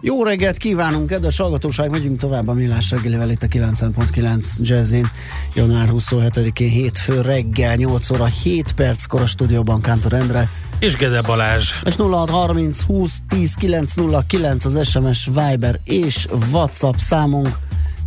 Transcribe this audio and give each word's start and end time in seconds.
Jó 0.00 0.24
reggelt 0.24 0.56
kívánunk, 0.56 1.06
kedves 1.06 1.36
hallgatóság, 1.36 1.90
megyünk 1.90 2.18
tovább 2.18 2.48
a 2.48 2.52
Millás 2.52 2.90
reggelivel 2.90 3.30
itt 3.30 3.42
a 3.42 3.46
90.9 3.46 4.56
Jazzin. 4.58 5.10
Január 5.54 5.88
27-én 5.92 6.70
hétfő 6.70 7.20
reggel 7.20 7.74
8 7.74 8.10
óra 8.10 8.24
7 8.24 8.72
perckor 8.72 9.20
a 9.20 9.26
stúdióban 9.26 9.80
Kántor 9.80 10.12
Endre. 10.12 10.48
És 10.78 10.96
Gede 10.96 11.22
Balázs. 11.22 11.70
És 11.84 11.94
0630 11.96 12.82
20 12.82 13.18
10 13.28 13.54
909 13.54 14.64
az 14.64 14.88
SMS 14.88 15.24
Viber 15.26 15.78
és 15.84 16.26
WhatsApp 16.50 16.96
számunk, 16.96 17.58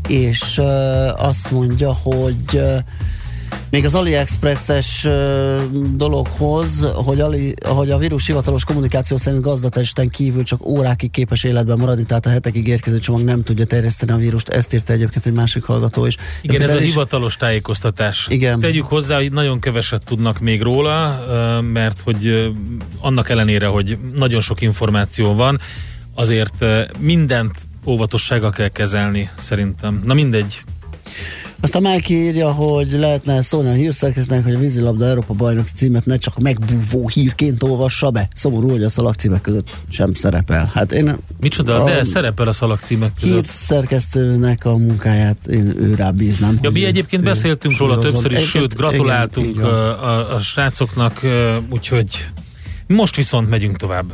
és 0.08 0.58
uh, 0.58 0.66
azt 1.26 1.52
mondja, 1.52 1.94
hogy 1.94 2.46
uh, 2.54 2.77
még 3.70 3.86
az 3.86 3.96
AliExpress-es 3.96 5.08
dologhoz, 5.96 6.86
hogy, 6.94 7.20
Ali, 7.20 7.54
hogy 7.66 7.90
a 7.90 7.98
vírus 7.98 8.26
hivatalos 8.26 8.64
kommunikáció 8.64 9.18
szerint 9.18 9.41
gazdatesten 9.44 10.10
kívül 10.10 10.44
csak 10.44 10.66
órákig 10.66 11.12
képes 11.12 11.44
életben 11.44 11.77
maradni, 11.77 12.04
tehát 12.04 12.26
a 12.26 12.30
hetekig 12.30 12.68
érkező 12.68 13.00
csomag 13.00 13.22
nem 13.22 13.44
tudja 13.44 13.66
terjeszteni 13.66 14.12
a 14.12 14.16
vírust. 14.16 14.50
Ezt 14.50 14.74
írta 14.74 14.94
egyébként 14.94 15.26
egy 15.26 15.34
másik 15.34 15.64
hallgató 15.64 16.05
is. 16.05 16.18
Igen, 16.41 16.62
ez, 16.62 16.70
ez 16.70 16.76
a 16.76 16.80
hivatalos 16.80 17.38
tájékoztatás. 17.38 18.27
Igen. 18.30 18.60
Tegyük 18.60 18.86
hozzá, 18.86 19.16
hogy 19.16 19.32
nagyon 19.32 19.60
keveset 19.60 20.04
tudnak 20.05 20.40
még 20.40 20.62
róla, 20.62 21.26
mert 21.62 22.02
hogy 22.02 22.52
annak 22.99 23.29
ellenére, 23.29 23.68
hogy 23.68 23.98
nagyon 24.13 24.41
sok 24.41 24.62
információ 24.62 25.34
van, 25.34 25.60
azért 26.16 26.66
mindent 26.99 27.55
óvatossággal 27.85 28.52
kell 28.52 28.68
kezelni, 28.68 29.29
szerintem. 29.38 30.02
Na 30.05 30.13
mindegy, 30.13 30.62
aztán 31.62 31.81
Mike 31.81 32.13
írja, 32.13 32.51
hogy 32.51 32.91
lehetne 32.91 33.41
szólni 33.41 33.70
a 33.70 33.73
hírszerkesztnek, 33.73 34.43
hogy 34.43 34.54
a 34.54 34.57
vízilabda 34.57 35.05
Európa 35.05 35.34
bajnoki 35.34 35.71
címet 35.76 36.05
ne 36.05 36.17
csak 36.17 36.40
megbúvó 36.40 37.07
hírként 37.07 37.63
olvassa 37.63 38.09
be. 38.09 38.27
Szomorú, 38.35 38.70
hogy 38.70 38.84
a 38.84 38.90
szalagcímek 38.90 39.41
között 39.41 39.70
sem 39.89 40.13
szerepel. 40.13 40.71
Hát 40.73 40.91
én 40.91 41.15
Micsoda, 41.39 41.84
a, 41.84 41.85
de 41.85 42.04
szerepel 42.04 42.48
a 42.48 42.51
szalagcímek 42.51 43.12
között. 43.20 43.34
Hírszerkesztőnek 43.34 44.65
a 44.65 44.77
munkáját 44.77 45.48
én 45.48 45.73
őrá 45.79 46.12
bíznám. 46.12 46.59
Ja, 46.62 46.70
mi 46.70 46.85
egyébként 46.85 47.23
beszéltünk 47.23 47.77
róla 47.77 47.99
többször 47.99 48.32
is, 48.32 48.49
sőt, 48.49 48.76
gratuláltunk 48.76 49.55
igen, 49.55 49.63
a, 49.65 50.05
a, 50.07 50.35
a 50.35 50.39
srácoknak, 50.39 51.21
úgyhogy 51.70 52.07
most 52.87 53.15
viszont 53.15 53.49
megyünk 53.49 53.77
tovább. 53.77 54.13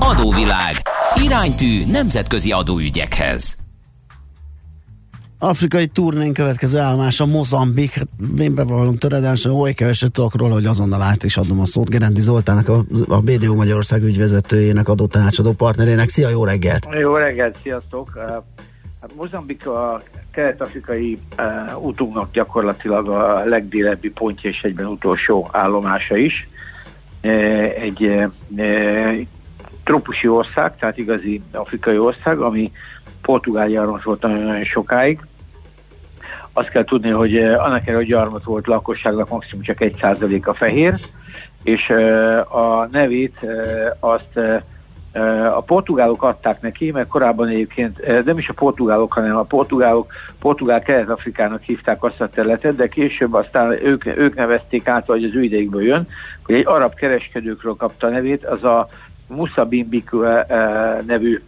Adóvilág. 0.00 0.74
Iránytű 1.24 1.84
nemzetközi 1.90 2.52
adóügyekhez. 2.52 3.56
Afrikai 5.38 5.86
turnén 5.86 6.32
következő 6.32 6.78
állomása 6.78 7.26
Mozambik. 7.26 7.94
Hát 7.94 8.08
én 8.38 8.54
bevallom 8.54 8.96
töredelmesen, 8.96 9.52
oly 9.52 9.72
keveset 9.72 10.12
tudok 10.12 10.36
róla, 10.36 10.52
hogy 10.52 10.66
azonnal 10.66 11.02
át 11.02 11.22
is 11.22 11.36
adom 11.36 11.60
a 11.60 11.66
szót 11.66 11.90
Gerendi 11.90 12.20
Zoltának, 12.20 12.68
a, 12.68 12.84
a 13.08 13.20
BDO 13.20 13.54
Magyarország 13.54 14.02
ügyvezetőjének, 14.02 14.88
adó 14.88 15.06
tanácsadó 15.06 15.52
partnerének. 15.52 16.08
Szia, 16.08 16.28
jó 16.28 16.44
reggelt! 16.44 16.88
Jó 17.00 17.16
reggelt, 17.16 17.58
sziasztok! 17.62 18.18
Hát 19.00 19.10
Mozambik 19.16 19.66
a 19.66 20.02
kelet-afrikai 20.30 21.18
uh, 21.38 21.82
útunknak 21.82 22.32
gyakorlatilag 22.32 23.08
a 23.08 23.44
legdélebbi 23.44 24.10
pontja 24.10 24.50
és 24.50 24.62
egyben 24.62 24.86
utolsó 24.86 25.48
állomása 25.52 26.16
is. 26.16 26.48
Egy 27.80 28.28
trópusi 29.88 30.28
ország, 30.28 30.76
tehát 30.76 30.98
igazi 30.98 31.42
afrikai 31.52 31.98
ország, 31.98 32.40
ami 32.40 32.72
Portugáliáról 33.22 34.00
volt 34.04 34.22
nagyon-nagyon 34.22 34.64
sokáig. 34.64 35.20
Azt 36.52 36.68
kell 36.68 36.84
tudni, 36.84 37.10
hogy 37.10 37.36
eh, 37.36 37.50
annak 37.50 37.64
ellenére, 37.64 37.96
hogy 37.96 38.06
gyarmat 38.06 38.44
volt 38.44 38.66
lakosságnak 38.66 39.28
maximum 39.28 39.64
csak 39.64 39.80
egy 39.80 39.96
százalék 40.00 40.46
a 40.46 40.54
fehér, 40.54 40.94
és 41.62 41.88
eh, 41.88 42.54
a 42.56 42.88
nevét 42.92 43.36
eh, 43.40 43.90
azt 44.00 44.38
a 45.54 45.60
portugálok 45.60 46.22
adták 46.22 46.60
neki, 46.60 46.90
mert 46.90 47.08
korábban 47.08 47.48
egyébként 47.48 48.24
nem 48.24 48.38
is 48.38 48.48
a 48.48 48.52
portugálok, 48.52 49.12
hanem 49.12 49.36
a 49.36 49.42
portugálok, 49.42 50.12
portugál 50.40 50.82
kelet-afrikának 50.82 51.62
hívták 51.62 52.02
azt 52.02 52.20
a 52.20 52.28
területet, 52.28 52.76
de 52.76 52.88
később 52.88 53.34
aztán 53.34 53.70
ők, 53.70 54.06
ők 54.06 54.34
nevezték 54.34 54.88
át, 54.88 55.06
vagy 55.06 55.24
az 55.24 55.34
ő 55.34 55.42
idejükből 55.42 55.82
jön, 55.82 56.06
hogy 56.44 56.54
egy 56.54 56.66
arab 56.66 56.94
kereskedőkről 56.94 57.74
kapta 57.76 58.06
a 58.06 58.10
nevét, 58.10 58.44
az 58.44 58.64
a 58.64 58.88
Musa 59.28 59.64
Bimbik 59.64 60.10
nevű 61.06 61.40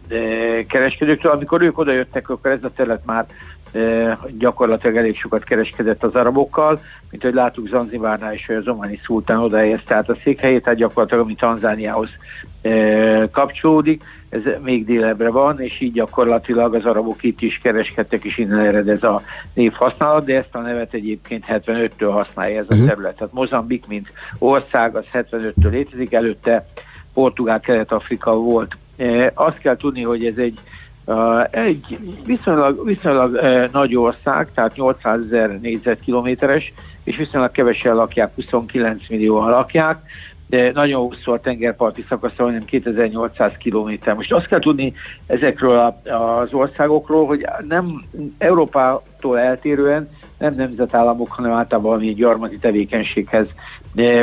kereskedőktől. 0.67 1.31
Amikor 1.31 1.61
ők 1.61 1.77
odajöttek, 1.77 2.29
akkor 2.29 2.51
ez 2.51 2.63
a 2.63 2.73
terület 2.73 3.05
már 3.05 3.25
gyakorlatilag 4.37 4.95
elég 4.95 5.17
sokat 5.17 5.43
kereskedett 5.43 6.03
az 6.03 6.15
arabokkal, 6.15 6.81
mint 7.09 7.23
hogy 7.23 7.33
láttuk 7.33 7.67
Zanzibárnál 7.67 8.33
is, 8.33 8.45
hogy 8.45 8.55
az 8.55 8.67
omani 8.67 8.99
szultán 9.03 9.39
odahelyezte 9.39 9.95
át 9.95 10.09
a 10.09 10.17
székhelyét, 10.23 10.63
tehát 10.63 10.79
gyakorlatilag 10.79 11.23
ami 11.23 11.35
Tanzániához 11.35 12.09
kapcsolódik, 13.31 14.03
ez 14.29 14.41
még 14.63 14.85
délebbre 14.85 15.29
van, 15.29 15.61
és 15.61 15.79
így 15.79 15.93
gyakorlatilag 15.93 16.75
az 16.75 16.85
arabok 16.85 17.23
itt 17.23 17.41
is 17.41 17.59
kereskedtek, 17.63 18.23
és 18.23 18.37
innen 18.37 18.59
ered 18.59 18.89
ez 18.89 19.03
a 19.03 19.21
név 19.53 19.71
használat, 19.73 20.25
de 20.25 20.37
ezt 20.37 20.55
a 20.55 20.59
nevet 20.59 20.93
egyébként 20.93 21.45
75-től 21.47 22.09
használja 22.11 22.59
ez 22.59 22.65
a 22.69 22.75
mhm. 22.75 22.85
terület. 22.85 23.15
Tehát 23.15 23.33
Mozambik, 23.33 23.87
mint 23.87 24.07
ország, 24.37 24.95
az 24.95 25.03
75-től 25.13 25.69
létezik, 25.69 26.13
előtte 26.13 26.65
Portugál 27.13 27.59
Kelet-Afrika 27.59 28.35
volt. 28.35 28.77
E, 28.97 29.31
azt 29.33 29.57
kell 29.57 29.75
tudni, 29.75 30.03
hogy 30.03 30.25
ez 30.25 30.37
egy, 30.37 30.59
egy 31.51 31.97
viszonylag, 32.25 32.85
viszonylag 32.85 33.35
e, 33.35 33.69
nagy 33.71 33.95
ország, 33.95 34.51
tehát 34.53 34.75
800 34.75 35.19
ezer 35.25 35.59
négyzetkilométeres, 35.59 36.73
és 37.03 37.15
viszonylag 37.15 37.51
kevesen 37.51 37.95
lakják, 37.95 38.33
29 38.35 39.09
millióan 39.09 39.49
lakják, 39.49 40.01
de 40.47 40.71
nagyon 40.71 41.01
hosszú 41.01 41.31
a 41.31 41.39
tengerparti 41.39 42.05
szakasza, 42.09 42.43
hanem 42.43 42.65
2800 42.65 43.51
kilométer. 43.57 44.15
Most 44.15 44.33
azt 44.33 44.47
kell 44.47 44.59
tudni 44.59 44.93
ezekről 45.27 45.95
az 46.03 46.53
országokról, 46.53 47.25
hogy 47.25 47.45
nem 47.67 48.03
Európától 48.37 49.39
eltérően 49.39 50.09
nem 50.37 50.55
nemzetállamok, 50.55 51.31
hanem 51.31 51.51
általában 51.51 51.91
valami 51.91 52.13
gyarmati 52.13 52.57
tevékenységhez 52.57 53.47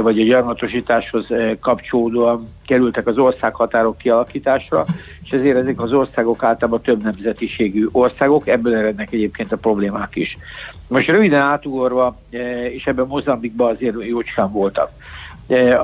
vagy 0.02 0.20
a 0.20 0.24
gyarmatosításhoz 0.24 1.26
kapcsolódóan 1.60 2.48
kerültek 2.66 3.06
az 3.06 3.18
országhatárok 3.18 3.98
kialakításra, 3.98 4.84
és 5.24 5.30
ezért 5.30 5.56
ezek 5.56 5.82
az 5.82 5.92
országok 5.92 6.42
általában 6.42 6.82
több 6.82 7.02
nemzetiségű 7.02 7.86
országok, 7.92 8.48
ebből 8.48 8.74
erednek 8.74 9.12
egyébként 9.12 9.52
a 9.52 9.56
problémák 9.56 10.16
is. 10.16 10.38
Most 10.88 11.08
röviden 11.08 11.40
átugorva, 11.40 12.18
és 12.72 12.86
ebben 12.86 13.06
Mozambikban 13.06 13.74
azért 13.74 14.04
jócskán 14.04 14.52
voltak. 14.52 14.90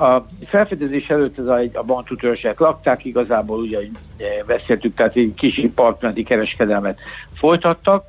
A 0.00 0.26
felfedezés 0.46 1.08
előtt 1.08 1.38
ez 1.38 1.46
a, 1.46 1.60
a 1.72 1.82
bantu 1.82 2.16
törzsek 2.16 2.58
lakták, 2.58 3.04
igazából 3.04 3.58
ugye 3.58 3.78
beszéltük, 4.46 4.94
tehát 4.94 5.16
egy 5.16 5.32
kis 5.36 5.60
partmenti 5.74 6.22
kereskedelmet 6.22 6.98
folytattak, 7.34 8.04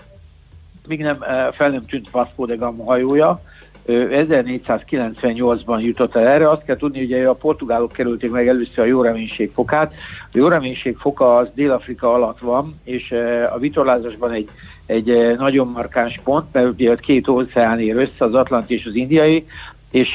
míg 0.87 1.01
nem 1.01 1.17
fel 1.51 1.69
nem 1.69 1.85
tűnt 1.85 2.09
Vasco 2.09 2.45
de 2.45 2.55
Gama 2.55 2.83
hajója, 2.83 3.41
1498-ban 3.87 5.81
jutott 5.81 6.15
el 6.15 6.27
erre. 6.27 6.49
Azt 6.49 6.63
kell 6.63 6.77
tudni, 6.77 6.99
hogy 6.99 7.23
a 7.23 7.33
portugálok 7.33 7.91
kerülték 7.91 8.31
meg 8.31 8.47
először 8.47 8.79
a 8.79 8.85
jó 8.85 9.01
reménység 9.01 9.51
fokát. 9.53 9.93
A 10.21 10.37
jó 10.37 10.47
reménység 10.47 10.97
foka 10.97 11.35
az 11.35 11.47
Dél-Afrika 11.53 12.13
alatt 12.13 12.39
van, 12.39 12.79
és 12.83 13.11
a 13.53 13.57
vitorlázásban 13.57 14.31
egy, 14.31 14.49
egy 14.85 15.37
nagyon 15.37 15.67
markáns 15.67 16.19
pont, 16.23 16.45
mert 16.51 16.67
ugye 16.67 16.95
két 16.95 17.27
óceán 17.27 17.79
ér 17.79 17.95
össze, 17.95 18.25
az 18.25 18.33
Atlanti 18.33 18.73
és 18.73 18.85
az 18.85 18.95
Indiai, 18.95 19.45
és 19.91 20.13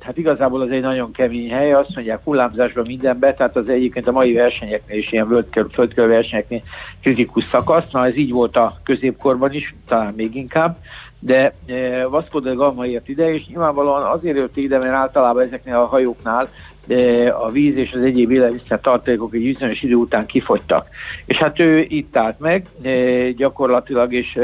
hát 0.00 0.16
igazából 0.16 0.60
az 0.60 0.70
egy 0.70 0.80
nagyon 0.80 1.12
kemény 1.12 1.50
hely, 1.50 1.72
azt 1.72 1.94
mondják 1.94 2.24
hullámzásban 2.24 2.86
mindenbe, 2.86 3.34
tehát 3.34 3.56
az 3.56 3.68
egyébként 3.68 4.06
a 4.06 4.12
mai 4.12 4.32
versenyeknél 4.32 4.98
is 4.98 5.12
ilyen 5.12 5.46
földkör 5.72 6.08
versenyeknél 6.08 6.62
kritikus 7.02 7.44
szakasz, 7.50 7.90
na 7.90 8.06
ez 8.06 8.16
így 8.16 8.30
volt 8.30 8.56
a 8.56 8.80
középkorban 8.84 9.52
is, 9.52 9.74
talán 9.88 10.12
még 10.16 10.34
inkább, 10.34 10.76
de 11.26 11.52
Vasco 12.08 12.40
de 12.40 12.52
Gama 12.52 12.86
ért 12.86 13.08
ide, 13.08 13.34
és 13.34 13.46
nyilvánvalóan 13.46 14.02
azért 14.02 14.36
jött 14.36 14.56
ide, 14.56 14.78
mert 14.78 14.92
általában 14.92 15.42
ezeknél 15.42 15.76
a 15.76 15.86
hajóknál 15.86 16.48
de 16.86 17.28
a 17.28 17.50
víz 17.50 17.76
és 17.76 17.92
az 17.92 18.02
egyéb 18.02 18.30
élelmiszer 18.30 18.80
tartalékok 18.80 19.34
egy 19.34 19.42
bizonyos 19.42 19.82
idő 19.82 19.94
után 19.94 20.26
kifogytak. 20.26 20.88
És 21.24 21.36
hát 21.36 21.60
ő 21.60 21.84
itt 21.88 22.16
állt 22.16 22.38
meg 22.38 22.66
gyakorlatilag, 23.36 24.12
és 24.12 24.38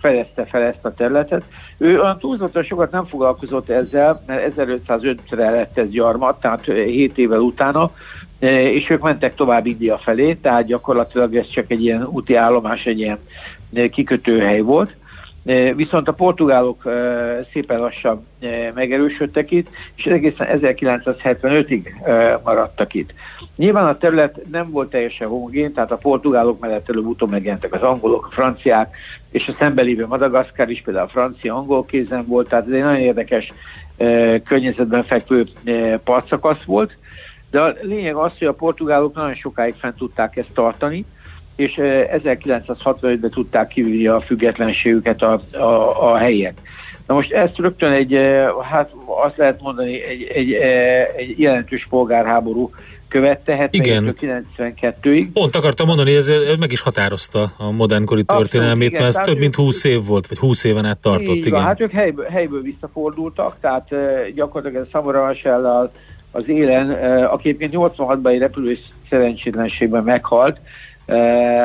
fejezte 0.00 0.44
fel 0.44 0.62
ezt 0.62 0.84
a 0.84 0.94
területet. 0.94 1.44
Ő 1.78 2.00
olyan 2.00 2.18
túlzottan 2.18 2.62
sokat 2.62 2.90
nem 2.90 3.06
foglalkozott 3.06 3.68
ezzel, 3.68 4.22
mert 4.26 4.54
1505-re 4.56 5.50
lett 5.50 5.78
ez 5.78 5.88
gyarmat, 5.88 6.40
tehát 6.40 6.64
7 6.64 7.18
évvel 7.18 7.40
utána, 7.40 7.90
és 8.38 8.90
ők 8.90 9.02
mentek 9.02 9.34
tovább 9.34 9.66
India 9.66 9.98
felé, 9.98 10.34
tehát 10.34 10.66
gyakorlatilag 10.66 11.36
ez 11.36 11.46
csak 11.46 11.70
egy 11.70 11.82
ilyen 11.82 12.04
úti 12.04 12.34
állomás, 12.34 12.86
egy 12.86 12.98
ilyen 12.98 13.18
kikötőhely 13.90 14.60
volt. 14.60 14.96
Viszont 15.74 16.08
a 16.08 16.12
portugálok 16.12 16.82
szépen 17.52 17.78
lassan 17.78 18.20
megerősödtek 18.74 19.50
itt, 19.50 19.68
és 19.94 20.06
egészen 20.06 20.60
1975-ig 20.60 21.84
maradtak 22.44 22.94
itt. 22.94 23.12
Nyilván 23.56 23.86
a 23.86 23.98
terület 23.98 24.40
nem 24.50 24.70
volt 24.70 24.90
teljesen 24.90 25.28
homogén, 25.28 25.72
tehát 25.72 25.90
a 25.90 25.96
portugálok 25.96 26.60
mellett 26.60 26.88
előbb-utóbb 26.88 27.30
megjelentek 27.30 27.74
az 27.74 27.82
angolok, 27.82 28.26
a 28.26 28.30
franciák, 28.30 28.96
és 29.30 29.48
a 29.48 29.56
szemben 29.58 29.84
lévő 29.84 30.06
Madagaszkár 30.06 30.68
is 30.68 30.82
például 30.82 31.06
a 31.06 31.10
francia-angol 31.10 31.84
kézen 31.84 32.26
volt, 32.26 32.48
tehát 32.48 32.66
ez 32.66 32.72
egy 32.72 32.82
nagyon 32.82 33.00
érdekes 33.00 33.52
környezetben 34.44 35.02
fekvő 35.02 35.46
partszakasz 36.04 36.62
volt, 36.62 36.96
de 37.50 37.60
a 37.60 37.74
lényeg 37.82 38.14
az, 38.14 38.32
hogy 38.38 38.46
a 38.46 38.52
portugálok 38.52 39.14
nagyon 39.14 39.34
sokáig 39.34 39.74
fent 39.74 39.96
tudták 39.96 40.36
ezt 40.36 40.52
tartani, 40.54 41.04
és 41.58 41.74
1965-ben 41.78 43.30
tudták 43.30 43.68
kivívni 43.68 44.06
a 44.06 44.20
függetlenségüket 44.20 45.22
a, 45.22 45.42
a, 45.52 46.12
a 46.12 46.16
helyen. 46.16 46.54
Na 47.06 47.14
most 47.14 47.32
ezt 47.32 47.56
rögtön 47.56 47.92
egy, 47.92 48.18
hát 48.70 48.90
azt 49.24 49.36
lehet 49.36 49.60
mondani, 49.60 50.02
egy, 50.02 50.22
egy, 50.22 50.52
egy 51.16 51.38
jelentős 51.38 51.86
polgárháború 51.90 52.70
követte 53.08 53.70
72-ig. 53.72 55.26
Pont 55.32 55.56
akartam 55.56 55.86
mondani, 55.86 56.14
ez, 56.14 56.28
ez 56.28 56.58
meg 56.58 56.72
is 56.72 56.80
határozta 56.80 57.52
a 57.56 57.70
modernkori 57.70 58.24
történelmét, 58.24 58.92
mert 58.92 59.04
ez 59.04 59.14
több 59.14 59.38
mint 59.38 59.54
20 59.54 59.84
év 59.84 60.04
volt, 60.04 60.26
vagy 60.26 60.38
20 60.38 60.64
éven 60.64 60.84
át 60.84 60.98
tartott. 60.98 61.36
igen. 61.36 61.50
Van, 61.50 61.62
hát 61.62 61.80
ők 61.80 61.92
helyből, 61.92 62.26
helyből 62.26 62.62
visszafordultak, 62.62 63.56
tehát 63.60 63.88
gyakorlatilag 64.34 64.84
ez 64.84 64.90
Samora 64.90 65.34
az 66.30 66.48
élen, 66.48 66.90
aki 67.24 67.48
egyébként 67.48 67.72
86-ban 67.76 68.28
egy 68.28 68.38
repülő 68.38 68.78
szerencsétlenségben 69.10 70.04
meghalt, 70.04 70.58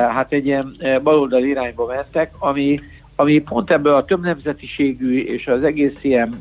hát 0.10 0.32
egy 0.32 0.46
ilyen 0.46 0.78
baloldali 1.04 1.50
irányba 1.50 1.86
mentek, 1.86 2.32
ami, 2.40 2.80
ami 3.16 3.40
pont 3.40 3.72
ebből 3.72 3.94
a 3.94 4.06
több 4.06 4.22
nemzetiségű 4.22 5.24
és 5.24 5.48
az 5.48 5.64
egész 5.64 5.98
ilyen 6.02 6.38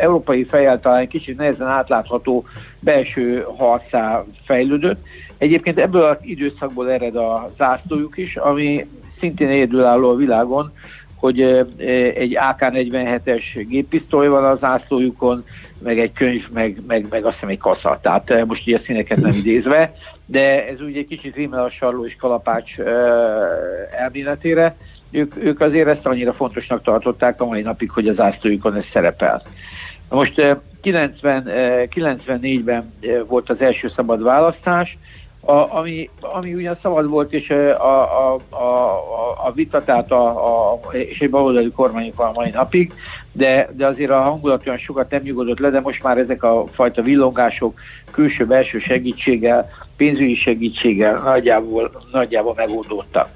európai 0.00 0.44
fejjel 0.44 0.80
talán 0.80 1.08
kicsit 1.08 1.36
nehezen 1.36 1.66
átlátható 1.66 2.44
belső 2.80 3.46
harcá 3.56 4.24
fejlődött. 4.44 5.04
Egyébként 5.38 5.78
ebből 5.78 6.02
az 6.02 6.16
időszakból 6.20 6.90
ered 6.90 7.16
a 7.16 7.52
zászlójuk 7.56 8.16
is, 8.16 8.36
ami 8.36 8.86
szintén 9.18 9.48
egyedülálló 9.48 10.10
a 10.10 10.16
világon, 10.16 10.72
hogy 11.14 11.40
egy 12.14 12.36
AK-47-es 12.36 13.42
géppisztoly 13.68 14.28
van 14.28 14.44
az 14.44 14.58
zászlójukon, 14.58 15.44
meg 15.78 15.98
egy 15.98 16.12
könyv, 16.12 16.48
meg, 16.52 16.82
meg, 16.86 17.06
meg 17.10 17.24
azt 17.24 17.34
hiszem 17.34 17.48
egy 17.48 17.58
kasza. 17.58 17.98
Tehát 18.02 18.46
most 18.46 18.66
ugye 18.66 18.76
a 18.76 18.80
színeket 18.84 19.20
nem 19.20 19.32
idézve, 19.32 19.94
de 20.26 20.66
ez 20.66 20.80
ugye 20.80 20.98
egy 20.98 21.06
kicsit 21.06 21.34
rímel 21.34 21.64
a 21.64 21.70
sarló 21.70 22.06
és 22.06 22.16
kalapács 22.16 22.78
elméletére. 23.98 24.76
Ők, 25.10 25.44
ők 25.44 25.60
azért 25.60 25.88
ezt 25.88 26.06
annyira 26.06 26.32
fontosnak 26.32 26.82
tartották 26.82 27.40
a 27.40 27.46
mai 27.46 27.62
napig, 27.62 27.90
hogy 27.90 28.08
az 28.08 28.20
ászlójukon 28.20 28.76
ez 28.76 28.84
szerepel. 28.92 29.42
Most 30.10 30.58
90, 30.80 31.44
94-ben 31.94 32.92
volt 33.26 33.50
az 33.50 33.60
első 33.60 33.92
szabad 33.96 34.22
választás, 34.22 34.98
a, 35.40 35.76
ami, 35.76 36.10
ami 36.20 36.54
ugyan 36.54 36.76
szabad 36.82 37.08
volt, 37.08 37.32
és 37.32 37.50
a, 37.50 38.30
a, 38.30 38.34
a, 38.50 39.46
a 39.46 39.52
vita, 39.54 39.84
tehát 39.84 40.10
a, 40.10 40.72
a, 40.72 40.80
és 40.92 41.18
egy 41.18 41.30
baloldali 41.30 41.70
kormányunk 41.70 42.14
van 42.14 42.28
a 42.28 42.32
mai 42.32 42.50
napig, 42.50 42.92
de, 43.32 43.68
de 43.72 43.86
azért 43.86 44.10
a 44.10 44.20
hangulat 44.20 44.66
olyan 44.66 44.78
sokat 44.78 45.10
nem 45.10 45.22
nyugodott 45.22 45.58
le, 45.58 45.70
de 45.70 45.80
most 45.80 46.02
már 46.02 46.18
ezek 46.18 46.42
a 46.42 46.64
fajta 46.72 47.02
villongások 47.02 47.78
külső-belső 48.10 48.78
segítséggel, 48.78 49.70
pénzügyi 49.96 50.34
segítséggel 50.34 51.22
nagyjából, 51.22 51.90
nagyjából 52.12 52.54
megoldódtak. 52.56 53.28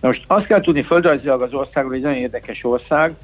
Most 0.00 0.24
azt 0.26 0.46
kell 0.46 0.60
tudni 0.60 0.82
földrajzilag 0.82 1.42
az 1.42 1.52
országról, 1.52 1.92
hogy 1.92 2.00
nagyon 2.00 2.18
érdekes 2.18 2.64
ország, 2.64 3.14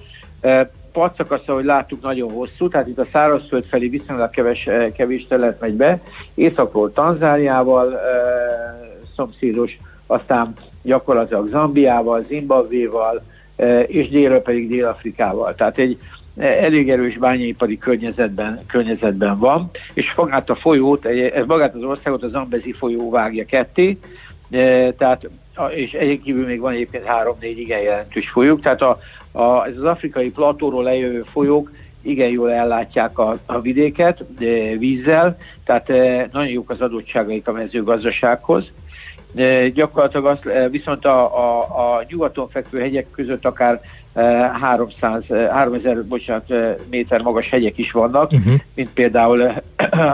partszakasza, 0.92 1.54
hogy 1.54 1.64
láttuk, 1.64 2.02
nagyon 2.02 2.30
hosszú, 2.30 2.68
tehát 2.68 2.86
itt 2.86 2.98
a 2.98 3.06
szárazföld 3.12 3.64
felé 3.64 3.88
viszonylag 3.88 4.30
keves, 4.30 4.68
kevés 4.96 5.26
terület 5.28 5.60
megy 5.60 5.74
be, 5.74 6.00
északról 6.34 6.92
Tanzániával 6.92 7.94
e, 7.94 8.00
szomszédos, 9.16 9.76
aztán 10.06 10.52
gyakorlatilag 10.82 11.48
Zambiával, 11.48 12.24
Zimbabvéval, 12.28 13.22
e, 13.56 13.80
és 13.82 14.08
délről 14.08 14.42
pedig 14.42 14.68
Dél-Afrikával. 14.68 15.54
Tehát 15.54 15.78
egy 15.78 15.98
elég 16.36 16.90
erős 16.90 17.18
bányaipari 17.18 17.78
környezetben, 17.78 18.60
környezetben 18.66 19.38
van, 19.38 19.70
és 19.94 20.14
magát 20.14 20.50
a 20.50 20.54
folyót, 20.54 21.04
ez 21.06 21.46
magát 21.46 21.74
az 21.74 21.82
országot 21.82 22.22
a 22.22 22.28
Zambezi 22.28 22.72
folyó 22.72 23.10
vágja 23.10 23.44
ketté, 23.44 23.98
tehát 24.96 25.28
és 25.74 25.92
egyébként 25.92 26.46
még 26.46 26.60
van 26.60 26.72
egyébként 26.72 27.04
három-négy 27.04 27.58
igen 27.58 27.80
jelentős 27.80 28.30
folyók, 28.30 28.60
tehát 28.60 28.82
a, 28.82 28.98
a, 29.32 29.66
ez 29.66 29.76
az 29.76 29.84
afrikai 29.84 30.30
platóról 30.30 30.82
lejövő 30.82 31.22
folyók 31.22 31.70
igen 32.02 32.28
jól 32.28 32.52
ellátják 32.52 33.18
a, 33.18 33.38
a 33.46 33.60
vidéket 33.60 34.24
vízzel, 34.78 35.36
tehát 35.64 35.90
e, 35.90 36.28
nagyon 36.32 36.50
jók 36.50 36.70
az 36.70 36.80
adottságaik 36.80 37.48
a 37.48 37.52
mezőgazdasághoz. 37.52 38.70
Gyakorlatilag 39.74 40.26
azt, 40.26 40.46
e, 40.46 40.68
viszont 40.68 41.04
a, 41.04 41.38
a, 41.38 41.60
a 41.60 42.04
nyugaton 42.08 42.48
fekvő 42.48 42.80
hegyek 42.80 43.10
között 43.10 43.44
akár 43.44 43.80
300, 44.14 45.24
3000 45.50 46.04
bocsánat, 46.04 46.52
méter 46.90 47.22
magas 47.22 47.48
hegyek 47.48 47.78
is 47.78 47.90
vannak, 47.90 48.32
uh-huh. 48.32 48.54
mint 48.74 48.90
például 48.92 49.40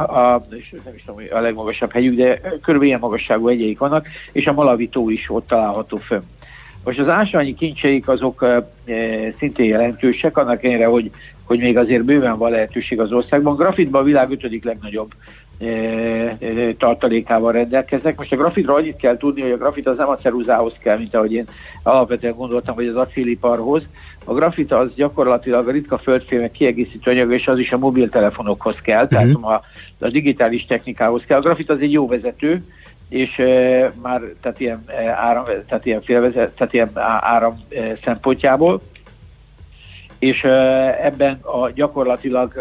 a, 0.06 0.46
nem 0.84 0.94
is 0.94 1.04
tudom, 1.06 1.22
a 1.32 1.40
legmagasabb 1.40 1.92
hegyük, 1.92 2.14
de 2.14 2.40
körülbelül 2.40 2.84
ilyen 2.84 2.98
magasságú 2.98 3.46
hegyeik 3.46 3.78
vannak, 3.78 4.06
és 4.32 4.46
a 4.46 4.52
Malawi 4.52 4.88
tó 4.88 5.10
is 5.10 5.26
ott 5.28 5.46
található 5.46 5.96
fönn. 5.96 6.22
Most 6.84 6.98
az 6.98 7.08
ásványi 7.08 7.54
kincseik 7.54 8.08
azok 8.08 8.42
e, 8.42 8.66
szintén 9.38 9.66
jelentősek, 9.66 10.36
annak 10.36 10.64
ellenére, 10.64 10.86
hogy, 10.86 11.10
hogy 11.44 11.58
még 11.58 11.76
azért 11.76 12.04
bőven 12.04 12.38
van 12.38 12.50
lehetőség 12.50 13.00
az 13.00 13.12
országban. 13.12 13.56
Grafitban 13.56 14.00
a 14.00 14.04
világ 14.04 14.30
ötödik 14.30 14.64
legnagyobb 14.64 15.14
tartalékával 16.78 17.52
rendelkeznek. 17.52 18.16
Most 18.16 18.32
a 18.32 18.36
grafitra 18.36 18.74
annyit 18.74 18.96
kell 18.96 19.16
tudni, 19.16 19.40
hogy 19.40 19.50
a 19.50 19.56
grafit 19.56 19.86
az 19.86 19.96
nem 19.96 20.08
a 20.08 20.16
ceruzához 20.16 20.74
kell, 20.82 20.98
mint 20.98 21.14
ahogy 21.14 21.32
én 21.32 21.44
alapvetően 21.82 22.34
gondoltam, 22.34 22.74
hogy 22.74 22.86
az 22.86 22.96
acéliparhoz. 22.96 23.82
A 24.24 24.34
grafit 24.34 24.72
az 24.72 24.88
gyakorlatilag 24.94 25.68
a 25.68 25.70
ritka 25.70 25.98
földfémek 25.98 26.50
kiegészítő 26.50 27.10
anyag, 27.10 27.32
és 27.32 27.46
az 27.46 27.58
is 27.58 27.72
a 27.72 27.78
mobiltelefonokhoz 27.78 28.80
kell, 28.80 29.04
uh-huh. 29.04 29.18
tehát 29.18 29.34
a, 29.34 29.62
a 30.04 30.08
digitális 30.08 30.66
technikához 30.66 31.22
kell. 31.26 31.38
A 31.38 31.42
grafit 31.42 31.70
az 31.70 31.80
egy 31.80 31.92
jó 31.92 32.06
vezető, 32.06 32.64
és 33.08 33.38
e, 33.38 33.92
már 34.02 34.20
tehát 34.40 34.60
ilyen, 34.60 34.84
e, 34.86 35.08
áram, 35.10 35.44
tehát 35.68 35.86
ilyen, 35.86 36.02
félvezet, 36.02 36.50
tehát 36.50 36.72
ilyen 36.72 36.90
áram 37.20 37.60
e, 37.68 37.98
szempontjából, 38.04 38.80
és 40.26 40.42
ebben 41.02 41.38
a, 41.42 41.70
gyakorlatilag 41.70 42.52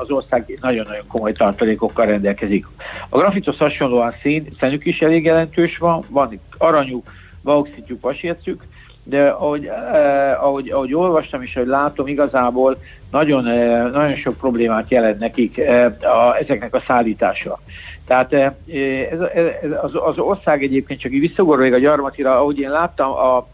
az 0.00 0.10
ország 0.10 0.58
nagyon-nagyon 0.60 1.06
komoly 1.08 1.32
tartalékokkal 1.32 2.06
rendelkezik. 2.06 2.66
A 3.08 3.18
grafithoz 3.18 3.56
hasonlóan 3.56 4.14
szín, 4.22 4.48
szenük 4.58 4.84
is 4.84 5.00
elég 5.00 5.24
jelentős 5.24 5.78
van, 5.78 6.02
van 6.10 6.40
aranyuk, 6.58 7.10
bauxitjuk, 7.42 8.00
vasércük, 8.00 8.62
de 9.08 9.28
ahogy, 9.28 9.66
eh, 9.66 10.44
ahogy, 10.44 10.70
ahogy 10.70 10.94
olvastam 10.94 11.42
és 11.42 11.56
ahogy 11.56 11.68
látom, 11.68 12.06
igazából 12.06 12.76
nagyon, 13.10 13.46
eh, 13.46 13.90
nagyon 13.90 14.16
sok 14.16 14.36
problémát 14.36 14.90
jelent 14.90 15.18
nekik 15.18 15.58
eh, 15.58 15.92
a, 16.00 16.36
ezeknek 16.36 16.74
a 16.74 16.82
szállítása. 16.86 17.58
Tehát 18.06 18.32
ez, 18.32 19.20
ez, 19.34 19.70
az, 19.82 19.90
az 19.94 20.18
ország 20.18 20.62
egyébként 20.62 21.00
csak 21.00 21.12
így 21.12 21.20
visszagorolja 21.20 21.74
a 21.74 21.78
gyarmatira, 21.78 22.38
ahogy 22.38 22.58
én 22.58 22.70
láttam, 22.70 23.10
a, 23.10 23.46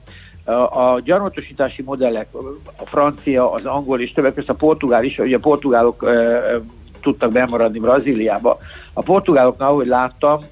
a, 0.52 1.00
gyarmatosítási 1.04 1.82
modellek, 1.82 2.28
a 2.76 2.86
francia, 2.86 3.52
az 3.52 3.64
angol 3.64 4.00
és 4.00 4.12
többek 4.12 4.34
között 4.34 4.48
a 4.48 4.54
portugál 4.54 5.04
is, 5.04 5.18
ugye 5.18 5.36
a 5.36 5.40
portugálok 5.40 6.04
e, 6.04 6.60
tudtak 7.00 7.32
bemaradni 7.32 7.78
Brazíliába. 7.78 8.58
A 8.92 9.02
portugáloknál, 9.02 9.68
ahogy 9.68 9.86
láttam, 9.86 10.44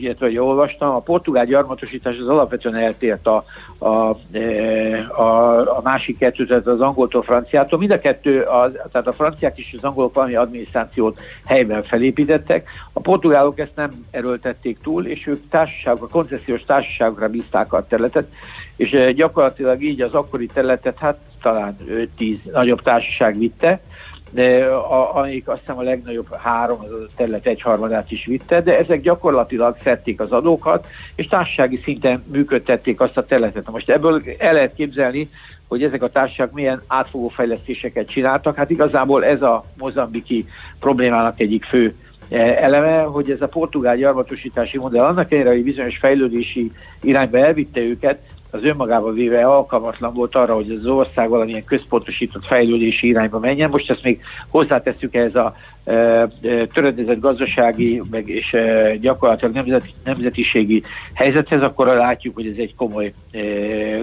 illetve 0.00 0.42
olvastam, 0.42 0.94
a 0.94 1.00
portugál 1.00 1.44
gyarmatosítás 1.44 2.16
az 2.18 2.28
alapvetően 2.28 2.74
eltért 2.74 3.26
a, 3.26 3.44
a, 3.78 4.16
a, 5.22 5.58
a 5.76 5.80
másik 5.82 6.18
kettő, 6.18 6.46
tehát 6.46 6.66
az 6.66 6.80
angoltól, 6.80 7.22
franciától. 7.22 7.78
Mind 7.78 7.90
a 7.90 7.98
kettő, 7.98 8.42
az, 8.42 8.70
tehát 8.92 9.06
a 9.06 9.12
franciák 9.12 9.58
és 9.58 9.74
az 9.76 9.84
angolok 9.84 10.14
valami 10.14 10.34
adminisztrációt 10.34 11.20
helyben 11.44 11.82
felépítettek. 11.82 12.68
A 12.92 13.00
portugálok 13.00 13.58
ezt 13.58 13.76
nem 13.76 14.06
erőltették 14.10 14.78
túl, 14.82 15.06
és 15.06 15.26
ők 15.26 15.48
társaságok, 15.48 16.10
koncesziós 16.10 16.64
társaságokra 16.64 17.28
bízták 17.28 17.72
a 17.72 17.86
területet, 17.86 18.32
és 18.76 19.14
gyakorlatilag 19.14 19.82
így 19.82 20.00
az 20.00 20.14
akkori 20.14 20.46
területet, 20.46 20.98
hát 20.98 21.18
talán 21.42 21.76
5-10 22.18 22.36
nagyobb 22.52 22.82
társaság 22.82 23.38
vitte, 23.38 23.80
de 24.30 24.64
a, 24.66 25.16
amelyik 25.16 25.48
azt 25.48 25.60
hiszem 25.60 25.78
a 25.78 25.82
legnagyobb 25.82 26.34
három, 26.34 26.78
az 26.80 26.90
a 26.90 27.14
terület 27.16 27.46
egyharmadát 27.46 28.10
is 28.10 28.24
vitte, 28.24 28.60
de 28.60 28.78
ezek 28.78 29.00
gyakorlatilag 29.00 29.76
szedték 29.82 30.20
az 30.20 30.30
adókat, 30.30 30.86
és 31.14 31.26
társasági 31.26 31.80
szinten 31.84 32.24
működtették 32.26 33.00
azt 33.00 33.16
a 33.16 33.26
területet. 33.26 33.70
Most 33.70 33.90
ebből 33.90 34.22
el 34.38 34.52
lehet 34.52 34.74
képzelni, 34.74 35.28
hogy 35.68 35.82
ezek 35.82 36.02
a 36.02 36.08
társaságok 36.08 36.54
milyen 36.54 36.82
átfogó 36.86 37.28
fejlesztéseket 37.28 38.08
csináltak. 38.08 38.56
Hát 38.56 38.70
igazából 38.70 39.24
ez 39.24 39.42
a 39.42 39.64
mozambiki 39.78 40.46
problémának 40.80 41.40
egyik 41.40 41.64
fő 41.64 41.94
eh, 42.28 42.62
eleme, 42.62 43.00
hogy 43.02 43.30
ez 43.30 43.40
a 43.40 43.48
portugál 43.48 43.96
gyarmatosítási 43.96 44.78
modell 44.78 45.04
annak 45.04 45.32
ellenére, 45.32 45.54
hogy 45.54 45.64
bizonyos 45.64 45.98
fejlődési 45.98 46.72
irányba 47.02 47.38
elvitte 47.38 47.80
őket, 47.80 48.18
az 48.50 48.62
önmagában 48.62 49.14
véve 49.14 49.46
alkalmatlan 49.46 50.14
volt 50.14 50.34
arra, 50.34 50.54
hogy 50.54 50.70
az 50.70 50.86
ország 50.86 51.28
valamilyen 51.28 51.64
központosított 51.64 52.46
fejlődési 52.46 53.06
irányba 53.06 53.38
menjen. 53.38 53.70
Most 53.70 53.90
ezt 53.90 54.02
még 54.02 54.22
hozzátesszük 54.48 55.14
ez 55.14 55.34
a 55.34 55.54
töredezett 56.72 57.20
gazdasági 57.20 58.02
meg 58.10 58.28
és 58.28 58.56
gyakorlatilag 59.00 59.54
nemzeti, 59.54 59.94
nemzetiségi 60.04 60.82
helyzethez, 61.14 61.62
akkor 61.62 61.86
látjuk, 61.86 62.34
hogy 62.34 62.46
ez 62.46 62.56
egy 62.56 62.74
komoly, 62.74 63.12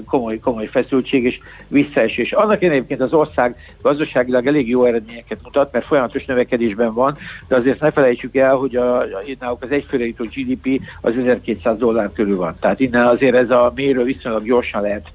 komoly, 0.06 0.39
komoly 0.39 0.65
feszültség 0.65 1.24
és 1.24 1.39
visszaesés. 1.68 2.32
Annak 2.32 2.63
egyébként 2.63 3.01
az 3.01 3.13
ország 3.13 3.56
gazdaságilag 3.82 4.48
elég 4.48 4.70
jó 4.70 4.86
eredményeket 4.86 5.39
mutat, 5.44 5.72
mert 5.72 5.86
folyamatos 5.86 6.25
növekedésben 6.25 6.94
van, 6.94 7.18
de 7.48 7.56
azért 7.56 7.80
ne 7.80 7.92
felejtsük 7.92 8.36
el, 8.36 8.56
hogy 8.56 8.75
a, 8.75 9.00
a, 9.00 9.58
az 9.60 9.72
egyfőre 9.72 10.06
jutó 10.06 10.24
GDP 10.24 10.82
az 11.01 11.13
1200 11.18 11.77
dollár 11.77 12.10
körül 12.13 12.36
van. 12.36 12.56
Tehát 12.60 12.80
innen 12.80 13.08
azért 13.08 13.36
ez 13.36 13.50
a 13.50 13.72
mérő 13.75 14.04
viszonylag 14.04 14.44
gyorsan 14.44 14.82
lehet 14.82 15.08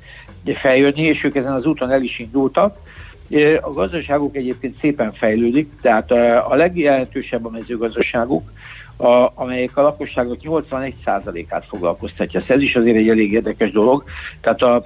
feljönni, 0.45 1.03
és 1.03 1.25
ők 1.25 1.35
ezen 1.35 1.53
az 1.53 1.65
úton 1.65 1.91
el 1.91 2.03
is 2.03 2.19
indultak. 2.19 2.77
A 3.61 3.71
gazdaságuk 3.73 4.37
egyébként 4.37 4.79
szépen 4.79 5.13
fejlődik, 5.13 5.71
tehát 5.83 6.11
a 6.51 6.55
legjelentősebb 6.55 7.47
a 7.47 7.51
mezőgazdaságuk, 7.51 8.51
a, 8.97 9.33
amelyek 9.35 9.77
a 9.77 9.83
lakosságok 9.83 10.39
81%-át 10.43 11.65
foglalkoztatja. 11.69 12.43
Ez 12.47 12.61
is 12.61 12.75
azért 12.75 12.97
egy 12.97 13.09
elég 13.09 13.33
érdekes 13.33 13.71
dolog. 13.71 14.05
Tehát 14.41 14.63
a, 14.63 14.83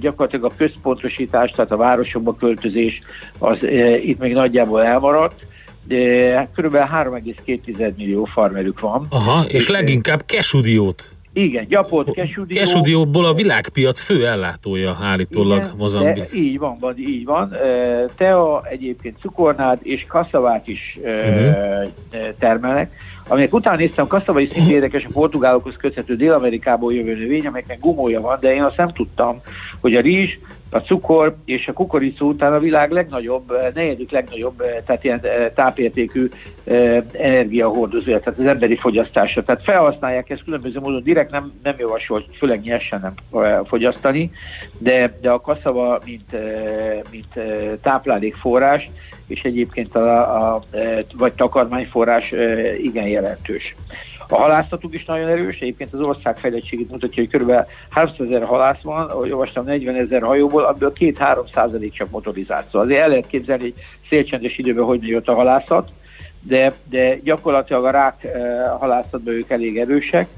gyakorlatilag 0.00 0.44
a 0.44 0.56
központosítás, 0.56 1.50
tehát 1.50 1.70
a 1.70 1.76
városokba 1.76 2.34
költözés 2.34 3.02
az 3.38 3.64
e, 3.64 3.96
itt 3.96 4.18
még 4.18 4.32
nagyjából 4.32 4.84
elmaradt. 4.84 5.46
De 5.84 6.48
kb. 6.56 6.74
3,2 6.74 7.94
millió 7.96 8.24
farmerük 8.24 8.80
van. 8.80 9.06
Aha, 9.10 9.44
és, 9.44 9.52
és 9.52 9.68
leginkább 9.68 10.22
kesudiót 10.26 11.11
igen, 11.32 11.66
gyapott 11.68 12.10
kesudió. 12.10 12.58
Kesudióból 12.58 13.24
a 13.24 13.34
világpiac 13.34 14.00
fő 14.00 14.26
ellátója 14.26 14.96
állítólag 15.02 15.72
Mozambik. 15.76 16.30
Így 16.34 16.58
van, 16.58 16.76
van, 16.80 16.98
így 16.98 17.24
van. 17.24 17.56
Tea, 18.16 18.66
egyébként 18.70 19.16
cukornád 19.20 19.78
és 19.82 20.04
kaszavát 20.08 20.68
is 20.68 20.98
uh-huh. 21.02 21.54
termelnek. 22.38 22.92
Aminek 23.28 23.54
után 23.54 23.76
néztem, 23.76 24.06
kaszava 24.06 24.40
is 24.40 24.50
szintén 24.52 24.74
érdekes 24.74 25.04
a 25.04 25.10
portugálokhoz 25.12 25.74
köthető 25.76 26.16
Dél-Amerikából 26.16 26.94
jövő 26.94 27.14
növény, 27.14 27.46
amelyeknek 27.46 27.80
gumója 27.80 28.20
van, 28.20 28.38
de 28.40 28.54
én 28.54 28.62
azt 28.62 28.76
nem 28.76 28.92
tudtam, 28.92 29.40
hogy 29.80 29.94
a 29.94 30.00
rizs, 30.00 30.38
a 30.72 30.78
cukor 30.78 31.36
és 31.44 31.68
a 31.68 31.72
kukoricó 31.72 32.28
után 32.28 32.52
a 32.52 32.58
világ 32.58 32.90
legnagyobb, 32.90 33.50
eh, 33.50 33.68
negyedik 33.74 34.10
legnagyobb, 34.10 34.60
eh, 34.60 34.76
tehát 34.86 35.04
ilyen 35.04 35.20
eh, 35.22 35.50
tápértékű 35.54 36.28
energiahordozója, 37.12 38.20
tehát 38.20 38.38
az 38.38 38.46
emberi 38.46 38.76
fogyasztása. 38.76 39.42
Tehát 39.42 39.62
felhasználják 39.62 40.30
ezt 40.30 40.44
különböző 40.44 40.80
módon, 40.80 41.02
direkt 41.02 41.30
nem, 41.30 41.52
nem 41.62 41.74
javasolt, 41.78 42.36
főleg 42.36 42.60
nyersen 42.60 43.00
nem 43.00 43.14
fogyasztani, 43.64 44.30
de, 44.78 45.18
de 45.20 45.30
a 45.30 45.40
kaszava, 45.40 46.00
mint, 46.04 46.36
mint 47.10 47.38
táplálékforrás, 47.80 48.90
és 49.26 49.42
egyébként 49.42 49.96
a, 49.96 50.54
a, 50.54 50.62
vagy 51.16 51.32
takarmányforrás 51.32 52.32
igen 52.82 53.06
jelentős. 53.06 53.74
A 54.32 54.40
halászatuk 54.40 54.94
is 54.94 55.04
nagyon 55.04 55.28
erős, 55.28 55.58
egyébként 55.60 55.92
az 55.92 56.00
ország 56.00 56.38
fejlettségét 56.38 56.90
mutatja, 56.90 57.22
hogy 57.22 57.40
kb. 57.40 57.52
300 57.88 58.26
ezer 58.26 58.44
halász 58.44 58.80
van, 58.82 59.10
ahogy 59.10 59.30
olvastam 59.30 59.64
40 59.64 59.94
ezer 59.94 60.22
hajóból, 60.22 60.64
abból 60.64 60.92
2-3 60.98 61.52
százalék 61.54 61.92
csak 61.92 62.10
motorizált. 62.10 62.64
Szóval 62.64 62.80
azért 62.80 63.00
el 63.00 63.08
lehet 63.08 63.26
képzelni, 63.26 63.62
hogy 63.62 63.74
szélcsendes 64.08 64.58
időben 64.58 64.84
hogy 64.84 65.06
jött 65.06 65.28
a 65.28 65.34
halászat, 65.34 65.90
de, 66.40 66.72
de 66.90 67.16
gyakorlatilag 67.16 67.84
a 67.84 67.90
rák 67.90 68.24
eh, 68.24 68.32
halászatban 68.78 69.34
ők 69.34 69.50
elég 69.50 69.78
erősek, 69.78 70.28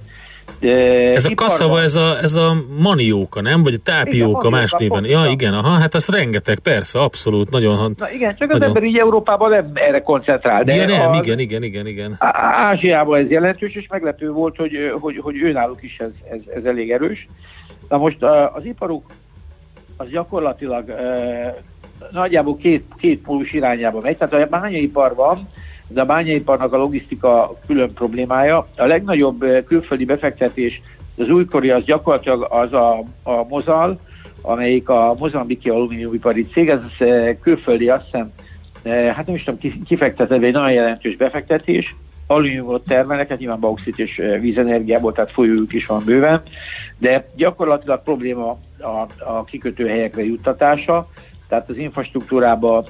ez 1.14 1.24
a 1.24 1.34
kaszava, 1.34 1.80
ez 1.80 1.94
a, 1.94 2.18
ez 2.22 2.36
a 2.36 2.56
manióka, 2.78 3.40
nem? 3.40 3.62
Vagy 3.62 3.74
a 3.74 3.78
tápióka 3.82 4.48
igen, 4.48 4.60
más 4.60 4.72
néven. 4.78 5.04
Ja, 5.04 5.26
igen, 5.26 5.54
aha, 5.54 5.68
hát 5.68 5.94
ez 5.94 6.08
rengeteg, 6.08 6.58
persze, 6.58 6.98
abszolút, 7.00 7.50
nagyon... 7.50 7.94
Na 7.98 8.10
igen, 8.10 8.36
csak 8.36 8.48
nagyon... 8.48 8.62
az 8.62 8.68
ember 8.68 8.82
így 8.82 8.98
Európában 8.98 9.50
nem 9.50 9.70
erre 9.74 10.02
koncentrál. 10.02 10.64
De 10.64 10.74
ja, 10.74 10.86
nem, 10.86 11.10
az, 11.10 11.26
igen, 11.26 11.38
igen, 11.38 11.62
igen, 11.62 11.86
igen. 11.86 12.16
Ázsiában 12.18 13.18
ez 13.18 13.30
jelentős, 13.30 13.74
és 13.74 13.86
meglepő 13.90 14.30
volt, 14.30 14.56
hogy, 14.56 14.92
hogy, 15.00 15.18
hogy 15.22 15.42
őnáluk 15.42 15.82
is 15.82 15.96
ez, 15.98 16.10
ez, 16.30 16.40
ez 16.54 16.64
elég 16.64 16.90
erős. 16.90 17.26
Na 17.88 17.98
most 17.98 18.22
az 18.54 18.64
iparuk 18.64 19.10
az 19.96 20.08
gyakorlatilag 20.08 20.94
nagyjából 22.10 22.56
két, 22.56 22.84
két 22.98 23.22
pólus 23.22 23.52
irányába 23.52 24.00
megy, 24.00 24.16
tehát 24.16 24.46
a 24.46 24.46
bányaipar 24.50 25.14
van, 25.14 25.48
de 25.88 26.00
a 26.00 26.04
bányaiparnak 26.04 26.72
a 26.72 26.76
logisztika 26.76 27.58
külön 27.66 27.92
problémája. 27.92 28.66
A 28.76 28.84
legnagyobb 28.84 29.42
eh, 29.42 29.62
külföldi 29.66 30.04
befektetés 30.04 30.82
az 31.16 31.28
újkori 31.28 31.70
az 31.70 31.84
gyakorlatilag 31.84 32.46
az 32.50 32.72
a, 32.72 32.98
a 33.22 33.44
Mozal, 33.48 34.00
amelyik 34.42 34.88
a 34.88 35.14
mozambiki 35.18 35.68
alumíniumipari 35.68 36.46
cég, 36.46 36.68
ez 36.68 36.80
eh, 36.98 37.36
külföldi 37.40 37.88
azt 37.88 38.04
hiszem, 38.04 38.32
eh, 38.82 39.14
hát 39.14 39.26
nem 39.26 39.34
is 39.34 39.44
tudom, 39.44 39.60
kifektetett 39.84 40.42
egy 40.42 40.52
nagyon 40.52 40.72
jelentős 40.72 41.16
befektetés, 41.16 41.96
alumíniumot 42.26 42.84
termelnek, 42.84 43.28
hát 43.28 43.38
nyilván 43.38 43.60
bauxit 43.60 43.98
és 43.98 44.22
vízenergiából, 44.40 45.12
tehát 45.12 45.32
folyójuk 45.32 45.72
is 45.72 45.86
van 45.86 46.02
bőven, 46.04 46.42
de 46.98 47.26
gyakorlatilag 47.36 48.02
probléma 48.02 48.58
a, 48.78 49.06
a 49.24 49.44
kikötőhelyekre 49.44 50.24
juttatása, 50.24 51.08
tehát 51.48 51.68
az 51.68 51.76
infrastruktúrába 51.76 52.84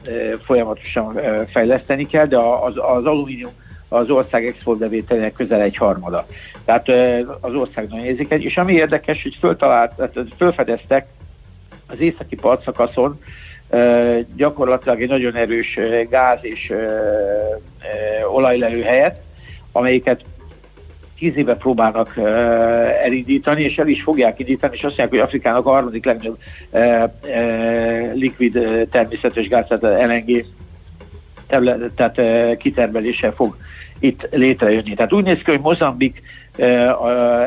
folyamatosan 0.44 1.18
fejleszteni 1.52 2.06
kell, 2.06 2.26
de 2.26 2.37
az, 2.38 2.75
az 2.76 3.04
alumínium 3.04 3.52
az 3.88 4.11
ország 4.11 4.46
exportbevételének 4.46 5.32
közel 5.32 5.61
egy 5.61 5.76
harmada. 5.76 6.26
Tehát 6.64 6.88
az 7.40 7.54
ország 7.54 7.88
nagyon 7.88 8.04
érzékeny, 8.04 8.42
és 8.42 8.56
ami 8.56 8.73
érdekes, 8.73 9.23
hogy 9.23 9.37
föltalált, 9.40 9.92
fölfedeztek 10.37 11.06
az 11.87 12.00
északi 12.00 12.34
partszakaszon 12.34 13.20
gyakorlatilag 14.37 15.02
egy 15.02 15.08
nagyon 15.08 15.34
erős 15.34 15.78
gáz 16.11 16.38
és 16.40 16.73
olajlelő 18.32 18.82
helyet, 18.82 19.23
amelyiket 19.73 20.25
tíz 21.25 21.37
éve 21.37 21.57
próbálnak 21.57 22.16
elindítani, 23.02 23.62
és 23.62 23.78
el 23.78 23.88
is 23.88 24.02
fogják 24.02 24.38
indítani, 24.38 24.75
és 24.76 24.83
azt 24.83 24.99
mondják, 24.99 25.09
hogy 25.09 25.28
Afrikának 25.28 25.66
a 25.66 25.71
harmadik 25.71 26.04
legnagyobb 26.04 26.38
likvid 28.14 28.59
természetes 28.90 29.49
gáz, 29.49 29.66
tehát 29.69 30.07
LNG 30.07 30.45
terület, 31.47 31.93
tehát 31.95 32.57
kitermelése 32.57 33.33
fog 33.33 33.57
itt 33.99 34.28
létrejönni. 34.31 34.95
Tehát 34.95 35.12
úgy 35.12 35.25
néz 35.25 35.38
ki, 35.38 35.50
hogy 35.50 35.61
Mozambik 35.61 36.23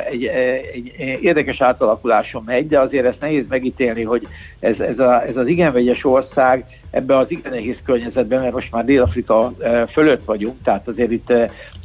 egy, 0.10 0.26
egy 0.26 0.94
érdekes 1.22 1.62
átalakuláson 1.62 2.44
megy, 2.46 2.68
de 2.68 2.80
azért 2.80 3.06
ezt 3.06 3.20
nehéz 3.20 3.46
megítélni, 3.50 4.04
hogy 4.04 4.28
ez, 4.60 4.80
ez, 4.80 5.00
a, 5.00 5.24
ez 5.28 5.38
az 5.38 5.48
igen 5.48 5.74
vegyes 5.74 6.06
ország 6.06 6.66
ebbe 6.92 7.18
az 7.18 7.26
igen 7.30 7.52
nehéz 7.52 7.76
környezetben, 7.86 8.42
mert 8.42 8.54
most 8.54 8.72
már 8.72 8.86
Dél-Afrika 8.86 9.52
fölött 9.92 10.26
vagyunk, 10.26 10.56
tehát 10.64 10.88
azért 10.88 11.12
itt 11.12 11.34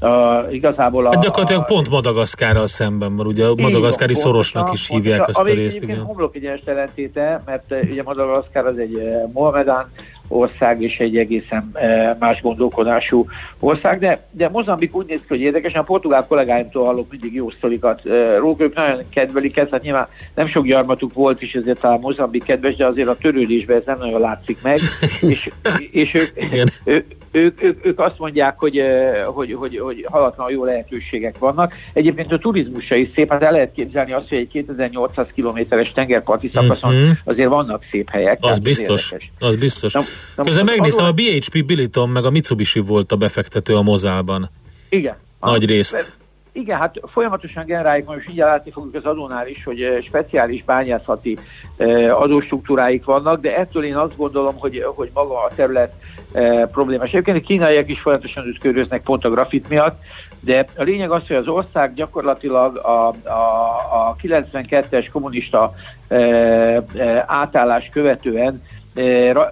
a, 0.01 0.47
igazából 0.51 1.07
a... 1.07 1.13
Hát 1.13 1.23
gyakorlatilag 1.23 1.67
pont 1.67 1.91
Madagaszkárral 1.91 2.67
szemben 2.67 3.17
van, 3.17 3.27
ugye 3.27 3.47
a 3.47 3.55
madagaszkári 3.55 4.15
szorosnak 4.15 4.73
is 4.73 4.89
hívják 4.89 5.29
ezt 5.29 5.41
a 5.41 5.45
részt. 5.45 5.83
Ami 5.83 5.95
homlok 5.95 6.37
egyenes 6.37 6.61
jelentéte, 6.67 7.43
mert 7.47 7.75
ugye 7.91 8.03
Madagaszkár 8.03 8.67
az 8.67 8.79
egy 8.79 9.03
Mohamedán 9.33 9.91
ország 10.33 10.83
és 10.83 10.99
egy 10.99 11.17
egészen 11.17 11.71
e, 11.73 12.17
más 12.21 12.41
gondolkodású 12.41 13.27
ország, 13.59 13.99
de, 13.99 14.27
de 14.31 14.49
Mozambik 14.49 14.97
úgy 14.97 15.07
néz 15.07 15.19
ki, 15.19 15.27
hogy 15.29 15.41
érdekesen 15.41 15.81
a 15.81 15.85
portugál 15.85 16.27
kollégáimtól 16.27 16.85
hallok 16.85 17.11
mindig 17.11 17.35
jó 17.35 17.51
sztorikat 17.51 18.07
e, 18.07 18.37
róluk, 18.39 18.61
ők 18.61 18.75
nagyon 18.75 19.01
kedvelik 19.11 19.57
ezt, 19.57 19.71
hát 19.71 19.83
nyilván 19.83 20.07
nem 20.35 20.49
sok 20.49 20.67
gyarmatuk 20.67 21.15
volt 21.15 21.43
is, 21.43 21.55
ezért 21.55 21.85
a 21.85 21.99
Mozambik 22.01 22.45
kedves, 22.45 22.77
de 22.77 22.87
azért 22.87 23.09
a 23.09 23.17
törődésben 23.17 23.77
ez 23.77 23.83
nem 23.87 23.99
nagyon 23.99 24.21
látszik 24.21 24.63
meg, 24.63 24.79
és, 25.31 25.51
és 25.91 26.13
ők, 26.15 26.45
ők, 27.33 27.63
ők, 27.63 27.87
ők 27.87 28.01
azt 28.01 28.19
mondják, 28.19 28.59
hogy, 28.59 28.79
e, 28.79 29.23
hogy, 29.25 29.53
hogy, 29.53 29.79
hogy 29.79 30.07
halatlan 30.11 30.51
jó 30.51 30.65
lehetőségek 30.65 31.39
vannak. 31.39 31.75
Egyébként 31.93 32.33
a 32.33 32.39
turizmusa 32.39 32.95
is 32.95 33.09
szép, 33.15 33.31
hát 33.31 33.43
el 33.43 33.53
lehet 33.53 33.73
képzelni 33.73 34.13
azt, 34.13 34.29
hogy 34.29 34.39
egy 34.39 34.49
2800 34.49 35.27
kilométeres 35.35 35.93
tengerparti 35.93 36.51
szakaszon 36.55 36.95
mm-hmm. 36.95 37.11
azért 37.25 37.49
vannak 37.49 37.85
szép 37.91 38.11
helyek. 38.11 38.39
Az 38.41 38.59
biztos, 38.59 39.15
az 39.39 39.57
biztos. 39.57 39.93
Na, 39.93 40.01
Közben 40.37 40.65
megnéztem, 40.65 41.05
a 41.05 41.13
BHP 41.13 41.65
Billiton 41.67 42.09
meg 42.09 42.25
a 42.25 42.31
Mitsubishi 42.31 42.81
volt 42.81 43.13
a 43.13 43.17
befektető 43.17 43.75
a 43.75 43.83
Mozálban. 43.83 44.51
Igen. 44.89 45.17
Nagy 45.41 45.67
részt. 45.67 46.19
igen, 46.53 46.79
hát 46.79 47.01
folyamatosan 47.13 47.65
generáljuk, 47.67 48.07
most 48.07 48.27
mindjárt 48.27 48.51
látni 48.51 48.71
fogjuk 48.71 48.95
az 48.95 49.05
adónál 49.05 49.49
is, 49.49 49.65
hogy 49.65 50.05
speciális 50.07 50.65
bányászati 50.65 51.39
adóstruktúráik 52.11 53.05
vannak, 53.05 53.41
de 53.41 53.57
ettől 53.57 53.85
én 53.85 53.97
azt 53.97 54.17
gondolom, 54.17 54.59
hogy, 54.59 54.85
hogy 54.95 55.11
maga 55.15 55.43
a 55.43 55.51
terület 55.55 55.95
problémás. 56.73 57.09
Egyébként 57.09 57.37
a 57.37 57.47
kínaiak 57.47 57.89
is 57.89 58.01
folyamatosan 58.01 58.47
ütköröznek 58.47 59.03
pont 59.03 59.25
a 59.25 59.31
grafit 59.31 59.69
miatt, 59.69 60.01
de 60.45 60.67
a 60.77 60.83
lényeg 60.83 61.11
az, 61.11 61.27
hogy 61.27 61.37
az 61.37 61.49
ország 61.49 61.95
gyakorlatilag 61.95 62.77
a, 62.77 63.09
a, 63.09 64.09
a 64.09 64.17
92-es 64.23 65.09
kommunista 65.13 65.75
e, 66.09 66.17
e, 66.17 67.25
átállás 67.27 67.89
követően 67.93 68.63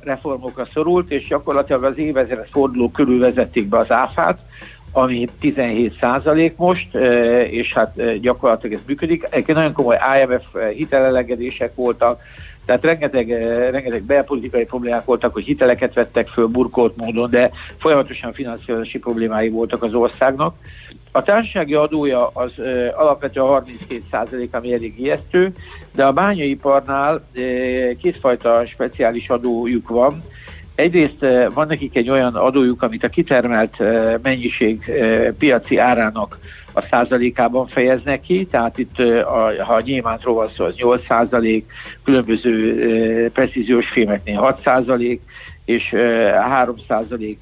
reformokra 0.02 0.68
szorult, 0.72 1.10
és 1.10 1.26
gyakorlatilag 1.28 1.84
az 1.84 1.98
évezred 1.98 2.46
forduló 2.50 2.90
körül 2.90 3.18
vezették 3.18 3.68
be 3.68 3.78
az 3.78 3.90
áfát, 3.90 4.38
ami 4.92 5.28
17 5.40 5.96
százalék 6.00 6.56
most, 6.56 6.94
és 7.50 7.72
hát 7.72 8.20
gyakorlatilag 8.20 8.76
ez 8.76 8.84
működik. 8.86 9.26
Egyébként 9.30 9.58
nagyon 9.58 9.72
komoly 9.72 9.98
IMF 10.22 10.44
hitelelegedések 10.74 11.74
voltak, 11.74 12.20
tehát 12.64 12.84
rengeteg, 12.84 13.28
rengeteg 13.70 14.02
belpolitikai 14.02 14.64
problémák 14.64 15.04
voltak, 15.04 15.32
hogy 15.32 15.44
hiteleket 15.44 15.94
vettek 15.94 16.26
föl 16.26 16.46
burkolt 16.46 16.96
módon, 16.96 17.30
de 17.30 17.50
folyamatosan 17.78 18.32
finanszírozási 18.32 18.98
problémái 18.98 19.48
voltak 19.48 19.82
az 19.82 19.94
országnak. 19.94 20.54
A 21.12 21.22
társasági 21.22 21.74
adója 21.74 22.26
az 22.26 22.52
ö, 22.56 22.88
alapvetően 22.94 23.46
32 23.46 24.02
százalék, 24.10 24.54
ami 24.54 24.72
elég 24.72 25.00
ijesztő, 25.00 25.52
de 25.94 26.04
a 26.04 26.12
bányaiparnál 26.12 27.24
ö, 27.32 27.40
kétfajta 28.02 28.66
speciális 28.66 29.28
adójuk 29.28 29.88
van. 29.88 30.22
Egyrészt 30.74 31.26
van 31.54 31.66
nekik 31.66 31.96
egy 31.96 32.10
olyan 32.10 32.34
adójuk, 32.34 32.82
amit 32.82 33.04
a 33.04 33.08
kitermelt 33.08 33.76
mennyiség 34.22 34.92
piaci 35.38 35.76
árának 35.76 36.38
a 36.72 36.86
százalékában 36.90 37.66
fejeznek 37.66 38.20
ki, 38.20 38.46
tehát 38.46 38.78
itt 38.78 38.98
a, 38.98 39.64
ha 39.64 39.74
a 39.74 39.80
nyilvántról 39.80 40.34
van 40.34 40.50
szó, 40.56 40.64
az 40.64 40.74
8 40.76 41.06
százalék, 41.06 41.72
különböző 42.04 43.30
precíziós 43.32 43.88
fémeknél 43.88 44.38
6 44.38 44.60
százalék, 44.64 45.20
és 45.70 45.94
3% 45.94 47.36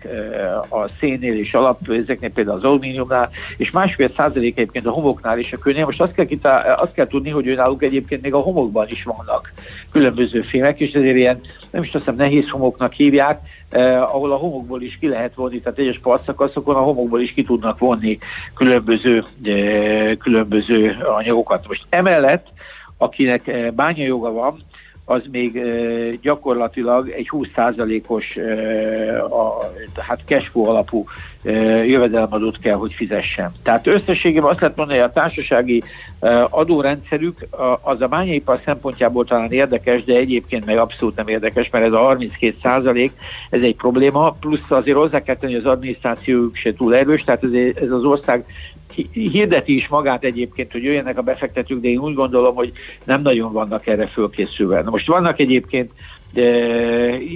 a 0.69 0.89
szénnél 1.01 1.39
és 1.39 1.55
alap, 1.55 1.79
ezeknél 1.89 2.31
például 2.31 2.57
az 2.57 2.65
alumíniumnál, 2.65 3.31
és 3.57 3.71
másfél 3.71 4.13
százalék 4.17 4.59
egyébként 4.59 4.87
a 4.87 4.91
homoknál 4.91 5.39
és 5.39 5.53
a 5.53 5.59
kőnél. 5.59 5.85
Most 5.85 6.01
azt 6.01 6.13
kell, 6.13 6.25
kitá- 6.25 6.81
azt 6.81 6.93
kell 6.93 7.07
tudni, 7.07 7.31
hogy 7.31 7.57
náluk 7.57 7.83
egyébként 7.83 8.23
még 8.23 8.35
a 8.35 8.39
homokban 8.39 8.87
is 8.89 9.03
vannak 9.03 9.53
különböző 9.93 10.41
fémek, 10.41 10.81
és 10.81 10.93
ezért 10.93 11.17
ilyen, 11.17 11.41
nem 11.71 11.83
is 11.83 11.91
tudom, 11.91 12.17
nehéz 12.17 12.49
homoknak 12.49 12.93
hívják, 12.93 13.41
eh, 13.69 14.15
ahol 14.15 14.33
a 14.33 14.37
homokból 14.37 14.83
is 14.83 14.99
ki 15.01 15.09
lehet 15.09 15.35
vonni, 15.35 15.61
tehát 15.61 15.79
egyes 15.79 15.99
partszakaszokon 15.99 16.77
a 16.77 16.81
homokból 16.81 17.21
is 17.21 17.33
ki 17.33 17.43
tudnak 17.43 17.79
vonni 17.79 18.19
különböző, 18.55 19.25
eh, 19.45 20.17
különböző 20.17 20.97
anyagokat. 21.17 21.69
Most 21.69 21.87
emellett, 21.89 22.47
akinek 22.97 23.73
bányajoga 23.75 24.33
van, 24.33 24.63
az 25.09 25.23
még 25.31 25.63
gyakorlatilag 26.23 27.09
egy 27.09 27.29
20%-os 27.31 28.37
a, 29.31 29.65
hát 30.01 30.21
cashflow 30.27 30.65
alapú 30.65 31.05
jövedelemadót 31.85 32.59
kell, 32.59 32.77
hogy 32.77 32.93
fizessen. 32.93 33.53
Tehát 33.63 33.87
összességében 33.87 34.51
azt 34.51 34.61
lehet 34.61 34.77
mondani, 34.77 34.99
hogy 34.99 35.09
a 35.09 35.13
társasági 35.13 35.83
adórendszerük 36.51 37.47
az 37.81 38.01
a 38.01 38.07
bányaipar 38.07 38.61
szempontjából 38.65 39.25
talán 39.25 39.53
érdekes, 39.53 40.05
de 40.05 40.15
egyébként 40.15 40.65
meg 40.65 40.79
abszolút 40.79 41.17
nem 41.17 41.29
érdekes, 41.29 41.71
mert 41.71 41.85
ez 41.85 41.93
a 41.93 41.99
32 41.99 42.57
százalék, 42.63 43.13
ez 43.51 43.61
egy 43.61 43.77
probléma, 43.77 44.31
plusz 44.41 44.61
azért 44.69 44.97
hozzá 44.97 45.23
kell 45.23 45.37
tenni, 45.37 45.53
hogy 45.53 45.65
az 45.65 45.73
adminisztrációjuk 45.73 46.57
se 46.57 46.73
túl 46.75 46.95
erős, 46.95 47.25
tehát 47.25 47.45
ez, 47.45 47.51
ez 47.83 47.91
az 47.91 48.05
ország 48.05 48.45
hirdeti 49.13 49.77
is 49.77 49.89
magát 49.89 50.25
egyébként, 50.25 50.73
hogy 50.73 50.83
jöjjenek 50.83 51.19
a 51.19 51.23
befektetők, 51.23 51.81
de 51.81 51.89
én 51.89 51.99
úgy 51.99 52.15
gondolom, 52.15 52.55
hogy 52.55 52.73
nem 53.05 53.23
nagyon 53.23 53.53
vannak 53.53 53.87
erre 53.87 54.07
fölkészülve. 54.07 54.83
Na 54.83 54.91
most 54.91 55.07
vannak 55.07 55.39
egyébként 55.39 55.91
de 56.33 56.43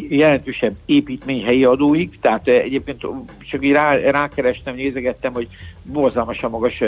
jelentősebb 0.08 0.74
építményhelyi 0.86 1.64
adóik, 1.64 2.18
tehát 2.20 2.48
egyébként 2.48 3.06
csak 3.50 3.64
így 3.64 3.72
rá, 3.72 3.96
rákerestem, 3.96 4.74
nézegettem, 4.74 5.32
hogy 5.32 5.48
borzalmasan 5.82 6.50
magas 6.50 6.82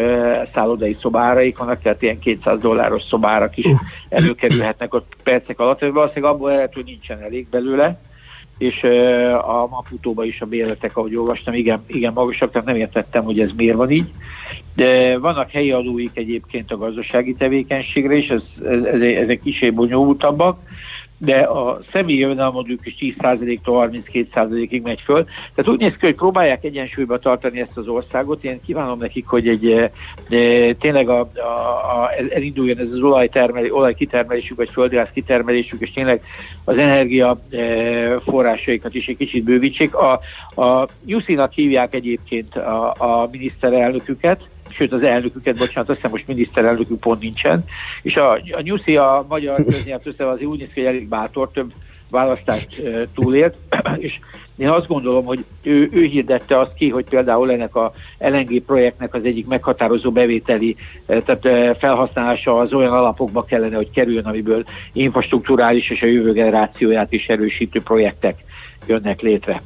szállodai 0.54 0.96
szobáraik 1.00 1.58
vannak, 1.58 1.80
tehát 1.80 2.02
ilyen 2.02 2.18
200 2.18 2.60
dolláros 2.60 3.02
szobárak 3.02 3.56
is 3.56 3.66
előkerülhetnek 4.08 4.94
ott 4.94 5.16
percek 5.22 5.60
alatt, 5.60 5.80
valószínűleg 5.80 6.32
abból 6.32 6.50
lehet, 6.50 6.74
hogy 6.74 6.84
nincsen 6.84 7.22
elég 7.22 7.48
belőle, 7.48 8.00
és 8.58 8.82
a 9.40 9.66
Maputóban 9.70 10.26
is 10.26 10.40
a 10.40 10.46
bérletek, 10.46 10.96
ahogy 10.96 11.16
olvastam, 11.16 11.54
igen, 11.54 11.84
igen 11.86 12.12
magasak, 12.12 12.50
tehát 12.50 12.66
nem 12.66 12.76
értettem, 12.76 13.24
hogy 13.24 13.40
ez 13.40 13.50
miért 13.56 13.76
van 13.76 13.90
így. 13.90 14.12
De 14.74 15.18
vannak 15.18 15.50
helyi 15.50 15.70
adóik 15.70 16.10
egyébként 16.14 16.70
a 16.70 16.76
gazdasági 16.76 17.32
tevékenységre, 17.32 18.16
és 18.16 18.28
ez, 18.28 18.42
ez, 18.64 18.82
ez, 18.82 19.00
ezek 19.00 19.40
kicsit 19.40 19.74
bonyolultabbak 19.74 20.58
de 21.24 21.38
a 21.38 21.80
személyi 21.92 22.18
jövedelmadók 22.18 22.86
is 22.86 23.14
10%-tól 23.18 23.90
32%-ig 23.92 24.82
megy 24.82 25.00
föl. 25.00 25.24
Tehát 25.54 25.70
úgy 25.70 25.78
néz 25.78 25.92
ki, 25.92 26.06
hogy 26.06 26.14
próbálják 26.14 26.64
egyensúlyba 26.64 27.18
tartani 27.18 27.60
ezt 27.60 27.76
az 27.76 27.88
országot. 27.88 28.44
Én 28.44 28.60
kívánom 28.66 28.98
nekik, 28.98 29.26
hogy 29.26 29.48
egy 29.48 29.70
e, 29.70 30.74
tényleg 30.74 31.08
a, 31.08 31.20
a, 31.20 31.28
a, 32.00 32.10
elinduljon 32.30 32.78
ez 32.78 32.90
az 32.90 33.02
olajtermelés, 33.02 33.74
olajkitermelésük, 33.74 34.56
vagy 34.56 34.70
földgáz 34.70 35.08
kitermelésük, 35.12 35.80
és 35.80 35.92
tényleg 35.92 36.22
az 36.64 36.78
energia 36.78 37.40
e, 37.50 37.58
forrásaikat 38.20 38.94
is 38.94 39.06
egy 39.06 39.16
kicsit 39.16 39.44
bővítsék. 39.44 39.94
A, 39.94 40.20
a 40.62 40.88
Juszinak 41.04 41.52
hívják 41.52 41.94
egyébként 41.94 42.56
a, 42.56 42.94
a 42.98 43.28
miniszterelnöküket, 43.30 44.40
sőt 44.74 44.92
az 44.92 45.02
elnöküket, 45.02 45.58
bocsánat, 45.58 45.88
azt 45.88 45.98
hiszem 45.98 46.10
most 46.10 46.26
miniszterelnökük 46.26 47.00
pont 47.00 47.20
nincsen, 47.20 47.64
és 48.02 48.16
a, 48.16 48.32
a 48.32 48.60
Nyuszi 48.60 48.96
a 48.96 49.26
magyar 49.28 49.56
köznyelv 49.64 50.00
azért 50.04 50.44
úgy 50.44 50.58
néz 50.58 50.68
ki, 50.74 50.80
hogy 50.80 50.88
elég 50.88 51.08
bátor, 51.08 51.50
több 51.50 51.72
választást 52.10 52.78
e, 52.78 53.06
túlélt, 53.14 53.56
és 53.96 54.18
én 54.56 54.68
azt 54.68 54.86
gondolom, 54.86 55.24
hogy 55.24 55.44
ő, 55.62 55.88
ő 55.92 56.04
hirdette 56.04 56.58
azt 56.58 56.74
ki, 56.74 56.88
hogy 56.88 57.04
például 57.04 57.52
ennek 57.52 57.74
a 57.74 57.92
LNG 58.18 58.60
projektnek 58.60 59.14
az 59.14 59.24
egyik 59.24 59.46
meghatározó 59.46 60.10
bevételi, 60.10 60.76
tehát 61.06 61.78
felhasználása 61.78 62.58
az 62.58 62.72
olyan 62.72 62.92
alapokba 62.92 63.44
kellene, 63.44 63.76
hogy 63.76 63.90
kerüljön, 63.90 64.24
amiből 64.24 64.64
infrastruktúrális 64.92 65.90
és 65.90 66.02
a 66.02 66.06
jövő 66.06 66.32
generációját 66.32 67.12
is 67.12 67.26
erősítő 67.26 67.82
projektek 67.82 68.44
jönnek 68.86 69.20
létre. 69.20 69.62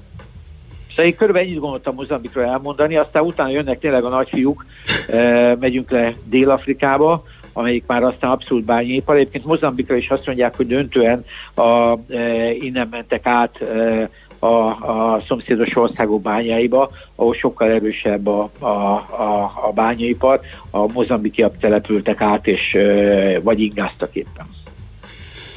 Szóval 0.98 1.12
én 1.12 1.18
körülbelül 1.18 1.48
ennyit 1.48 1.62
gondoltam 1.62 1.94
Mozambikról 1.94 2.44
elmondani, 2.44 2.96
aztán 2.96 3.22
utána 3.22 3.50
jönnek 3.50 3.78
tényleg 3.78 4.04
a 4.04 4.08
nagyfiúk, 4.08 4.66
e, 5.08 5.56
megyünk 5.61 5.90
le 5.90 6.14
Dél-Afrikába, 6.24 7.24
amelyik 7.52 7.84
már 7.87 8.02
aztán 8.02 8.30
abszolút 8.30 8.64
bányépar. 8.64 9.16
Egyébként 9.16 9.44
Mozambikra 9.44 9.96
is 9.96 10.08
azt 10.11 10.26
mondják, 10.26 10.56
hogy 10.56 10.66
döntően 10.66 11.24
a, 11.54 11.92
e, 12.08 12.52
innen 12.52 12.88
mentek 12.90 13.26
át 13.26 13.61
e, 13.61 14.11
a, 14.38 14.46
a 14.46 15.22
szomszédos 15.26 15.76
országok 15.76 16.22
bányáiba, 16.22 16.90
ahol 17.14 17.34
sokkal 17.34 17.70
erősebb 17.70 18.26
a, 18.26 18.50
a, 18.58 18.66
a, 18.66 19.52
a 19.68 19.72
bányaipar. 19.74 20.40
A 20.70 20.92
mozambikiak 20.92 21.58
települtek 21.58 22.20
át, 22.20 22.46
és 22.46 22.74
e, 22.74 23.40
vagy 23.40 23.61
ingáztak 23.61 24.14
éppen. 24.14 24.46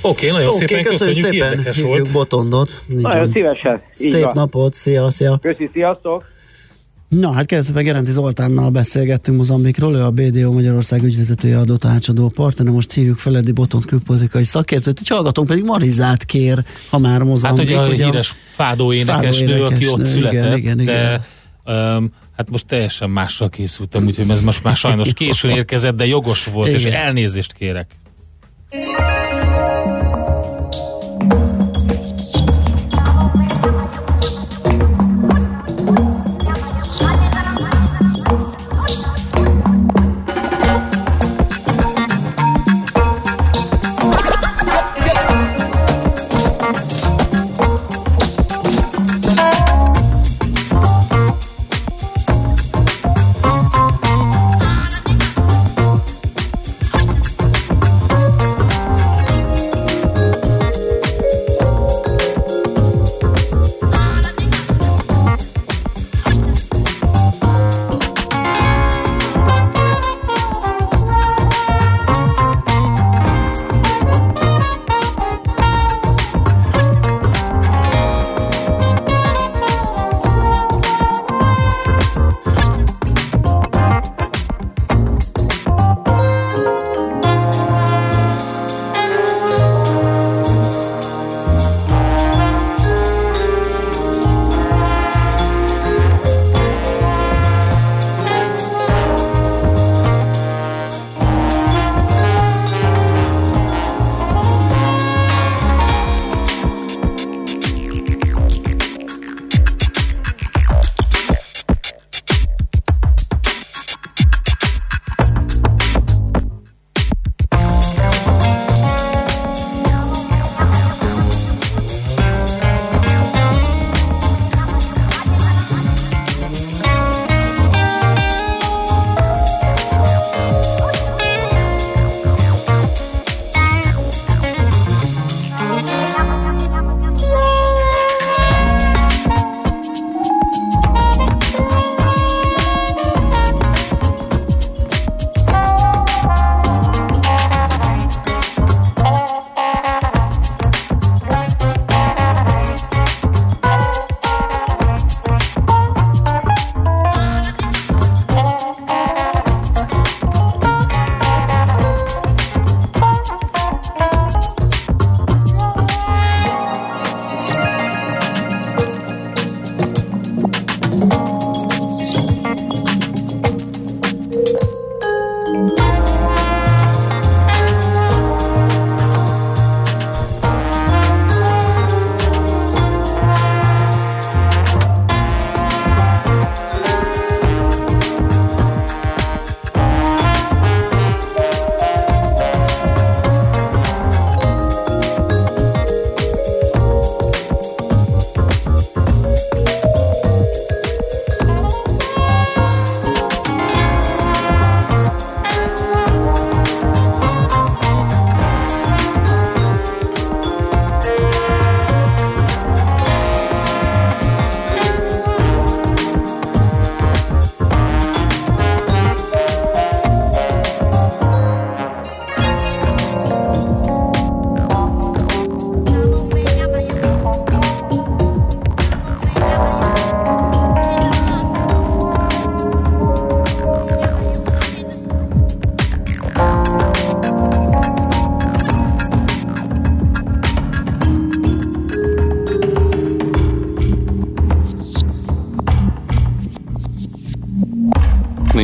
Oké, 0.01 0.29
okay, 0.29 0.41
nagyon 0.41 0.55
okay, 0.55 0.67
szépen 0.67 0.83
köszönjük, 0.83 1.15
köszönjük 1.15 1.33
szépen. 1.33 1.51
érdekes 1.51 1.81
volt. 1.81 2.11
Botondot. 2.11 2.81
Nagyon 2.85 3.31
szívesen. 3.31 3.81
Szép 3.91 4.23
van. 4.23 4.31
napot, 4.35 4.73
szia, 4.73 5.09
szia. 5.09 5.39
Köszi, 5.41 5.69
sziasztok. 5.73 6.23
Na, 7.09 7.31
hát 7.31 7.45
keresztben 7.45 7.83
Gerenti 7.83 8.11
Zoltánnal 8.11 8.69
beszélgettünk 8.69 9.37
Mozambikról, 9.37 9.95
ő 9.95 10.03
a 10.03 10.11
BDO 10.11 10.51
Magyarország 10.51 11.03
ügyvezetője 11.03 11.57
adó 11.57 11.75
tanácsadó 11.75 12.31
partner, 12.35 12.73
most 12.73 12.91
hívjuk 12.91 13.17
fel 13.17 13.37
Edi 13.37 13.51
Botont 13.51 13.85
külpolitikai 13.85 14.43
szakértőt, 14.43 14.99
egy 14.99 15.07
hallgatónk 15.07 15.47
pedig 15.47 15.63
Marizát 15.63 16.23
kér, 16.23 16.63
ha 16.89 16.97
már 16.97 17.23
Mozambik. 17.23 17.69
Hát 17.75 17.89
ugye 17.89 18.03
a 18.03 18.05
híres 18.05 18.35
fádó 18.53 18.93
énekesnő, 18.93 19.63
aki 19.63 19.87
ott 19.87 20.03
született, 20.03 20.57
igen, 20.57 20.57
igen, 20.57 20.77
de 20.77 20.83
igen. 20.83 21.95
Um, 21.95 22.11
hát 22.37 22.49
most 22.49 22.65
teljesen 22.65 23.09
mással 23.09 23.49
készültem, 23.49 24.05
úgyhogy 24.05 24.29
ez 24.29 24.41
most 24.41 24.63
már 24.63 24.75
sajnos 24.75 25.13
későn 25.13 25.51
érkezett, 25.51 25.95
de 25.95 26.05
jogos 26.05 26.45
volt, 26.45 26.67
igen. 26.67 26.79
és 26.79 26.85
elnézést 26.85 27.53
kérek. 27.53 27.87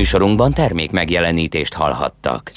Műsorunkban 0.08 0.54
termék 0.54 0.92
megjelenítést 0.92 1.74
hallhattak. 1.74 2.52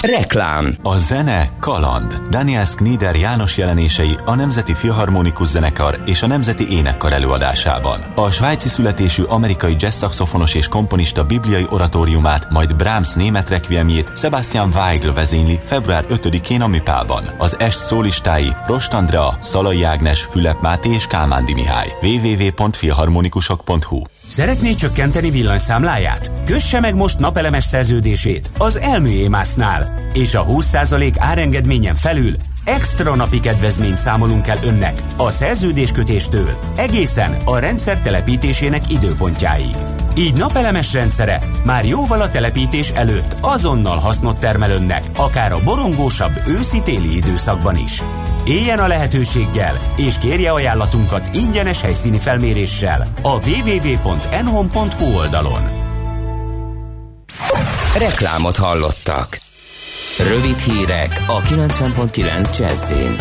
Reklám 0.00 0.76
A 0.82 0.96
zene 0.96 1.48
kaland. 1.60 2.20
Daniel 2.30 2.64
Schnider 2.64 3.16
János 3.16 3.56
jelenései 3.56 4.16
a 4.24 4.34
Nemzeti 4.34 4.74
Filharmonikus 4.74 5.48
Zenekar 5.48 6.02
és 6.06 6.22
a 6.22 6.26
Nemzeti 6.26 6.70
Énekkar 6.70 7.12
előadásában. 7.12 8.00
A 8.14 8.30
svájci 8.30 8.68
születésű 8.68 9.22
amerikai 9.22 9.74
jazz 9.78 9.96
szaxofonos 9.96 10.54
és 10.54 10.68
komponista 10.68 11.24
bibliai 11.24 11.66
oratóriumát, 11.70 12.50
majd 12.50 12.76
Brahms 12.76 13.12
német 13.12 13.48
requiemjét 13.48 14.12
Sebastian 14.16 14.72
Weigl 14.74 15.10
vezényli 15.10 15.58
február 15.64 16.04
5-én 16.08 16.60
a 16.60 16.66
Műpában. 16.66 17.34
Az 17.38 17.56
est 17.58 17.78
szólistái 17.78 18.56
Rost 18.66 18.92
Andrea, 18.92 19.36
Szalai 19.40 19.82
Ágnes, 19.82 20.22
Fülep 20.22 20.62
Máté 20.62 20.90
és 20.90 21.06
Kálmándi 21.06 21.54
Mihály. 21.54 21.92
www.filharmonikusok.hu 22.02 24.02
Szeretné 24.26 24.74
csökkenteni 24.74 25.30
villanyszámláját? 25.30 26.33
Kösse 26.44 26.80
meg 26.80 26.94
most 26.94 27.18
napelemes 27.18 27.64
szerződését 27.64 28.50
az 28.58 28.78
Elműémásznál, 28.80 29.94
és 30.12 30.34
a 30.34 30.44
20% 30.44 31.14
árengedményen 31.18 31.94
felül 31.94 32.32
extra 32.64 33.14
napi 33.14 33.40
kedvezményt 33.40 33.96
számolunk 33.96 34.46
el 34.46 34.58
önnek 34.64 35.02
a 35.16 35.30
szerződéskötéstől 35.30 36.58
egészen 36.76 37.36
a 37.44 37.58
rendszer 37.58 38.00
telepítésének 38.00 38.90
időpontjáig. 38.90 39.74
Így 40.16 40.34
napelemes 40.34 40.92
rendszere 40.92 41.40
már 41.64 41.84
jóval 41.84 42.20
a 42.20 42.28
telepítés 42.28 42.90
előtt 42.90 43.36
azonnal 43.40 43.96
hasznot 43.96 44.38
termel 44.38 44.70
önnek, 44.70 45.02
akár 45.16 45.52
a 45.52 45.62
borongósabb 45.64 46.42
őszi-téli 46.46 47.16
időszakban 47.16 47.76
is. 47.76 48.02
Éljen 48.44 48.78
a 48.78 48.86
lehetőséggel, 48.86 49.78
és 49.96 50.18
kérje 50.18 50.50
ajánlatunkat 50.50 51.34
ingyenes 51.34 51.80
helyszíni 51.80 52.18
felméréssel 52.18 53.06
a 53.22 53.48
www.enhom.hu 53.48 55.16
oldalon. 55.16 55.73
Reklámot 57.98 58.56
hallottak. 58.56 59.40
Rövid 60.28 60.58
hírek 60.58 61.24
a 61.26 61.40
90.9 61.40 62.58
Jazzin. 62.58 63.16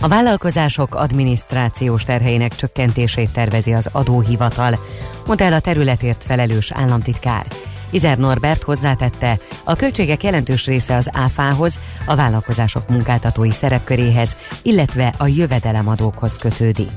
A 0.00 0.08
vállalkozások 0.08 0.94
adminisztrációs 0.94 2.04
terheinek 2.04 2.54
csökkentését 2.54 3.32
tervezi 3.32 3.72
az 3.72 3.88
adóhivatal, 3.92 4.78
mondta 5.26 5.44
el 5.44 5.52
a 5.52 5.60
területért 5.60 6.24
felelős 6.24 6.72
államtitkár. 6.72 7.46
Izer 7.90 8.18
Norbert 8.18 8.62
hozzátette, 8.62 9.38
a 9.64 9.76
költségek 9.76 10.22
jelentős 10.22 10.66
része 10.66 10.96
az 10.96 11.08
áfához, 11.12 11.78
a 12.06 12.16
vállalkozások 12.16 12.88
munkáltatói 12.88 13.52
szerepköréhez, 13.52 14.36
illetve 14.62 15.14
a 15.18 15.26
jövedelemadókhoz 15.26 16.36
kötődik. 16.36 16.90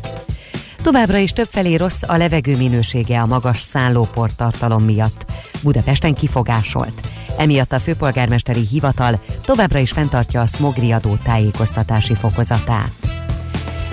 Továbbra 0.87 1.17
is 1.17 1.31
többfelé 1.31 1.75
rossz 1.75 2.01
a 2.01 2.17
levegő 2.17 2.57
minősége 2.57 3.21
a 3.21 3.25
magas 3.25 3.59
szállóportartalom 3.59 4.83
miatt. 4.83 5.25
Budapesten 5.63 6.13
kifogásolt. 6.13 7.01
Emiatt 7.37 7.71
a 7.71 7.79
főpolgármesteri 7.79 8.67
hivatal 8.71 9.19
továbbra 9.41 9.79
is 9.79 9.91
fenntartja 9.91 10.41
a 10.41 10.45
smogriadó 10.45 11.15
tájékoztatási 11.23 12.15
fokozatát. 12.15 12.91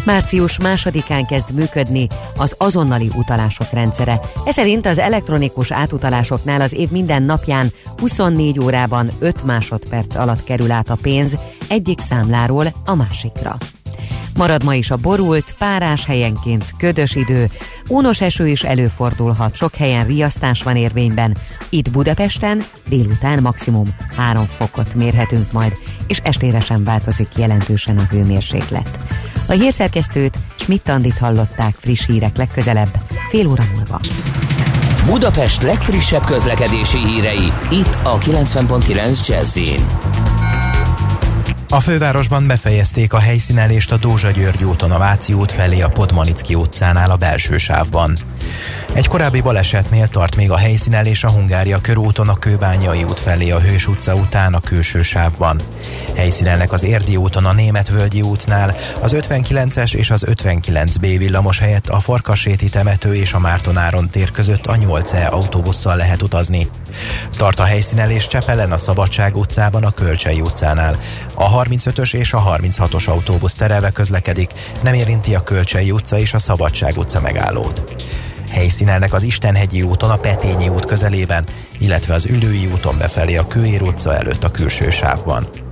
Március 0.04 0.59
másodikán 0.59 1.26
kezd 1.26 1.50
működni 1.50 2.07
az 2.37 2.54
azonnali 2.59 3.11
utalások 3.14 3.70
rendszere. 3.70 4.20
Ez 4.44 4.54
szerint 4.54 4.87
az 4.87 4.98
elektronikus 4.98 5.72
átutalásoknál 5.72 6.61
az 6.61 6.72
év 6.72 6.90
minden 6.90 7.22
napján 7.22 7.72
24 7.98 8.59
órában 8.59 9.11
5 9.18 9.44
másodperc 9.44 10.14
alatt 10.14 10.44
kerül 10.44 10.70
át 10.70 10.90
a 10.90 10.98
pénz 11.02 11.37
egyik 11.68 12.00
számláról 12.00 12.66
a 12.85 12.94
másikra. 12.94 13.57
Marad 14.37 14.64
ma 14.64 14.74
is 14.74 14.90
a 14.90 14.96
borult, 14.96 15.55
párás 15.59 16.05
helyenként 16.05 16.64
ködös 16.79 17.14
idő, 17.14 17.50
ónos 17.90 18.20
eső 18.20 18.48
is 18.48 18.62
előfordulhat, 18.62 19.55
sok 19.55 19.74
helyen 19.74 20.07
riasztás 20.07 20.62
van 20.62 20.77
érvényben. 20.77 21.37
Itt 21.68 21.90
Budapesten 21.90 22.64
délután 22.88 23.42
maximum 23.42 23.94
3 24.16 24.44
fokot 24.44 24.94
mérhetünk 24.94 25.53
majd, 25.53 25.72
és 26.07 26.18
estére 26.18 26.61
sem 26.61 26.85
változik 26.85 27.29
jelentősen 27.37 27.98
a 27.98 28.07
hőmérséklet. 28.11 28.98
A 29.48 29.53
hírszerkesztőt 29.53 30.38
Schmidt-Tandit 30.57 31.18
hallották 31.18 31.74
friss 31.79 32.07
hírek 32.07 32.37
legközelebb, 32.37 32.98
fél 33.29 33.48
óra 33.48 33.64
múlva. 33.74 34.00
Budapest 35.07 35.62
legfrissebb 35.62 36.24
közlekedési 36.24 36.98
hírei, 37.07 37.53
itt 37.70 37.98
a 38.03 38.18
90.9 38.18 39.27
jazz 39.27 39.59
a 41.68 41.81
fővárosban 41.81 42.46
befejezték 42.46 43.12
a 43.12 43.18
helyszínelést 43.18 43.92
a 43.92 43.96
Dózsa-György 43.96 44.64
úton 44.64 44.90
a 44.90 44.98
Váci 44.98 45.33
út 45.33 45.53
felé 45.53 45.81
a 45.81 45.88
Podmanicki 45.88 46.55
utcánál 46.55 47.11
a 47.11 47.16
belső 47.16 47.59
sávban. 47.59 48.18
Egy 48.92 49.07
korábbi 49.07 49.40
balesetnél 49.40 50.09
tart 50.09 50.37
még 50.37 50.50
a 50.50 50.57
helyszínelés 50.57 51.24
a 51.24 51.31
Hungária 51.31 51.81
körúton 51.81 52.29
a 52.29 52.35
Kőbányai 52.35 53.05
út 53.05 53.20
felé 53.20 53.50
a 53.50 53.61
Hős 53.61 53.87
utca 53.87 54.14
után 54.14 54.55
a 54.55 54.61
külső 54.61 55.03
sávban. 55.03 55.61
Helyszínelnek 56.16 56.72
az 56.72 56.83
Érdi 56.83 57.16
úton 57.16 57.44
a 57.44 57.53
Németvölgyi 57.53 58.22
útnál, 58.22 58.77
az 59.00 59.16
59-es 59.16 59.94
és 59.94 60.11
az 60.11 60.24
59B 60.27 61.14
villamos 61.18 61.59
helyett 61.59 61.88
a 61.88 62.00
Farkaséti 62.00 62.68
temető 62.68 63.14
és 63.14 63.33
a 63.33 63.38
Mártonáron 63.38 64.11
tér 64.11 64.31
között 64.31 64.66
a 64.66 64.74
8E 64.74 65.31
autóbusszal 65.31 65.96
lehet 65.96 66.22
utazni. 66.22 66.70
Tart 67.37 67.59
a 67.59 67.64
helyszínelés 67.64 68.27
Csepelen 68.27 68.72
a 68.72 68.79
Szabadság 68.79 69.37
utcában 69.37 69.85
a 69.85 69.90
Kölcsei 69.90 70.40
utcánál. 70.40 70.98
A 71.34 71.62
35-ös 71.62 72.14
és 72.14 72.32
a 72.32 72.42
36-os 72.42 73.08
autóbusz 73.08 73.54
terelve 73.54 73.90
közlekedik, 73.90 74.50
nem 74.82 74.94
érinti 74.94 75.34
a 75.34 75.42
Kölcsei 75.42 75.90
utca 75.90 76.18
és 76.18 76.34
a 76.34 76.38
Szabadság 76.38 76.96
utca 76.96 77.20
megállót. 77.20 77.84
Helyszínelnek 78.48 79.12
az 79.12 79.22
Istenhegyi 79.22 79.82
úton 79.82 80.10
a 80.10 80.16
Petényi 80.16 80.68
út 80.68 80.84
közelében, 80.84 81.44
illetve 81.78 82.14
az 82.14 82.26
Ülői 82.26 82.66
úton 82.66 82.98
befelé 82.98 83.36
a 83.36 83.46
Kőér 83.46 83.82
utca 83.82 84.14
előtt 84.14 84.44
a 84.44 84.50
külső 84.50 84.90
sávban. 84.90 85.63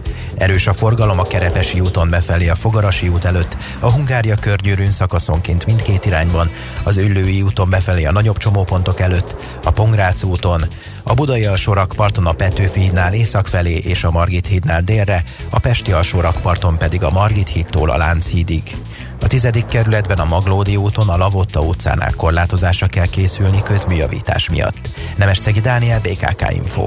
Erős 0.43 0.67
a 0.67 0.73
forgalom 0.73 1.19
a 1.19 1.27
Kerepesi 1.27 1.81
úton 1.81 2.11
befelé 2.11 2.49
a 2.49 2.55
Fogarasi 2.55 3.09
út 3.09 3.25
előtt, 3.25 3.57
a 3.79 3.91
Hungária 3.91 4.37
körgyűrűn 4.37 4.91
szakaszonként 4.91 5.67
mindkét 5.67 6.07
irányban, 6.07 6.51
az 6.83 6.97
Üllői 6.97 7.43
úton 7.43 7.71
befelé 7.71 8.05
a 8.05 8.13
nagyobb 8.13 8.37
csomópontok 8.37 9.01
előtt, 9.01 9.37
a 9.65 9.71
Pongrác 9.71 10.23
úton, 10.23 10.65
a 11.03 11.15
Budai 11.15 11.45
alsórakparton 11.45 12.27
a 12.27 12.33
Petőfi 12.33 12.81
hídnál 12.81 13.15
észak 13.15 13.47
felé 13.47 13.77
és 13.77 14.05
a 14.05 14.11
Margit 14.11 14.47
hídnál 14.47 14.83
délre, 14.83 15.25
a 15.51 15.59
Pesti 15.59 15.93
alsórakparton 15.93 16.79
pedig 16.79 17.03
a 17.03 17.11
Margit 17.11 17.49
hídtól 17.49 17.91
a 17.91 17.97
Lánchídig. 17.97 18.77
A 19.23 19.27
tizedik 19.27 19.67
kerületben 19.67 20.19
a 20.19 20.25
Maglódi 20.25 20.77
úton 20.77 21.09
a 21.09 21.17
Lavotta 21.17 21.61
utcánál 21.61 22.13
korlátozásra 22.17 22.87
kell 22.87 23.07
készülni 23.07 23.63
közműjavítás 23.63 24.51
miatt. 24.51 24.91
Szegi 25.33 25.61
Dániel, 25.61 26.01
BKK 26.01 26.51
Info. 26.51 26.85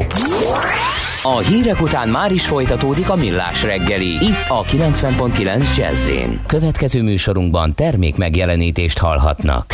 A 1.24 1.38
hírek 1.38 1.82
után 1.82 2.10
már 2.10 2.32
is 2.32 2.46
folytatódik 2.46 3.10
a 3.10 3.16
millás 3.16 3.64
reggeli. 3.64 4.14
Itt 4.14 4.48
a 4.48 4.64
90.9 4.64 5.78
jazz 5.78 6.10
Következő 6.48 7.02
műsorunkban 7.02 7.76
termék 7.76 8.16
megjelenítést 8.16 8.98
hallhatnak. 8.98 9.74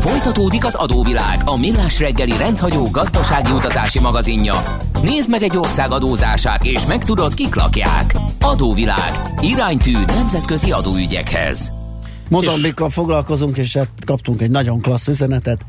Folytatódik 0.00 0.64
az 0.64 0.74
adóvilág, 0.74 1.40
a 1.44 1.56
millás 1.56 2.00
reggeli 2.00 2.36
rendhagyó 2.36 2.88
gazdasági 2.90 3.52
utazási 3.52 3.98
magazinja. 3.98 4.54
Nézd 5.02 5.30
meg 5.30 5.42
egy 5.42 5.56
ország 5.56 5.92
adózását, 5.92 6.64
és 6.64 6.86
megtudod, 6.86 7.34
kik 7.34 7.54
lakják. 7.54 8.14
Adóvilág. 8.40 9.34
Iránytű 9.40 9.92
nemzetközi 10.06 10.72
adóügyekhez. 10.72 11.72
Mozambikkal 12.28 12.90
foglalkozunk, 12.90 13.56
és 13.56 13.76
hát 13.76 13.88
kaptunk 14.06 14.40
egy 14.40 14.50
nagyon 14.50 14.80
klassz 14.80 15.08
üzenetet. 15.08 15.60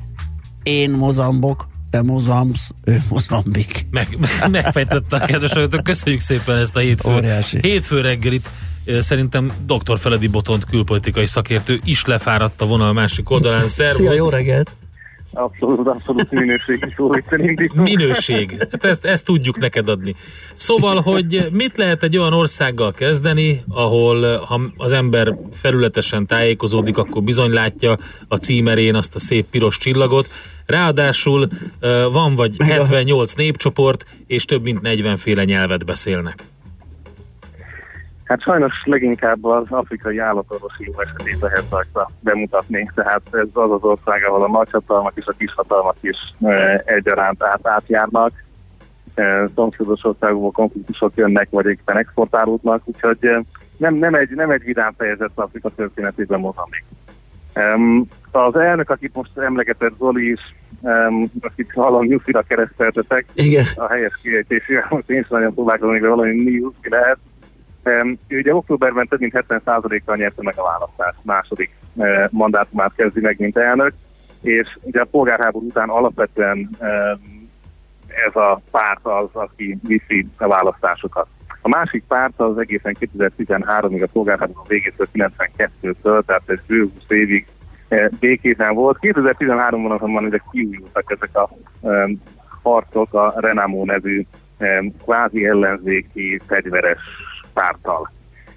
Én 0.63 0.91
Mozambok, 0.91 1.67
te 1.89 2.01
Mozambs, 2.01 2.69
ő 2.83 3.03
Mozambik. 3.09 3.87
Meg, 3.91 4.17
meg, 4.19 4.51
megfejtette 4.51 5.15
a 5.15 5.25
kedves 5.25 5.53
köszönjük 5.83 6.21
szépen 6.21 6.57
ezt 6.57 6.75
a 6.75 6.79
hétfő, 6.79 7.13
Óriási. 7.13 7.57
hétfő 7.61 8.01
reggelit. 8.01 8.49
Szerintem 8.85 9.51
dr. 9.65 9.99
Feledi 9.99 10.27
Botont 10.27 10.65
külpolitikai 10.65 11.25
szakértő 11.25 11.79
is 11.85 12.05
lefáradt 12.05 12.61
a 12.61 12.65
vonal 12.65 12.93
másik 12.93 13.29
oldalán. 13.29 13.67
Szervusz! 13.77 13.95
Szia, 13.95 14.13
jó 14.13 14.29
reggelt! 14.29 14.71
Abszolút, 15.33 15.87
abszolút 15.87 16.31
minőségi 16.31 16.93
szó, 16.97 17.07
hogy 17.07 17.23
szerint 17.29 17.73
Minőség. 17.91 18.67
Hát 18.71 18.85
ezt, 18.85 19.05
ezt 19.05 19.25
tudjuk 19.25 19.57
neked 19.57 19.89
adni. 19.89 20.15
Szóval, 20.53 21.01
hogy 21.01 21.47
mit 21.51 21.77
lehet 21.77 22.03
egy 22.03 22.17
olyan 22.17 22.33
országgal 22.33 22.91
kezdeni, 22.91 23.63
ahol 23.67 24.37
ha 24.37 24.61
az 24.77 24.91
ember 24.91 25.35
felületesen 25.53 26.27
tájékozódik, 26.27 26.97
akkor 26.97 27.23
bizony 27.23 27.51
látja 27.51 27.97
a 28.27 28.35
címerén 28.35 28.95
azt 28.95 29.15
a 29.15 29.19
szép 29.19 29.45
piros 29.45 29.77
csillagot. 29.77 30.29
Ráadásul 30.65 31.47
van 32.11 32.35
vagy 32.35 32.55
78 32.59 33.33
népcsoport, 33.33 34.05
és 34.27 34.45
több 34.45 34.63
mint 34.63 34.81
40 34.81 35.17
féle 35.17 35.43
nyelvet 35.43 35.85
beszélnek. 35.85 36.43
Hát 38.31 38.41
sajnos 38.41 38.73
leginkább 38.85 39.45
az 39.45 39.65
afrikai 39.69 40.17
állatorvosi 40.17 40.93
esetét 40.97 41.39
lehet 41.39 41.65
rajta 41.69 42.11
bemutatni, 42.19 42.89
tehát 42.95 43.21
ez 43.31 43.47
az 43.53 43.71
az 43.71 43.83
ország, 43.83 44.23
ahol 44.23 44.43
a 44.43 44.47
nagyhatalmak 44.47 45.11
és 45.15 45.25
a 45.25 45.33
kishatalmak 45.37 45.95
is 46.01 46.17
e, 46.41 46.81
egyaránt 46.85 47.43
át, 47.43 47.67
átjárnak. 47.67 48.31
E, 49.15 49.49
szomszédos 49.55 50.03
országokból 50.03 50.51
konfliktusok 50.51 51.11
jönnek, 51.15 51.47
vagy 51.49 51.65
éppen 51.65 51.97
exportálódnak, 51.97 52.81
úgyhogy 52.85 53.17
e, 53.25 53.43
nem, 53.77 53.95
nem, 53.95 54.13
egy, 54.13 54.29
nem 54.29 54.49
egy 54.49 54.63
vidám 54.63 54.93
fejezet 54.97 55.31
Afrika 55.35 55.69
történetében 55.75 56.39
Mozambik. 56.39 56.83
Um, 57.55 58.07
az 58.31 58.55
elnök, 58.55 58.89
akit 58.89 59.13
most 59.13 59.37
emlegetett 59.37 59.93
Zoli 59.97 60.31
is, 60.31 60.55
um, 60.81 61.31
akit 61.41 61.71
hallom 61.73 62.05
Nyuszira 62.05 62.41
kereszteltetek, 62.41 63.25
Igen. 63.33 63.65
a 63.75 63.87
helyes 63.87 64.19
kiejtésével, 64.21 64.87
most 64.89 65.09
én 65.09 65.19
is 65.19 65.27
nagyon 65.27 65.53
próbálkozom, 65.53 65.91
hogy 65.91 66.07
valami 66.07 66.31
Nyuszi 66.31 66.89
lehet. 66.89 67.17
Ő 68.27 68.39
ugye 68.39 68.55
októberben 68.55 69.07
több 69.07 69.19
mint 69.19 69.43
70%-kal 69.47 70.15
nyerte 70.15 70.43
meg 70.43 70.53
a 70.57 70.63
választást, 70.63 71.17
második 71.21 71.71
uh, 71.93 72.27
mandátumát 72.29 72.91
kezdi 72.95 73.19
meg, 73.19 73.39
mint 73.39 73.57
elnök, 73.57 73.93
és 74.41 74.77
ugye 74.81 75.01
a 75.01 75.05
polgárháború 75.05 75.65
után 75.65 75.89
alapvetően 75.89 76.69
ez 78.27 78.35
a 78.35 78.61
párt 78.71 79.05
az, 79.05 79.29
aki 79.31 79.77
viszi 79.81 80.27
a 80.37 80.47
választásokat. 80.47 81.27
A 81.61 81.69
másik 81.69 82.03
párt 82.07 82.39
az 82.39 82.57
egészen 82.57 82.95
2013-ig 82.99 84.03
a 84.03 84.07
polgárháború 84.11 84.63
végétől 84.67 85.07
92-től, 85.13 86.23
tehát 86.25 86.49
egy 86.49 86.61
bő 86.67 86.81
20 86.81 86.91
évig 87.07 87.47
eh, 87.87 88.07
békésen 88.19 88.73
volt. 88.73 88.97
2013-ban 89.01 89.95
azonban 89.95 90.25
ugye 90.25 90.39
kiújultak 90.51 91.15
ezek 91.17 91.37
a 91.37 91.49
harcok 92.63 93.13
a 93.13 93.33
Renamo 93.37 93.85
nevű 93.85 94.25
kvázi 95.03 95.45
ellenzéki 95.45 96.41
fegyveres 96.47 96.99
párttal. 97.53 98.11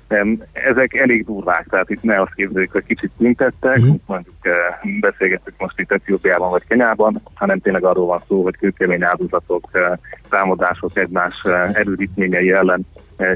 Um, 0.09 0.43
ezek 0.53 0.95
elég 0.95 1.25
durvák, 1.25 1.67
tehát 1.71 1.91
itt 1.91 2.03
ne 2.03 2.21
azt 2.21 2.35
képzeljük, 2.35 2.73
hogy 2.73 2.85
kicsit 2.85 3.11
tüntettek, 3.19 3.81
mm. 3.81 3.95
mondjuk 4.07 4.35
uh, 4.45 4.91
beszélgettük 5.01 5.55
most 5.59 5.81
itt 5.81 5.93
Etiópiában 5.93 6.51
vagy 6.51 6.67
Kenyában, 6.69 7.23
hanem 7.35 7.59
tényleg 7.59 7.85
arról 7.85 8.07
van 8.07 8.23
szó, 8.29 8.43
hogy 8.43 8.57
kőkemény 8.57 9.05
áldozatok, 9.05 9.69
uh, 9.73 9.99
támadások 10.29 10.99
egymás 10.99 11.43
uh, 11.45 11.79
erődítményei 11.79 12.53
ellen 12.53 12.87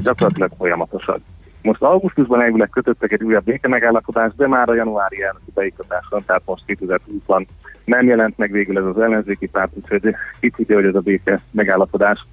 gyakorlatilag 0.02 0.50
folyamatosak. 0.58 1.18
Most 1.62 1.82
augusztusban 1.82 2.40
elvileg 2.40 2.68
kötöttek 2.68 3.12
egy 3.12 3.22
újabb 3.22 3.44
béke 3.44 3.68
megállapodást, 3.68 4.36
de 4.36 4.46
már 4.46 4.68
a 4.68 4.74
januári 4.74 5.22
elnöki 5.22 5.50
beiktatáson, 5.54 6.24
tehát 6.26 6.42
most 6.44 6.62
2020-ban 6.66 7.46
nem 7.84 8.06
jelent 8.06 8.38
meg 8.38 8.50
végül 8.50 8.78
ez 8.78 8.84
az 8.84 8.98
ellenzéki 8.98 9.46
párt, 9.46 9.70
úgyhogy 9.74 10.14
ki 10.40 10.50
tudja, 10.50 10.76
hogy 10.76 10.84
ez 10.84 10.94
a 10.94 11.00
béke 11.00 11.40
megállapodás 11.50 12.26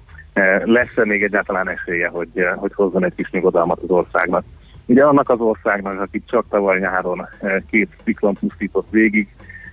lesz-e 0.64 1.04
még 1.04 1.22
egyáltalán 1.22 1.68
esélye, 1.68 2.08
hogy, 2.08 2.28
hogy 2.56 2.74
hozzon 2.74 3.04
egy 3.04 3.14
kis 3.14 3.30
nyugodalmat 3.30 3.80
az 3.82 3.90
országnak. 3.90 4.44
Ugye 4.86 5.04
annak 5.04 5.30
az 5.30 5.40
országnak, 5.40 6.00
akit 6.00 6.22
csak 6.26 6.44
tavaly 6.48 6.78
nyáron 6.78 7.28
két 7.70 7.88
ciklon 8.04 8.34
pusztított 8.34 8.86
végig, 8.90 9.28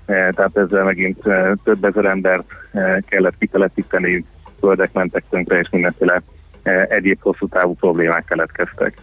tehát 0.05 0.57
ezzel 0.57 0.83
megint 0.83 1.21
több 1.63 1.83
ezer 1.83 2.05
embert 2.05 2.45
kellett 3.05 3.37
kitelepíteni, 3.39 4.25
földek 4.59 4.93
mentek 4.93 5.23
tönkre, 5.29 5.59
és 5.59 5.69
mindenféle 5.69 6.21
egyéb 6.89 7.21
hosszú 7.21 7.47
távú 7.47 7.75
problémák 7.75 8.25
keletkeztek. 8.25 8.97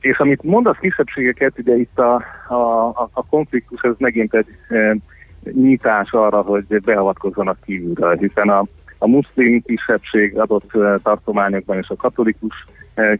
És 0.00 0.18
amit 0.18 0.42
mondasz 0.42 0.78
kisebbségeket, 0.80 1.58
ugye 1.58 1.76
itt 1.76 1.98
a, 1.98 2.14
a, 2.48 2.88
a 3.12 3.26
konfliktus, 3.30 3.80
ez 3.82 3.94
megint 3.98 4.34
egy 4.34 4.46
nyitás 5.52 6.10
arra, 6.10 6.40
hogy 6.40 6.64
beavatkozzanak 6.84 7.58
kívülről, 7.64 8.16
hiszen 8.16 8.48
a, 8.48 8.64
a 9.02 9.06
muszlim 9.06 9.62
kisebbség 9.62 10.38
adott 10.38 10.70
tartományokban 11.02 11.76
és 11.76 11.88
a 11.88 11.96
katolikus 11.96 12.66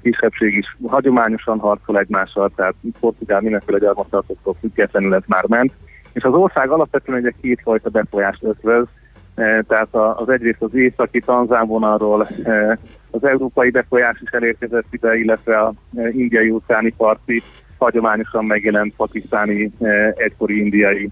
kisebbség 0.02 0.56
is 0.56 0.76
hagyományosan 0.86 1.58
harcol 1.58 1.98
egymással, 1.98 2.50
tehát 2.56 2.74
Portugál 3.00 3.40
mindenféle 3.40 3.78
gyarmattartóktól 3.78 4.56
függetlenül 4.60 5.14
ez 5.14 5.22
már 5.26 5.44
ment. 5.46 5.72
És 6.12 6.22
az 6.22 6.32
ország 6.32 6.70
alapvetően 6.70 7.26
egy 7.26 7.34
kétfajta 7.40 7.88
befolyást 7.88 8.42
ötvöz, 8.42 8.86
tehát 9.68 9.88
az 9.92 10.28
egyrészt 10.28 10.62
az 10.62 10.74
északi 10.74 11.20
tanzánvonalról 11.20 12.28
az 13.10 13.24
európai 13.24 13.70
befolyás 13.70 14.20
is 14.20 14.30
elérkezett 14.30 14.86
ide, 14.90 15.16
illetve 15.16 15.58
a 15.58 15.72
indiai 16.10 16.50
óceáni 16.50 16.90
parti 16.90 17.42
hagyományosan 17.78 18.44
megjelent 18.44 18.94
pakisztáni, 18.96 19.72
egykori 20.16 20.58
indiai 20.58 21.10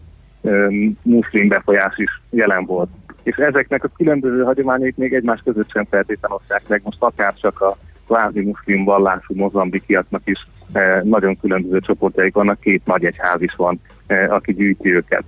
muszlim 1.02 1.48
befolyás 1.48 1.96
is 1.96 2.22
jelen 2.30 2.64
volt 2.64 2.88
és 3.22 3.37
ezeknek 3.37 3.85
a 3.85 3.90
különböző 3.96 4.42
hagyományait 4.42 4.96
még 4.96 5.14
egymás 5.14 5.40
között 5.44 5.70
sem 5.70 5.87
feltétlenül 5.90 6.37
osztják 6.37 6.62
meg. 6.68 6.80
Most 6.85 7.02
akár 7.02 7.35
csak 7.35 7.61
a 7.61 7.76
kvázi 8.06 8.40
muszlim 8.40 8.85
vallású 8.85 9.35
mozambikiaknak 9.35 10.22
is 10.24 10.48
eh, 10.72 11.00
nagyon 11.02 11.40
különböző 11.40 11.80
csoportjaik 11.80 12.35
vannak, 12.35 12.61
két 12.61 12.87
nagy 12.87 13.04
egyház 13.04 13.42
is 13.42 13.54
van, 13.56 13.80
eh, 14.06 14.33
aki 14.33 14.52
gyűjti 14.52 14.94
őket. 14.94 15.24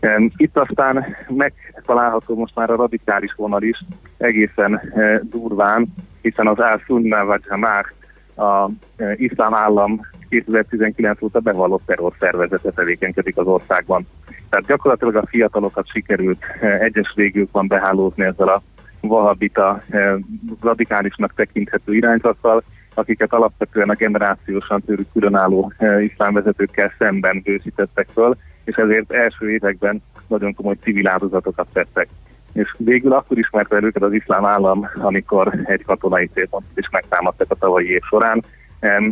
Eh, 0.00 0.16
itt 0.36 0.58
aztán 0.58 1.16
megtalálható 1.28 2.36
most 2.36 2.54
már 2.54 2.70
a 2.70 2.76
radikális 2.76 3.32
vonal 3.36 3.62
is 3.62 3.84
egészen 4.16 4.80
eh, 4.94 5.18
durván, 5.22 5.94
hiszen 6.22 6.46
az 6.46 6.58
Al-Sunnah 6.58 7.26
vagy 7.26 7.42
Hamar, 7.48 7.92
a 8.36 8.70
iszlám 9.16 9.54
állam 9.54 10.00
2019 10.28 11.22
óta 11.22 11.40
bevallott 11.40 11.82
terrorszervezete 11.86 12.70
tevékenykedik 12.70 13.36
az 13.36 13.46
országban. 13.46 14.06
Tehát 14.48 14.66
gyakorlatilag 14.66 15.14
a 15.14 15.26
fiatalokat 15.26 15.88
sikerült 15.88 16.42
eh, 16.60 16.80
egyes 16.80 17.12
régiókban 17.16 17.66
behálózni 17.66 18.24
ezzel 18.24 18.48
a 18.48 18.62
vahabita 19.00 19.82
eh, 19.88 20.14
radikálisnak 20.60 21.34
tekinthető 21.34 21.94
irányzattal, 21.94 22.62
akiket 22.94 23.32
alapvetően 23.32 23.88
a 23.88 23.94
generációsan 23.94 24.82
tőlük 24.82 25.12
különálló 25.12 25.72
eh, 25.76 26.04
iszlámvezetőkkel 26.04 26.92
szemben 26.98 27.40
bőszítettek 27.44 28.08
föl, 28.12 28.36
és 28.64 28.76
ezért 28.76 29.12
első 29.12 29.50
években 29.50 30.02
nagyon 30.26 30.54
komoly 30.54 30.76
civil 30.82 31.08
áldozatokat 31.08 31.66
tettek. 31.72 32.08
És 32.52 32.74
végül 32.76 33.12
akkor 33.12 33.38
ismert 33.38 33.72
el 33.72 33.84
őket 33.84 34.02
az 34.02 34.12
iszlám 34.12 34.44
állam, 34.44 34.88
amikor 34.94 35.52
egy 35.64 35.84
katonai 35.84 36.30
célpontot 36.34 36.78
is 36.78 36.88
megtámadtak 36.90 37.50
a 37.50 37.54
tavalyi 37.54 37.90
év 37.90 38.02
során. 38.02 38.44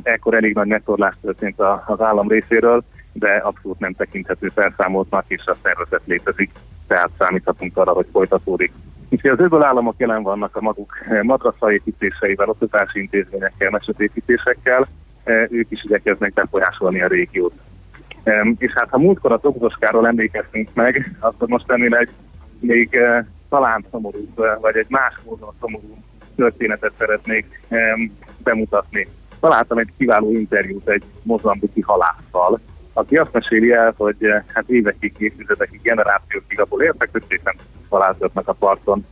Ekkor 0.03 0.35
elég 0.35 0.55
nagy 0.55 0.67
megtorlás 0.67 1.15
történt 1.23 1.61
az 1.87 2.01
állam 2.01 2.29
részéről, 2.29 2.85
de 3.13 3.31
abszolút 3.31 3.79
nem 3.79 3.93
tekinthető 3.93 4.49
felszámoltnak, 4.55 5.25
és 5.27 5.45
a 5.47 5.57
szervezet 5.63 6.03
létezik, 6.05 6.51
tehát 6.87 7.11
számíthatunk 7.19 7.77
arra, 7.77 7.93
hogy 7.93 8.07
folytatódik. 8.13 8.73
Úgyhogy 9.09 9.31
az 9.31 9.41
öböl 9.41 9.63
államok 9.63 9.95
jelen 9.99 10.23
vannak 10.23 10.57
a 10.57 10.61
maguk 10.61 10.93
madrasza 11.23 11.73
építéseivel, 11.73 12.49
oktatási 12.49 13.01
intézményekkel, 13.01 13.71
mesetépítésekkel, 13.71 14.87
ők 15.51 15.71
is 15.71 15.85
igyekeznek 15.85 16.33
befolyásolni 16.33 17.03
a 17.03 17.07
régiót. 17.07 17.53
És 18.59 18.73
hát 18.73 18.89
ha 18.91 18.99
múltkor 18.99 19.33
a 19.33 19.39
Tokzoskáról 19.39 20.07
emlékeztünk 20.07 20.69
meg, 20.75 21.17
akkor 21.21 21.49
most 21.49 21.71
ennél 21.71 21.95
egy 21.95 22.11
még 22.61 22.99
talán 23.49 23.85
szomorú, 23.91 24.29
vagy 24.61 24.77
egy 24.77 24.87
más 24.89 25.15
módon 25.25 25.55
szomorú 25.61 25.99
történetet 26.37 26.93
szeretnék 26.99 27.61
bemutatni. 28.39 29.09
Találtam 29.47 29.79
egy 29.79 29.93
kiváló 29.99 30.31
interjút 30.31 30.89
egy 30.89 31.03
mozambiki 31.23 31.81
halásszal, 31.81 32.61
aki 32.93 33.17
azt 33.17 33.33
meséli 33.33 33.73
el, 33.73 33.95
hogy 33.97 34.17
eh, 34.19 34.43
hát 34.47 34.69
évekig, 34.69 35.15
évtizedekig, 35.19 35.81
generációkig 35.83 36.61
abból 36.61 36.83
értek, 36.83 37.09
hogy 37.13 37.23
szépen 37.29 37.55
találkoznak 37.89 38.49
a 38.49 38.53
parton. 38.53 39.07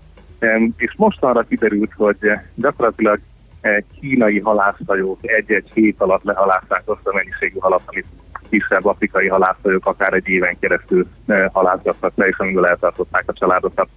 És 0.76 0.94
mostanra 0.96 1.42
kiderült, 1.42 1.92
hogy 1.96 2.16
eh, 2.20 2.42
gyakorlatilag 2.54 3.20
eh, 3.60 3.76
kínai 4.00 4.38
halászhajók 4.38 5.18
egy-egy 5.22 5.70
hét 5.74 6.00
alatt 6.00 6.22
lehalászták 6.24 6.82
azt 6.84 7.06
a 7.06 7.14
mennyiségű 7.14 7.58
halat, 7.58 7.82
amit 7.86 8.06
kisebb 8.48 8.84
afrikai 8.84 9.28
halászhajók 9.28 9.86
akár 9.86 10.12
egy 10.12 10.28
éven 10.28 10.58
keresztül 10.58 11.06
halászgattak 11.52 12.12
le, 12.16 12.26
és 12.26 12.38
amiből 12.38 12.66
eltartották 12.66 13.24
a 13.26 13.32
családokat. 13.32 13.88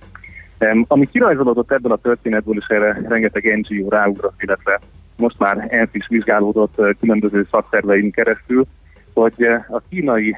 Ami 0.87 1.05
kirajzolódott 1.05 1.71
ebből 1.71 1.91
a 1.91 1.97
történetből, 2.01 2.57
és 2.57 2.65
erre 2.67 3.01
rengeteg 3.07 3.57
NGO 3.57 3.89
ráugrott, 3.89 4.41
illetve 4.41 4.79
most 5.17 5.39
már 5.39 5.67
ENSZ 5.69 5.89
is 5.91 6.07
vizsgálódott 6.07 6.81
különböző 6.99 7.47
szakszervein 7.51 8.11
keresztül, 8.11 8.65
hogy 9.13 9.43
a 9.69 9.81
kínai 9.89 10.35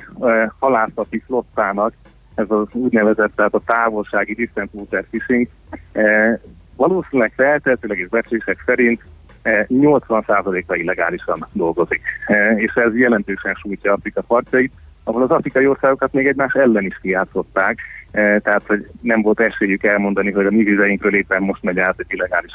halászati 0.59 1.23
flottának, 1.25 1.93
ez 2.35 2.45
az 2.49 2.67
úgynevezett, 2.71 3.31
tehát 3.35 3.53
a 3.53 3.61
távolsági 3.65 4.33
distant 4.33 4.69
water 4.73 5.05
fishing, 5.09 5.47
valószínűleg 6.75 7.31
feltehetőleg 7.35 7.97
és 7.97 8.07
becslések 8.07 8.63
szerint 8.65 9.01
80%-a 9.43 10.75
illegálisan 10.75 11.47
dolgozik. 11.51 12.01
És 12.55 12.73
ez 12.73 12.97
jelentősen 12.97 13.53
sújtja 13.53 13.93
Afrika 13.93 14.21
partjait, 14.21 14.73
ahol 15.03 15.21
az 15.21 15.29
afrikai 15.29 15.67
országokat 15.67 16.13
még 16.13 16.27
egymás 16.27 16.53
ellen 16.53 16.85
is 16.85 16.99
kijátszották, 17.01 17.79
tehát 18.11 18.63
hogy 18.67 18.89
nem 19.01 19.21
volt 19.21 19.39
esélyük 19.39 19.83
elmondani, 19.83 20.31
hogy 20.31 20.45
a 20.45 20.51
mi 20.51 20.63
vizeinkről 20.63 21.15
éppen 21.15 21.41
most 21.41 21.63
megy 21.63 21.79
át 21.79 21.99
egy 21.99 22.05
illegális 22.09 22.51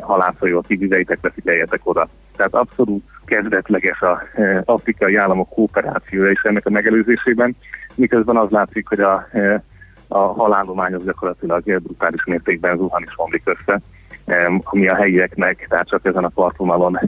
halászhajó, 0.00 0.58
a 0.58 0.62
ti 0.66 0.76
vizeitekre 0.76 1.30
figyeljetek 1.30 1.80
oda. 1.82 2.08
Tehát 2.36 2.54
abszolút 2.54 3.04
kezdetleges 3.24 4.00
az 4.00 4.42
e, 4.42 4.62
afrikai 4.64 5.16
államok 5.16 5.48
kooperációja 5.48 6.30
és 6.30 6.42
ennek 6.42 6.66
a 6.66 6.70
megelőzésében, 6.70 7.56
miközben 7.94 8.36
az 8.36 8.50
látszik, 8.50 8.88
hogy 8.88 9.00
a, 9.00 9.26
e, 9.32 9.62
a 10.08 10.18
halálomány 10.18 10.94
az 10.94 11.04
gyakorlatilag 11.04 11.82
brutális 11.82 12.24
mértékben 12.24 12.76
zuhan 12.76 13.02
is 13.02 13.12
omlik 13.16 13.42
össze, 13.44 13.80
e, 14.24 14.52
ami 14.64 14.88
a 14.88 14.94
helyieknek, 14.94 15.66
tehát 15.68 15.88
csak 15.88 16.04
ezen 16.04 16.24
a 16.24 16.28
partvonalon 16.28 16.98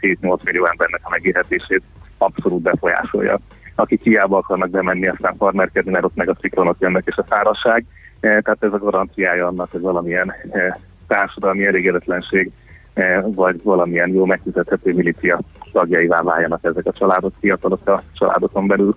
6-7-8 0.00 0.42
millió 0.44 0.66
embernek 0.66 1.00
a 1.02 1.10
megélhetését 1.10 1.82
abszolút 2.18 2.62
befolyásolja. 2.62 3.38
Akik 3.74 4.02
hiába 4.02 4.36
akarnak 4.36 4.70
bemenni, 4.70 5.06
aztán 5.06 5.36
farmerkedni, 5.36 5.90
mert 5.90 6.04
ott 6.04 6.14
meg 6.14 6.28
a 6.28 6.34
ciklonok 6.34 6.76
jönnek 6.78 7.02
és 7.06 7.16
a 7.16 7.24
fárasság, 7.28 7.84
tehát 8.20 8.56
ez 8.60 8.72
a 8.72 8.78
garanciája 8.78 9.46
annak, 9.46 9.70
hogy 9.70 9.80
valamilyen 9.80 10.32
társadalmi 11.14 11.66
elégedetlenség 11.66 12.52
E, 12.94 13.20
vagy 13.20 13.62
valamilyen 13.62 14.14
jó 14.14 14.24
megfizethető 14.24 14.94
milícia 14.94 15.40
tagjaivá 15.72 16.22
váljanak 16.22 16.64
ezek 16.64 16.86
a 16.86 16.92
családok, 16.92 17.32
fiatalok 17.40 17.88
a 17.88 18.02
családokon 18.12 18.66
belül. 18.66 18.96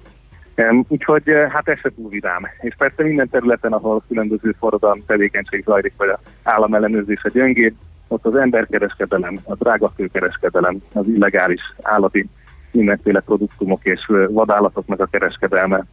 Úgyhogy 0.87 1.23
hát 1.49 1.67
ez 1.67 1.79
se 1.79 1.91
túl 1.95 2.09
vidám. 2.09 2.47
És 2.59 2.75
persze 2.77 3.03
minden 3.03 3.29
területen, 3.29 3.73
ahol 3.73 4.03
különböző 4.07 4.55
forradalmi 4.59 5.03
tevékenység 5.07 5.63
zajlik, 5.65 5.93
vagy 5.97 6.09
az 6.09 6.17
állam 6.43 6.73
ellenőrzése 6.73 7.29
gyöngéd, 7.29 7.73
ott 8.07 8.25
az 8.25 8.35
emberkereskedelem, 8.35 9.39
a 9.43 9.55
drága 9.55 9.93
főkereskedelem, 9.95 10.77
az 10.93 11.07
illegális 11.07 11.61
állati 11.81 12.29
mindenféle 12.71 13.19
produktumok 13.19 13.85
és 13.85 14.11
vadállatoknak 14.29 14.99
a 14.99 15.05
kereskedelme. 15.05 15.85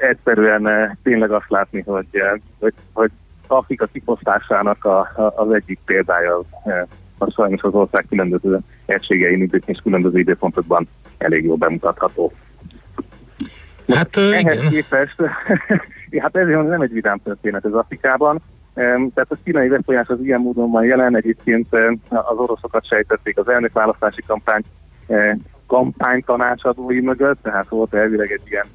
Egyszerűen 0.00 0.96
tényleg 1.02 1.30
azt 1.30 1.50
látni, 1.50 1.80
hogy, 1.86 2.06
hogy, 2.58 2.74
hogy 2.92 3.10
Afrika 3.50 3.86
kifosztásának 3.86 4.84
a, 4.84 4.98
a, 4.98 5.32
az 5.36 5.52
egyik 5.52 5.78
példája 5.84 6.42
az 7.18 7.32
sajnos 7.32 7.62
az 7.62 7.74
ország 7.74 8.06
különböző 8.08 8.58
egységei 8.86 9.50
és 9.64 9.78
különböző 9.82 10.18
időpontokban 10.18 10.88
elég 11.18 11.44
jól 11.44 11.56
bemutatható. 11.56 12.32
Hát 13.88 14.16
Ehhez 14.16 14.58
igen. 14.58 14.68
képest, 14.68 15.16
hát 16.22 16.36
ez 16.36 16.46
nem 16.46 16.80
egy 16.80 16.92
vidám 16.92 17.20
történet 17.24 17.64
ez 17.64 17.72
Afrikában. 17.72 18.40
Tehát 18.74 19.26
a 19.28 19.36
kínai 19.44 19.68
befolyás 19.68 20.08
az 20.08 20.20
ilyen 20.22 20.40
módon 20.40 20.70
van 20.70 20.84
jelen, 20.84 21.16
egyébként 21.16 21.74
az 22.08 22.36
oroszokat 22.36 22.86
sejtették 22.86 23.38
az 23.38 23.48
elnökválasztási 23.48 24.22
kampány 24.26 24.62
kampány 25.66 26.24
tanácsadói 26.24 27.00
mögött, 27.00 27.42
tehát 27.42 27.68
volt 27.68 27.94
elvileg 27.94 28.30
egy 28.30 28.42
ilyen 28.44 28.66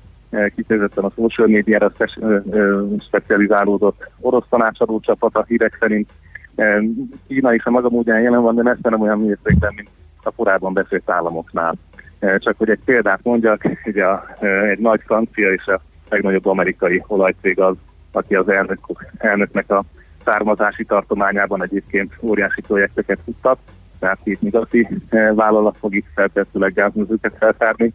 kifejezetten 0.56 1.04
a 1.04 1.12
social 1.16 1.48
médiára 1.48 1.92
specializálódott 3.00 4.10
orosz 4.20 4.46
tanácsadó 4.50 5.00
csapat 5.00 5.36
a 5.36 5.46
hírek 5.48 5.78
szerint. 5.80 6.10
Kína 7.28 7.54
is 7.54 7.66
a 7.66 7.70
maga 7.70 7.90
módján 7.90 8.22
jelen 8.22 8.42
van, 8.42 8.56
de 8.56 8.64
messze 8.64 8.90
nem 8.90 9.02
olyan 9.02 9.20
mértékben, 9.20 9.74
mint 9.76 9.90
a 10.24 10.32
korábban 10.32 10.74
beszélt 10.74 11.10
államoknál. 11.10 11.76
Csak 12.38 12.58
hogy 12.58 12.70
egy 12.70 12.80
példát 12.86 13.20
mondjak, 13.24 13.64
ugye 13.86 14.06
a, 14.06 14.26
egy 14.46 14.80
nagy 14.80 15.02
francia 15.06 15.54
és 15.54 15.66
a 15.66 15.82
legnagyobb 16.10 16.46
amerikai 16.46 17.04
olajcég 17.08 17.60
az, 17.60 17.76
aki 18.12 18.36
az 18.36 18.50
elnök, 18.50 18.80
elnöknek 19.18 19.72
a 19.72 19.84
származási 20.26 20.86
tartományában 20.86 21.64
egyébként 21.64 22.14
óriási 22.22 22.62
projekteket 22.62 23.20
futtat, 23.26 23.58
tehát 24.00 24.20
két 24.24 24.42
nyugati 24.42 24.88
vállalat 25.34 25.76
fog 25.80 25.96
itt 25.96 26.06
feltehetőleg 26.16 26.74
gázmezőket 26.74 27.36
feltárni, 27.40 27.94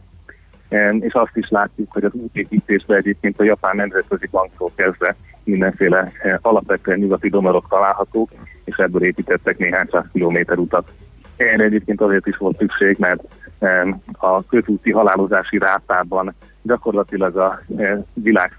és 1.01 1.13
azt 1.13 1.37
is 1.37 1.49
látjuk, 1.49 1.93
hogy 1.93 2.05
az 2.05 2.13
útépítésben 2.13 2.97
egyébként 2.97 3.41
a 3.41 3.45
Japán 3.45 3.77
Nemzetközi 3.77 4.29
Banktól 4.31 4.71
kezdve 4.75 5.17
mindenféle 5.45 6.13
alapvetően 6.41 6.99
nyugati 6.99 7.29
donorok 7.29 7.69
találhatók, 7.69 8.31
és 8.65 8.77
ebből 8.77 9.03
építettek 9.03 9.59
néhány 9.59 9.89
száz 9.91 10.05
kilométer 10.13 10.59
utat. 10.59 10.93
Erre 11.37 11.65
egyébként 11.65 12.01
azért 12.01 12.27
is 12.27 12.37
volt 12.37 12.59
szükség, 12.59 12.97
mert 12.99 13.23
a 14.13 14.47
közúti 14.47 14.93
halálozási 14.93 15.59
rátában 15.59 16.35
gyakorlatilag 16.63 17.37
a 17.37 17.61
világ 18.15 18.53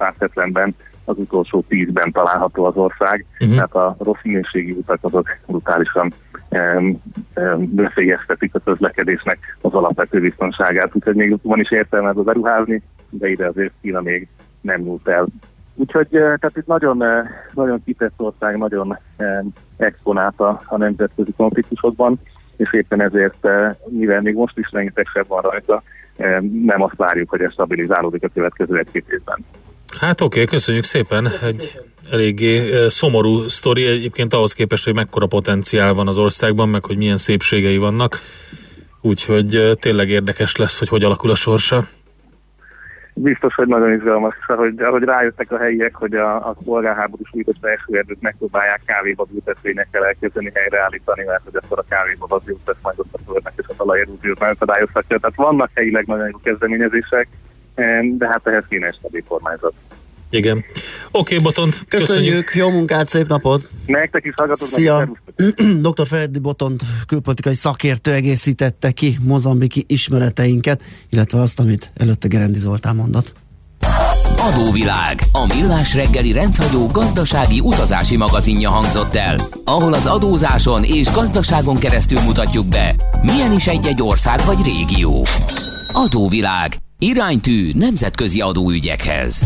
az 1.09 1.17
utolsó 1.17 1.63
tízben 1.67 2.11
található 2.11 2.65
az 2.65 2.75
ország, 2.75 3.25
uh-huh. 3.39 3.55
tehát 3.55 3.75
a 3.75 3.95
rossz 3.99 4.23
minőségi 4.23 4.71
utak 4.71 4.97
azok 5.01 5.27
brutálisan 5.45 6.13
um, 6.49 7.01
um, 7.35 7.75
befejeztetik 7.75 8.55
a 8.55 8.59
közlekedésnek 8.59 9.57
az 9.61 9.73
alapvető 9.73 10.19
biztonságát, 10.19 10.95
úgyhogy 10.95 11.15
még 11.15 11.35
van 11.41 11.59
is 11.59 11.71
értelme 11.71 12.11
beruházni, 12.11 12.83
de 13.09 13.29
ide 13.29 13.47
azért 13.47 13.71
Kína 13.81 14.01
még 14.01 14.27
nem 14.61 14.81
nyúlt 14.81 15.07
el. 15.07 15.27
Úgyhogy 15.75 16.07
tehát 16.07 16.57
itt 16.57 16.67
nagyon, 16.67 17.03
nagyon 17.53 17.83
kitett 17.85 18.13
ország, 18.17 18.57
nagyon 18.57 18.97
exponált 19.77 20.39
a, 20.39 20.77
nemzetközi 20.77 21.33
konfliktusokban, 21.37 22.19
és 22.57 22.73
éppen 22.73 23.01
ezért, 23.01 23.47
mivel 23.85 24.21
még 24.21 24.35
most 24.35 24.57
is 24.57 24.71
rengeteg 24.71 25.07
van 25.27 25.41
rajta, 25.41 25.83
nem 26.63 26.81
azt 26.81 26.95
várjuk, 26.95 27.29
hogy 27.29 27.41
ez 27.41 27.51
stabilizálódik 27.51 28.23
a 28.23 28.29
következő 28.33 28.77
egy-két 28.77 29.05
évben. 29.09 29.45
Hát 29.97 30.21
oké, 30.21 30.41
okay, 30.41 30.45
köszönjük 30.45 30.83
szépen. 30.83 31.27
Egy 31.43 31.79
eléggé 32.11 32.87
szomorú 32.87 33.47
sztori 33.47 33.85
egyébként 33.85 34.33
ahhoz 34.33 34.53
képest, 34.53 34.85
hogy 34.85 34.95
mekkora 34.95 35.25
potenciál 35.25 35.93
van 35.93 36.07
az 36.07 36.17
országban, 36.17 36.69
meg 36.69 36.85
hogy 36.85 36.97
milyen 36.97 37.17
szépségei 37.17 37.77
vannak. 37.77 38.19
Úgyhogy 39.01 39.77
tényleg 39.79 40.09
érdekes 40.09 40.55
lesz, 40.55 40.79
hogy 40.79 40.87
hogy 40.87 41.03
alakul 41.03 41.29
a 41.29 41.35
sorsa. 41.35 41.87
Biztos, 43.13 43.55
hogy 43.55 43.67
nagyon 43.67 43.93
izgalmas, 43.93 44.35
ahogy, 44.47 44.81
ahogy 44.81 45.03
rájöttek 45.03 45.51
a 45.51 45.57
helyiek, 45.57 45.95
hogy 45.95 46.13
a, 46.13 46.35
a 46.35 46.55
polgárháború 46.63 47.23
sújtott 47.23 47.65
esőerdőt 47.65 48.21
megpróbálják 48.21 48.81
kávéba 48.85 49.27
ültetvényekkel 49.33 50.05
elkezdeni 50.05 50.51
helyreállítani, 50.53 51.23
mert 51.23 51.41
hogy 51.43 51.55
akkor 51.63 51.79
a 51.79 51.85
kávéba 51.89 52.25
az 52.29 52.41
majd 52.81 52.99
ott 52.99 53.13
a 53.13 53.19
földnek, 53.25 53.53
és 53.57 53.65
a 53.67 53.73
talajerúziót 53.77 54.39
megakadályozhatja. 54.39 55.17
Tehát 55.17 55.35
vannak 55.35 55.69
helyileg 55.73 56.05
nagyon 56.05 56.27
jó 56.27 56.39
kezdeményezések, 56.43 57.27
de 58.17 58.27
hát 58.27 58.47
ehhez 58.47 58.63
kéne 58.69 58.87
egy 58.87 58.95
stabil 58.95 59.23
kormányzat. 59.27 59.73
Igen. 60.29 60.57
Oké, 60.57 60.67
okay, 61.11 61.37
Botont. 61.37 61.85
Köszönjük, 61.87 62.07
köszönjük, 62.07 62.51
jó 62.55 62.69
munkát, 62.69 63.07
szép 63.07 63.27
napot! 63.27 63.69
Nektek 63.85 64.25
is 64.25 64.33
hallgatok. 64.35 64.67
Szia! 64.67 65.09
Dr. 65.79 66.07
Freddy 66.07 66.39
Botont 66.39 66.81
külpolitikai 67.07 67.55
szakértő 67.55 68.11
egészítette 68.11 68.91
ki 68.91 69.17
mozambiki 69.23 69.85
ismereteinket, 69.87 70.81
illetve 71.09 71.41
azt, 71.41 71.59
amit 71.59 71.91
előtte 71.97 72.27
Gerendi 72.27 72.59
Zoltán 72.59 72.95
mondott. 72.95 73.33
Adóvilág, 74.37 75.19
a 75.31 75.45
millás 75.45 75.95
reggeli 75.95 76.31
rendhagyó 76.31 76.87
gazdasági 76.87 77.59
utazási 77.59 78.17
magazinja 78.17 78.69
hangzott 78.69 79.15
el, 79.15 79.35
ahol 79.63 79.93
az 79.93 80.05
adózáson 80.05 80.83
és 80.83 81.11
gazdaságon 81.11 81.77
keresztül 81.77 82.19
mutatjuk 82.19 82.65
be, 82.65 82.95
milyen 83.21 83.53
is 83.53 83.67
egy-egy 83.67 84.01
ország 84.01 84.39
vagy 84.45 84.63
régió. 84.63 85.25
Adóvilág, 85.93 86.73
iránytű 86.99 87.71
nemzetközi 87.73 88.41
adóügyekhez. 88.41 89.45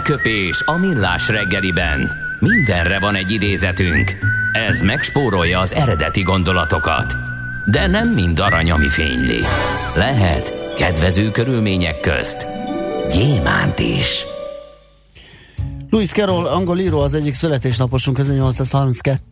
Aranyköpés 0.00 0.62
a 0.64 0.76
millás 0.76 1.28
reggeliben. 1.28 2.10
Mindenre 2.38 2.98
van 2.98 3.14
egy 3.14 3.30
idézetünk. 3.30 4.16
Ez 4.52 4.80
megspórolja 4.80 5.58
az 5.58 5.74
eredeti 5.74 6.22
gondolatokat. 6.22 7.16
De 7.64 7.86
nem 7.86 8.08
mind 8.08 8.40
arany, 8.40 8.70
ami 8.70 8.88
fényli. 8.88 9.40
Lehet 9.96 10.74
kedvező 10.76 11.30
körülmények 11.30 12.00
közt 12.00 12.46
gyémánt 13.10 13.78
is. 13.78 14.24
Louis 15.90 16.10
Carroll, 16.10 16.46
angol 16.46 16.78
író, 16.78 17.00
az 17.00 17.14
egyik 17.14 17.34
születésnaposunk 17.34 18.18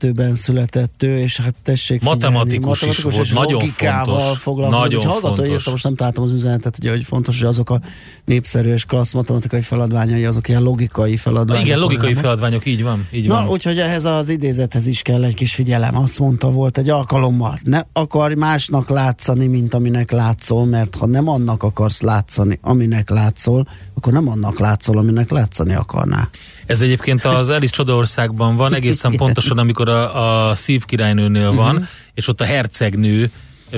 1832-ben 0.01 0.35
született 0.35 1.03
ő, 1.03 1.19
és 1.19 1.37
hát 1.41 1.55
tessék 1.63 2.03
Matematikus, 2.03 2.79
figyelni, 2.79 2.97
matematikus 2.97 3.27
is 3.27 3.33
volt, 3.33 3.49
nagyon 3.49 3.69
fontos. 3.69 4.71
Nagyon 4.71 5.05
hallgató 5.05 5.45
írta, 5.45 5.71
most 5.71 5.85
nem 5.85 5.95
találtam 5.95 6.25
az 6.25 6.33
üzenetet, 6.33 6.79
ugye, 6.79 6.91
hogy 6.91 7.05
fontos, 7.05 7.39
hogy 7.39 7.49
azok 7.49 7.71
a 7.71 7.81
népszerű 8.25 8.73
és 8.73 8.85
klassz 8.85 9.13
matematikai 9.13 9.61
feladványai, 9.61 10.25
azok 10.25 10.49
ilyen 10.49 10.63
logikai 10.63 11.17
feladványok. 11.17 11.65
Igen, 11.65 11.79
logikai 11.79 12.13
nem? 12.13 12.23
feladványok, 12.23 12.67
így 12.67 12.83
van. 12.83 13.07
Így 13.11 13.27
Na, 13.27 13.35
van. 13.35 13.49
úgyhogy 13.49 13.79
ehhez 13.79 14.05
az 14.05 14.29
idézethez 14.29 14.87
is 14.87 15.03
kell 15.03 15.25
egy 15.25 15.35
kis 15.35 15.55
figyelem. 15.55 15.97
Azt 15.97 16.19
mondta 16.19 16.51
volt 16.51 16.79
egy 16.79 16.91
alkalommal, 16.91 17.59
ne 17.63 17.81
akarj 17.93 18.35
másnak 18.35 18.89
látszani, 18.89 19.47
mint 19.47 19.75
aminek 19.75 20.11
látszol, 20.11 20.67
mert 20.67 20.95
ha 20.95 21.07
nem 21.07 21.29
annak 21.29 21.63
akarsz 21.63 22.01
látszani, 22.01 22.59
aminek 22.63 23.11
látszol, 23.11 23.67
akkor 23.95 24.13
nem 24.13 24.29
annak 24.29 24.59
látszol, 24.59 24.99
aminek 24.99 25.31
látszani 25.31 25.75
akarná. 25.75 26.29
Ez 26.67 26.81
egyébként 26.81 27.25
az 27.25 27.49
Alice 27.49 27.75
Csodaországban 27.75 28.57
van, 28.57 28.75
egészen 28.75 29.17
pontosan, 29.17 29.59
amikor 29.59 29.88
a, 29.89 30.49
a 30.51 30.55
szív 30.55 30.85
királynőnél 30.85 31.53
van, 31.53 31.75
uh-huh. 31.75 31.89
és 32.15 32.29
ott 32.29 32.41
a 32.41 32.45
hercegnő 32.45 33.31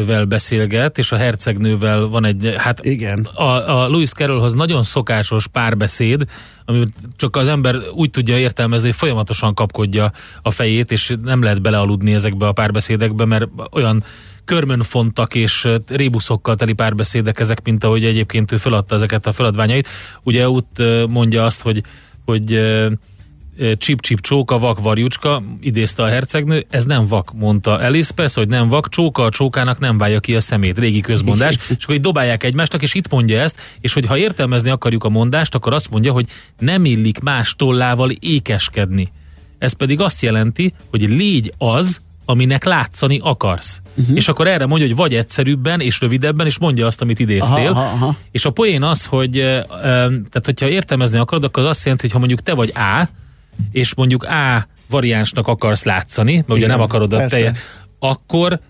vel 0.06 0.24
beszélget, 0.24 0.98
és 0.98 1.12
a 1.12 1.16
hercegnővel 1.16 2.06
van 2.06 2.24
egy, 2.24 2.54
hát 2.56 2.84
Igen. 2.84 3.28
A, 3.34 3.42
a 3.42 3.88
Louis 3.88 4.10
Carrollhoz 4.10 4.52
nagyon 4.52 4.82
szokásos 4.82 5.46
párbeszéd, 5.46 6.24
ami 6.64 6.84
csak 7.16 7.36
az 7.36 7.48
ember 7.48 7.76
úgy 7.94 8.10
tudja 8.10 8.38
értelmezni, 8.38 8.86
hogy 8.86 8.96
folyamatosan 8.96 9.54
kapkodja 9.54 10.12
a 10.42 10.50
fejét, 10.50 10.92
és 10.92 11.16
nem 11.22 11.42
lehet 11.42 11.62
belealudni 11.62 12.14
ezekbe 12.14 12.46
a 12.46 12.52
párbeszédekbe, 12.52 13.24
mert 13.24 13.48
olyan 13.72 14.04
körmönfontak 14.44 15.34
és 15.34 15.68
rébuszokkal 15.88 16.54
teli 16.54 16.72
párbeszédek 16.72 17.40
ezek, 17.40 17.62
mint 17.64 17.84
ahogy 17.84 18.04
egyébként 18.04 18.52
ő 18.52 18.56
feladta 18.56 18.94
ezeket 18.94 19.26
a 19.26 19.32
feladványait. 19.32 19.88
Ugye 20.22 20.48
ott 20.48 20.82
mondja 21.08 21.44
azt, 21.44 21.62
hogy, 21.62 21.82
hogy 22.24 22.60
csip-csip 23.78 24.20
csóka, 24.20 24.58
vak 24.58 24.80
varjucska, 24.80 25.42
idézte 25.60 26.02
a 26.02 26.06
hercegnő, 26.06 26.66
ez 26.70 26.84
nem 26.84 27.06
vak, 27.06 27.32
mondta 27.34 27.74
Alice, 27.78 28.14
persze, 28.14 28.40
hogy 28.40 28.48
nem 28.48 28.68
vak, 28.68 28.88
csóka 28.88 29.22
a 29.22 29.30
csókának 29.30 29.78
nem 29.78 29.98
válja 29.98 30.20
ki 30.20 30.34
a 30.34 30.40
szemét, 30.40 30.78
régi 30.78 31.00
közmondás, 31.00 31.58
és 31.76 31.84
akkor 31.84 31.94
így 31.94 32.00
dobálják 32.00 32.44
egymásnak, 32.44 32.82
és 32.82 32.94
itt 32.94 33.10
mondja 33.10 33.40
ezt, 33.40 33.60
és 33.80 33.92
hogyha 33.92 34.16
értelmezni 34.16 34.70
akarjuk 34.70 35.04
a 35.04 35.08
mondást, 35.08 35.54
akkor 35.54 35.72
azt 35.72 35.90
mondja, 35.90 36.12
hogy 36.12 36.26
nem 36.58 36.84
illik 36.84 37.18
más 37.18 37.54
tollával 37.56 38.10
ékeskedni. 38.10 39.12
Ez 39.58 39.72
pedig 39.72 40.00
azt 40.00 40.22
jelenti, 40.22 40.74
hogy 40.90 41.08
légy 41.08 41.52
az, 41.58 42.00
aminek 42.24 42.64
látszani 42.64 43.20
akarsz. 43.22 43.80
Uh-huh. 43.94 44.16
És 44.16 44.28
akkor 44.28 44.46
erre 44.46 44.66
mondja, 44.66 44.86
hogy 44.86 44.96
vagy 44.96 45.14
egyszerűbben 45.14 45.80
és 45.80 46.00
rövidebben, 46.00 46.46
és 46.46 46.58
mondja 46.58 46.86
azt, 46.86 47.00
amit 47.00 47.18
idéztél. 47.18 47.70
Aha, 47.70 47.80
aha, 47.80 47.94
aha. 47.94 48.16
És 48.30 48.44
a 48.44 48.50
poén 48.50 48.82
az, 48.82 49.04
hogy 49.04 49.32
tehát, 50.10 50.42
hogyha 50.44 50.68
értelmezni 50.68 51.18
akarod, 51.18 51.44
akkor 51.44 51.62
az 51.62 51.68
azt 51.68 51.82
jelenti, 51.82 52.02
hogy 52.04 52.12
ha 52.12 52.18
mondjuk 52.18 52.40
te 52.40 52.54
vagy 52.54 52.72
A, 52.74 53.08
és 53.72 53.94
mondjuk 53.94 54.22
A 54.24 54.66
variánsnak 54.90 55.48
akarsz 55.48 55.84
látszani, 55.84 56.34
mert 56.34 56.48
Igen, 56.48 56.58
ugye 56.58 56.66
nem 56.66 56.80
akarod 56.80 57.12
a 57.12 57.26
telje, 57.26 57.52
akkor 57.98 58.60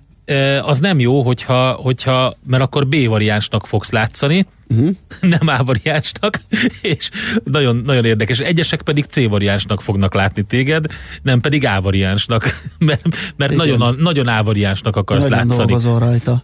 az 0.62 0.78
nem 0.78 1.00
jó, 1.00 1.22
hogyha, 1.22 1.72
hogyha, 1.72 2.36
mert 2.46 2.62
akkor 2.62 2.86
B 2.86 3.06
variánsnak 3.06 3.66
fogsz 3.66 3.90
látszani, 3.90 4.46
uh-huh. 4.68 4.90
nem 5.38 5.48
A 5.48 5.64
variánsnak, 5.64 6.40
és 6.82 7.10
nagyon, 7.44 7.82
nagyon 7.84 8.04
érdekes. 8.04 8.38
Egyesek 8.38 8.82
pedig 8.82 9.04
C 9.04 9.28
variánsnak 9.28 9.80
fognak 9.80 10.14
látni 10.14 10.42
téged, 10.42 10.84
nem 11.22 11.40
pedig 11.40 11.66
A 11.66 11.80
variánsnak, 11.80 12.60
mert, 12.78 13.06
mert 13.36 13.54
nagyon, 13.54 13.96
nagyon 13.98 14.26
A 14.26 14.42
variánsnak 14.42 14.96
akarsz 14.96 15.28
nagyon 15.28 15.46
látszani. 15.48 15.98
rajta. 15.98 16.42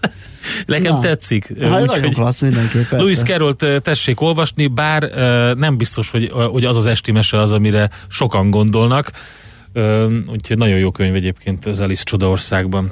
Nekem 0.66 0.92
Na. 0.92 1.01
tetszik. 1.01 1.62
Hát 1.62 1.80
Úgy, 1.80 1.86
nagyon 1.86 2.12
klassz 2.12 2.40
mindenképp. 2.40 2.90
Louis 2.90 3.18
carroll 3.18 3.55
tessék 3.80 4.20
olvasni, 4.20 4.66
bár 4.66 5.03
nem 5.57 5.76
biztos, 5.76 6.11
hogy, 6.11 6.30
hogy 6.51 6.64
az 6.64 6.76
az 6.76 6.86
esti 6.86 7.12
mese 7.12 7.40
az, 7.40 7.53
amire 7.53 7.90
sokan 8.09 8.51
gondolnak. 8.51 9.11
Úgyhogy 10.32 10.57
nagyon 10.57 10.78
jó 10.78 10.90
könyv 10.90 11.14
egyébként 11.14 11.66
az 11.66 11.80
Alice 11.80 12.05
Csodaországban. 12.05 12.90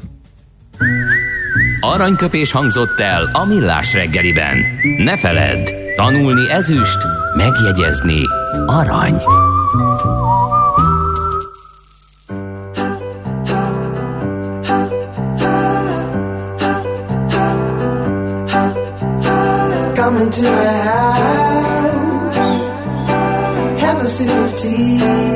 Aranyköpés 1.80 2.50
hangzott 2.52 3.00
el 3.00 3.30
a 3.32 3.44
millás 3.44 3.92
reggeliben. 3.92 4.56
Ne 4.98 5.16
feledd, 5.16 5.72
tanulni 5.96 6.50
ezüst, 6.50 6.98
megjegyezni 7.36 8.20
arany. 8.66 9.22
Into 20.36 20.50
my 20.50 20.78
house, 20.88 22.32
have 23.80 24.02
a 24.02 24.06
sip 24.08 24.30
of 24.30 24.56
tea. 24.56 25.33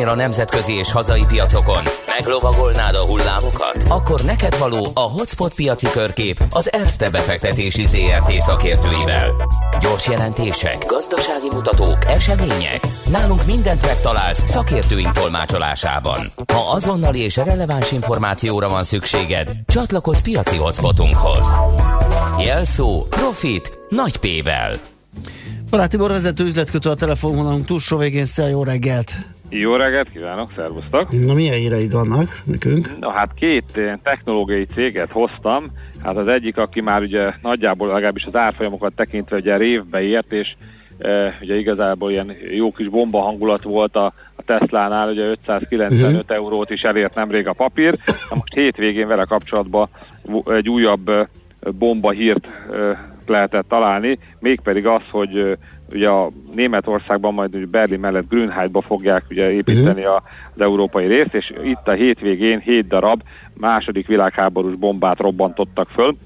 Böngésznél 0.00 0.22
a 0.22 0.26
nemzetközi 0.26 0.72
és 0.72 0.92
hazai 0.92 1.24
piacokon? 1.28 1.82
Meglovagolnád 2.06 2.94
a 2.94 3.04
hullámokat? 3.04 3.84
Akkor 3.88 4.20
neked 4.20 4.58
való 4.58 4.90
a 4.94 5.00
Hotspot 5.00 5.54
piaci 5.54 5.86
körkép 5.90 6.44
az 6.50 6.72
Erste 6.72 7.10
befektetési 7.10 7.86
ZRT 7.86 8.40
szakértőivel. 8.40 9.30
Gyors 9.80 10.06
jelentések, 10.06 10.86
gazdasági 10.86 11.48
mutatók, 11.52 12.04
események. 12.04 12.86
Nálunk 13.10 13.46
mindent 13.46 13.86
megtalálsz 13.86 14.42
szakértőink 14.46 15.12
tolmácsolásában. 15.12 16.20
Ha 16.52 16.70
azonnali 16.72 17.20
és 17.20 17.36
releváns 17.36 17.92
információra 17.92 18.68
van 18.68 18.84
szükséged, 18.84 19.50
csatlakozz 19.66 20.20
piaci 20.20 20.56
hotspotunkhoz. 20.56 21.52
Jelszó 22.38 23.06
Profit 23.10 23.78
nagy 23.88 24.16
P-vel. 24.16 24.72
Baráti 25.70 25.96
Bor 25.96 26.10
vezető 26.10 26.44
üzletkötő 26.44 26.90
a 26.90 26.94
telefonvonalunk 26.94 27.66
túlsó 27.66 27.96
végén. 27.96 28.24
Szia, 28.24 28.46
jó 28.46 28.64
reggelt! 28.64 29.38
Jó 29.52 29.74
reggelt 29.74 30.10
kívánok, 30.10 30.52
szervusztok! 30.56 31.26
Na 31.26 31.34
milyen 31.34 31.54
híreid 31.54 31.92
vannak 31.92 32.42
nekünk? 32.44 32.98
Na 33.00 33.10
hát 33.10 33.34
két 33.34 33.80
technológiai 34.02 34.64
céget 34.64 35.10
hoztam, 35.10 35.64
hát 36.02 36.16
az 36.16 36.28
egyik, 36.28 36.58
aki 36.58 36.80
már 36.80 37.02
ugye 37.02 37.32
nagyjából 37.42 37.88
legalábbis 37.88 38.24
az 38.24 38.36
árfolyamokat 38.36 38.92
tekintve 38.92 39.36
ugye 39.36 39.56
révbe 39.56 40.02
ért, 40.02 40.32
és 40.32 40.54
e, 40.98 41.38
ugye 41.42 41.58
igazából 41.58 42.10
ilyen 42.10 42.36
jó 42.50 42.72
kis 42.72 42.88
bomba 42.88 43.20
hangulat 43.20 43.62
volt 43.62 43.96
a, 43.96 44.12
a 44.34 44.42
Tesla-nál, 44.42 45.10
ugye 45.10 45.24
595 45.24 45.92
uh-huh. 45.92 46.12
Mhm. 46.12 46.32
eurót 46.32 46.70
is 46.70 46.82
elért 46.82 47.14
nemrég 47.14 47.46
a 47.46 47.52
papír, 47.52 47.98
na 48.06 48.36
most 48.36 48.54
hétvégén 48.54 49.06
vele 49.06 49.24
kapcsolatban 49.24 49.88
egy 50.46 50.68
újabb 50.68 51.10
bomba 51.78 52.10
hírt 52.10 52.48
lehetett 53.28 53.68
találni, 53.68 54.18
mégpedig 54.38 54.86
az, 54.86 55.02
hogy 55.10 55.58
ugye 55.92 56.08
a 56.08 56.30
Németországban 56.54 57.34
majd 57.34 57.54
ugye 57.54 57.66
Berlin 57.66 58.00
mellett 58.00 58.28
Grünheidba 58.28 58.80
fogják 58.80 59.24
ugye 59.30 59.52
építeni 59.52 60.04
a, 60.04 60.22
az 60.54 60.60
európai 60.60 61.06
részt, 61.06 61.34
és 61.34 61.52
itt 61.64 61.88
a 61.88 61.92
hétvégén 61.92 62.58
7 62.58 62.86
darab 62.86 63.22
második 63.54 64.06
világháborús 64.06 64.74
bombát 64.74 65.18
robbantottak 65.18 65.88
föl, 65.88 66.16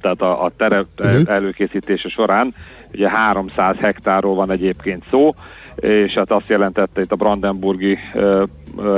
tehát 0.00 0.20
a, 0.20 0.44
a 0.44 0.50
terep 0.56 0.86
uh-huh. 0.98 1.22
előkészítése 1.26 2.08
során 2.08 2.54
ugye 2.92 3.10
300 3.10 3.76
hektárról 3.76 4.34
van 4.34 4.50
egyébként 4.50 5.04
szó, 5.10 5.34
és 5.76 6.12
hát 6.12 6.30
azt 6.30 6.48
jelentette 6.48 7.00
itt 7.00 7.12
a 7.12 7.16
Brandenburgi 7.16 7.98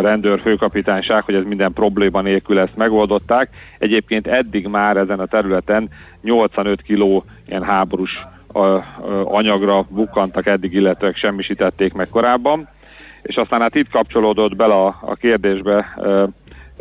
rendőrfőkapitányság, 0.00 1.22
hogy 1.22 1.34
ez 1.34 1.44
minden 1.44 1.72
probléma 1.72 2.20
nélkül 2.20 2.58
ezt 2.58 2.76
megoldották. 2.76 3.48
Egyébként 3.78 4.26
eddig 4.26 4.66
már 4.66 4.96
ezen 4.96 5.20
a 5.20 5.26
területen 5.26 5.88
85 6.22 6.82
kiló 6.82 7.24
ilyen 7.46 7.62
háborús 7.62 8.26
anyagra 9.24 9.86
bukkantak 9.88 10.46
eddig, 10.46 10.72
illetve 10.72 11.12
semmisítették 11.12 11.92
meg 11.92 12.08
korábban. 12.10 12.68
És 13.22 13.36
aztán 13.36 13.60
hát 13.60 13.74
itt 13.74 13.90
kapcsolódott 13.90 14.56
bele 14.56 14.74
a, 14.74 14.98
a 15.00 15.14
kérdésbe 15.14 15.96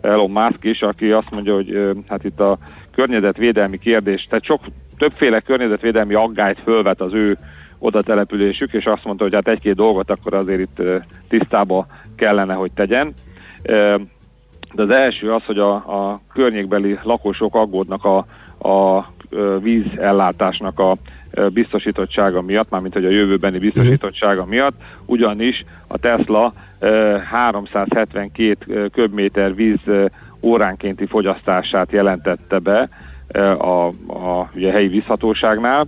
Elon 0.01 0.31
Musk 0.31 0.63
is, 0.63 0.81
aki 0.81 1.11
azt 1.11 1.29
mondja, 1.31 1.53
hogy 1.53 1.95
hát 2.07 2.23
itt 2.23 2.39
a 2.39 2.57
környezetvédelmi 2.91 3.77
kérdés, 3.77 4.25
tehát 4.29 4.43
sok 4.43 4.61
többféle 4.97 5.39
környezetvédelmi 5.39 6.13
aggályt 6.13 6.59
fölvet 6.63 7.01
az 7.01 7.13
ő 7.13 7.37
oda 7.79 8.01
településük, 8.01 8.73
és 8.73 8.85
azt 8.85 9.03
mondta, 9.03 9.23
hogy 9.23 9.33
hát 9.33 9.47
egy-két 9.47 9.75
dolgot 9.75 10.11
akkor 10.11 10.33
azért 10.33 10.59
itt 10.59 10.81
tisztába 11.27 11.87
kellene, 12.15 12.53
hogy 12.53 12.71
tegyen. 12.71 13.13
De 14.73 14.81
az 14.83 14.89
első 14.89 15.33
az, 15.33 15.43
hogy 15.43 15.57
a, 15.59 15.73
a 15.73 16.21
környékbeli 16.33 16.99
lakosok 17.03 17.55
aggódnak 17.55 18.05
a, 18.05 18.17
a 18.69 19.05
vízellátásnak 19.61 20.79
a 20.79 20.95
biztosítottsága 21.53 22.41
miatt, 22.41 22.69
mármint 22.69 22.93
hogy 22.93 23.05
a 23.05 23.09
jövőbeni 23.09 23.57
biztosítottsága 23.57 24.45
miatt, 24.45 24.75
ugyanis 25.05 25.65
a 25.87 25.97
Tesla 25.97 26.53
372 27.31 28.87
köbméter 28.87 29.55
víz 29.55 29.79
óránkénti 30.41 31.05
fogyasztását 31.05 31.91
jelentette 31.91 32.59
be 32.59 32.89
a, 33.57 33.87
a 34.07 34.49
ugye, 34.55 34.71
helyi 34.71 34.87
vízhatóságnál, 34.87 35.87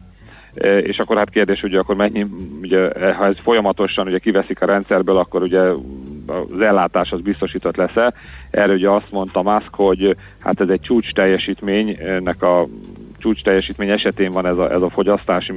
és 0.81 0.99
akkor 0.99 1.17
hát 1.17 1.29
kérdés, 1.29 1.63
ugye 1.63 1.79
akkor 1.79 1.95
mennyi, 1.95 2.25
ugye, 2.61 3.13
ha 3.13 3.25
ez 3.25 3.35
folyamatosan 3.43 4.07
ugye 4.07 4.17
kiveszik 4.17 4.61
a 4.61 4.65
rendszerből, 4.65 5.17
akkor 5.17 5.41
ugye 5.41 5.61
az 6.25 6.61
ellátás 6.61 7.11
az 7.11 7.21
biztosított 7.21 7.75
lesz-e. 7.75 8.13
Erre 8.51 8.73
ugye 8.73 8.89
azt 8.89 9.11
mondta 9.11 9.41
Musk, 9.41 9.75
hogy 9.75 10.15
hát 10.39 10.59
ez 10.59 10.69
egy 10.69 10.81
csúcs 10.81 11.13
teljesítménynek 11.13 12.41
a 12.41 12.67
csúcs 13.23 13.43
teljesítmény 13.43 13.89
esetén 13.89 14.31
van 14.31 14.45
ez 14.45 14.57
a, 14.57 14.71
ez 14.71 14.81
a 14.81 14.89
fogyasztás, 14.89 15.51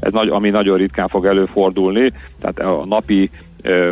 ez 0.00 0.12
nagy, 0.12 0.28
ami 0.28 0.50
nagyon 0.50 0.76
ritkán 0.76 1.08
fog 1.08 1.26
előfordulni, 1.26 2.12
tehát 2.40 2.58
a 2.58 2.84
napi 2.84 3.30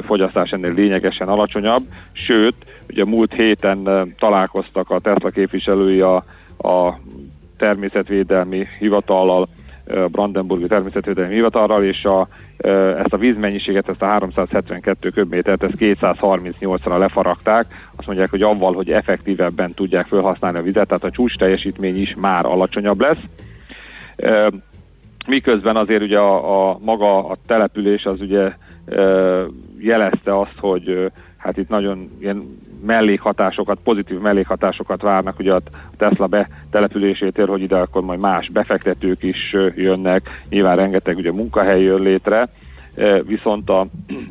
fogyasztás 0.05 0.51
ennél 0.51 0.75
lényegesen 0.75 1.29
alacsonyabb, 1.29 1.83
sőt, 2.13 2.55
ugye 2.91 3.05
múlt 3.05 3.33
héten 3.33 4.13
találkoztak 4.19 4.91
a 4.91 4.99
Tesla 4.99 5.31
képviselői 5.31 6.01
a, 6.01 6.17
a 6.59 6.99
természetvédelmi 7.57 8.67
hivatallal, 8.79 9.49
Brandenburgi 10.11 10.67
Természetvédelmi 10.67 11.35
Hivatalral, 11.35 11.85
és 11.85 12.05
a, 12.05 12.29
ezt 12.99 13.13
a 13.13 13.17
vízmennyiséget, 13.17 13.89
ezt 13.89 14.03
a 14.03 14.07
372 14.07 15.11
köbmétert, 15.11 15.63
ezt 15.63 15.75
238-ra 15.79 16.99
lefaragták. 16.99 17.67
Azt 17.97 18.07
mondják, 18.07 18.31
hogy 18.31 18.43
avval, 18.43 18.73
hogy 18.73 18.91
effektívebben 18.91 19.75
tudják 19.75 20.07
felhasználni 20.07 20.59
a 20.59 20.63
vizet, 20.63 20.87
tehát 20.87 21.05
a 21.05 21.11
csúcs 21.11 21.37
teljesítmény 21.37 22.01
is 22.01 22.15
már 22.15 22.47
alacsonyabb 22.47 23.01
lesz. 23.01 23.21
Miközben 25.27 25.77
azért 25.77 26.03
ugye 26.03 26.19
a, 26.19 26.71
a 26.71 26.79
maga 26.85 27.29
a 27.29 27.37
település 27.47 28.05
az 28.05 28.21
ugye 28.21 28.53
jelezte 29.79 30.39
azt, 30.39 30.59
hogy 30.59 31.11
hát 31.37 31.57
itt 31.57 31.69
nagyon 31.69 32.09
ilyen 32.21 32.43
mellékhatásokat, 32.87 33.79
pozitív 33.85 34.19
mellékhatásokat 34.19 35.03
várnak 35.03 35.39
ugye 35.39 35.55
a 35.55 35.61
Tesla 35.97 36.27
betelepülésétől, 36.27 37.47
hogy 37.47 37.63
ide 37.63 37.77
akkor 37.77 38.03
majd 38.03 38.21
más 38.21 38.49
befektetők 38.49 39.23
is 39.23 39.57
jönnek, 39.75 40.43
nyilván 40.49 40.77
rengeteg 40.77 41.17
ugye 41.17 41.33
munkahely 41.33 41.83
jön 41.83 42.03
létre, 42.03 42.49
viszont 43.27 43.71
a, 43.71 43.87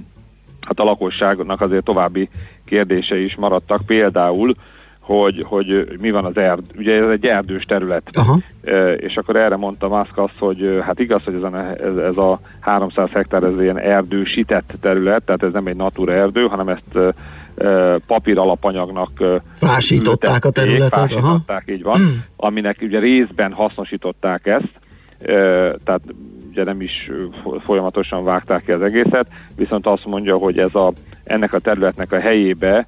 hát 0.67 0.79
a 0.79 0.83
lakosságnak 0.83 1.61
azért 1.61 1.83
további 1.83 2.29
kérdése 2.65 3.17
is 3.19 3.35
maradtak, 3.35 3.85
például 3.85 4.55
hogy, 4.99 5.43
hogy 5.47 5.97
mi 6.01 6.11
van 6.11 6.25
az 6.25 6.37
erd, 6.37 6.63
ugye 6.77 7.03
ez 7.03 7.09
egy 7.09 7.25
erdős 7.25 7.63
terület, 7.63 8.09
Aha. 8.11 8.37
E, 8.63 8.93
és 8.93 9.17
akkor 9.17 9.35
erre 9.35 9.55
mondta 9.55 9.87
Musk 9.87 10.17
azt, 10.17 10.37
hogy 10.39 10.79
hát 10.81 10.99
igaz, 10.99 11.23
hogy 11.23 11.33
ez 11.33 11.41
a, 11.41 11.73
ez, 11.77 11.95
ez 11.95 12.17
a 12.17 12.39
300 12.59 13.09
hektár 13.09 13.43
ez 13.43 13.61
ilyen 13.61 13.79
erdősített 13.79 14.73
terület, 14.81 15.23
tehát 15.23 15.43
ez 15.43 15.51
nem 15.51 15.67
egy 15.67 15.75
natura 15.75 16.13
erdő, 16.13 16.47
hanem 16.47 16.67
ezt 16.67 17.15
papír 18.07 18.37
alapanyagnak 18.37 19.41
fásították 19.53 20.45
a 20.45 20.49
területet. 20.49 20.99
Fásították, 20.99 21.63
aha. 21.67 21.71
így 21.77 21.83
van, 21.83 21.97
hmm. 21.97 22.23
aminek 22.35 22.77
ugye 22.81 22.99
részben 22.99 23.53
hasznosították 23.53 24.47
ezt, 24.47 24.71
tehát 25.83 26.01
ugye 26.49 26.63
nem 26.63 26.81
is 26.81 27.09
folyamatosan 27.63 28.23
vágták 28.23 28.63
ki 28.65 28.71
az 28.71 28.81
egészet, 28.81 29.27
viszont 29.55 29.87
azt 29.87 30.05
mondja, 30.05 30.37
hogy 30.37 30.57
ez 30.57 30.75
a, 30.75 30.91
ennek 31.23 31.53
a 31.53 31.59
területnek 31.59 32.11
a 32.11 32.19
helyébe, 32.19 32.85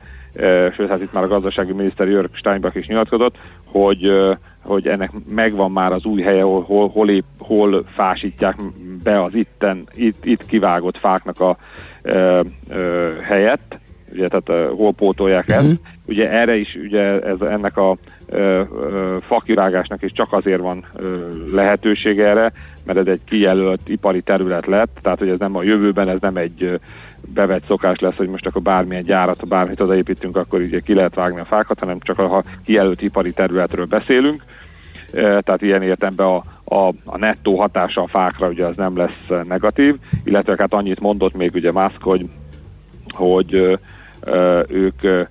sőt, 0.75 0.89
hát 0.89 1.01
itt 1.01 1.13
már 1.13 1.23
a 1.23 1.27
gazdasági 1.27 1.73
miniszter 1.73 2.07
Jörg 2.07 2.35
Steinbach 2.35 2.75
is 2.75 2.87
nyilatkozott, 2.87 3.37
hogy 3.65 4.11
hogy 4.63 4.87
ennek 4.87 5.11
megvan 5.29 5.71
már 5.71 5.91
az 5.91 6.05
új 6.05 6.21
helye, 6.21 6.41
hol, 6.41 6.61
hol, 6.61 6.89
hol, 6.89 7.09
épp, 7.09 7.25
hol 7.37 7.83
fásítják 7.95 8.55
be 9.03 9.23
az 9.23 9.33
itten, 9.33 9.87
itt, 9.93 10.25
itt 10.25 10.45
kivágott 10.45 10.97
fáknak 10.97 11.39
a 11.39 11.57
ö, 12.01 12.41
ö, 12.69 13.11
helyet, 13.21 13.79
ugye, 14.13 14.27
tehát 14.27 14.69
uh, 14.69 14.77
hol 14.77 14.93
pótolják 14.93 15.47
uh-huh. 15.47 15.65
ezt. 15.65 15.79
Ugye 16.05 16.31
erre 16.31 16.55
is 16.55 16.77
ugye 16.83 17.21
ez, 17.21 17.41
ennek 17.41 17.77
a 17.77 17.97
uh, 18.27 18.59
fakirágásnak 19.27 20.01
is 20.01 20.11
csak 20.11 20.33
azért 20.33 20.61
van 20.61 20.85
uh, 20.93 21.03
lehetőség 21.51 22.19
erre, 22.19 22.51
mert 22.85 22.99
ez 22.99 23.07
egy 23.07 23.21
kijelölt 23.25 23.89
ipari 23.89 24.21
terület 24.21 24.65
lett, 24.65 24.97
tehát 25.01 25.19
hogy 25.19 25.29
ez 25.29 25.39
nem 25.39 25.55
a 25.55 25.63
jövőben, 25.63 26.09
ez 26.09 26.19
nem 26.19 26.35
egy 26.35 26.63
uh, 26.63 26.73
bevett 27.33 27.65
szokás 27.67 27.99
lesz, 27.99 28.15
hogy 28.15 28.27
most 28.27 28.45
akkor 28.45 28.61
bármilyen 28.61 29.03
gyárat, 29.03 29.39
ha 29.39 29.45
bármit 29.45 29.81
odaépítünk, 29.81 30.37
akkor 30.37 30.61
ugye 30.61 30.79
ki 30.79 30.93
lehet 30.93 31.15
vágni 31.15 31.39
a 31.39 31.45
fákat, 31.45 31.79
hanem 31.79 31.99
csak 31.99 32.15
ha 32.15 32.43
kijelölt 32.65 33.01
ipari 33.01 33.31
területről 33.31 33.85
beszélünk. 33.85 34.43
Tehát 35.11 35.61
ilyen 35.61 35.81
értemben 35.81 36.25
a, 36.25 36.43
a, 36.63 36.93
a 37.05 37.17
nettó 37.17 37.59
hatása 37.59 38.01
a 38.01 38.07
fákra 38.07 38.47
ugye 38.47 38.65
az 38.65 38.75
nem 38.75 38.97
lesz 38.97 39.45
negatív, 39.47 39.95
illetve 40.23 40.55
hát 40.57 40.73
annyit 40.73 40.99
mondott 40.99 41.33
még 41.33 41.53
ugye 41.53 41.71
Musk, 41.71 42.01
hogy, 42.01 42.25
hogy 43.09 43.79
ők 44.67 45.27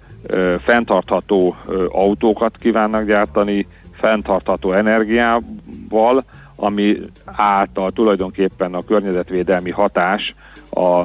fenntartható 0.65 1.57
autókat 1.89 2.57
kívánnak 2.57 3.05
gyártani, 3.05 3.67
fenntartható 3.93 4.73
energiával, 4.73 6.25
ami 6.57 6.97
által 7.25 7.93
tulajdonképpen 7.93 8.75
a 8.75 8.83
környezetvédelmi 8.83 9.71
hatás 9.71 10.35
a, 10.71 10.99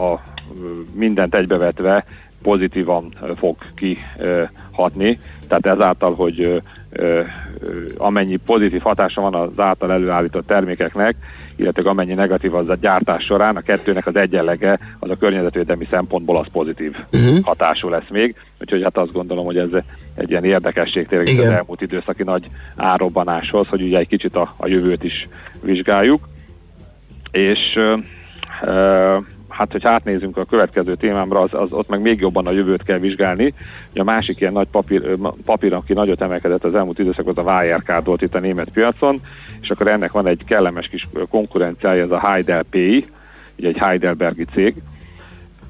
a 0.00 0.22
mindent 0.94 1.34
egybevetve 1.34 2.04
pozitívan 2.42 3.14
fog 3.36 3.56
kihatni. 3.74 5.18
Tehát 5.48 5.66
ezáltal, 5.66 6.14
hogy 6.14 6.62
amennyi 7.96 8.36
pozitív 8.36 8.80
hatása 8.80 9.20
van 9.20 9.34
az 9.34 9.58
által 9.58 9.92
előállított 9.92 10.46
termékeknek, 10.46 11.16
illetve 11.56 11.90
amennyi 11.90 12.14
negatív 12.14 12.54
az 12.54 12.68
a 12.68 12.74
gyártás 12.74 13.24
során, 13.24 13.56
a 13.56 13.60
kettőnek 13.60 14.06
az 14.06 14.16
egyenlege 14.16 14.78
az 14.98 15.10
a 15.10 15.16
környezetvédelmi 15.16 15.86
szempontból 15.90 16.36
az 16.38 16.46
pozitív 16.52 16.96
uh-huh. 17.12 17.44
hatású 17.44 17.88
lesz 17.88 18.08
még. 18.10 18.34
Úgyhogy 18.60 18.82
hát 18.82 18.96
azt 18.96 19.12
gondolom, 19.12 19.44
hogy 19.44 19.58
ez 19.58 19.68
egy 20.14 20.30
ilyen 20.30 20.44
érdekesség 20.44 21.06
tényleg 21.06 21.28
Igen. 21.28 21.46
az 21.46 21.52
elmúlt 21.52 21.80
időszaki 21.80 22.22
nagy 22.22 22.46
árobbanáshoz, 22.76 23.66
hogy 23.66 23.82
ugye 23.82 23.98
egy 23.98 24.08
kicsit 24.08 24.36
a, 24.36 24.54
a 24.56 24.66
jövőt 24.66 25.04
is 25.04 25.28
vizsgáljuk. 25.62 26.28
És 27.30 27.78
hát, 29.50 29.72
hogy 29.72 29.84
átnézünk 29.84 30.36
a 30.36 30.44
következő 30.44 30.94
témámra, 30.94 31.40
az, 31.40 31.50
az 31.52 31.72
ott 31.72 31.88
meg 31.88 32.00
még 32.00 32.20
jobban 32.20 32.46
a 32.46 32.50
jövőt 32.50 32.82
kell 32.82 32.98
vizsgálni. 32.98 33.54
A 33.94 34.02
másik 34.02 34.40
ilyen 34.40 34.52
nagy 34.52 34.68
papír, 34.70 35.16
papír 35.44 35.72
aki 35.74 35.92
nagyot 35.92 36.20
emelkedett 36.20 36.64
az 36.64 36.74
elmúlt 36.74 36.98
időszakban, 36.98 37.36
az 37.36 37.46
a 37.46 37.60
Wirecard 37.60 38.06
volt 38.06 38.22
itt 38.22 38.34
a 38.34 38.40
német 38.40 38.68
piacon, 38.68 39.20
és 39.60 39.70
akkor 39.70 39.88
ennek 39.88 40.12
van 40.12 40.26
egy 40.26 40.44
kellemes 40.44 40.88
kis 40.88 41.08
konkurenciája, 41.30 42.02
ez 42.02 42.10
a 42.10 42.28
Heidelpay, 42.28 43.04
ugye 43.58 43.68
egy 43.68 43.78
Heidelbergi 43.78 44.44
cég, 44.52 44.74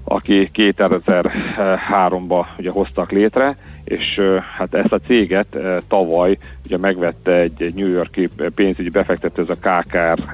aki 0.05 0.51
2003-ba 0.55 2.47
ugye 2.59 2.71
hoztak 2.71 3.11
létre, 3.11 3.57
és 3.85 4.21
hát 4.57 4.75
ezt 4.75 4.93
a 4.93 5.01
céget 5.07 5.57
tavaly 5.89 6.39
ugye 6.65 6.77
megvette 6.77 7.33
egy 7.33 7.73
New 7.75 7.89
Yorki 7.89 8.29
pénzügyi 8.55 8.89
befektető, 8.89 9.43
ez 9.43 9.59
a 9.61 9.69
KKR 9.69 10.25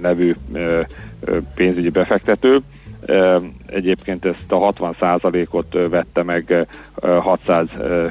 nevű 0.00 0.34
pénzügyi 1.54 1.90
befektető, 1.90 2.58
Egyébként 3.66 4.24
ezt 4.24 4.52
a 4.52 4.72
60%-ot 4.72 5.88
vette 5.90 6.22
meg 6.22 6.66
600 7.20 7.68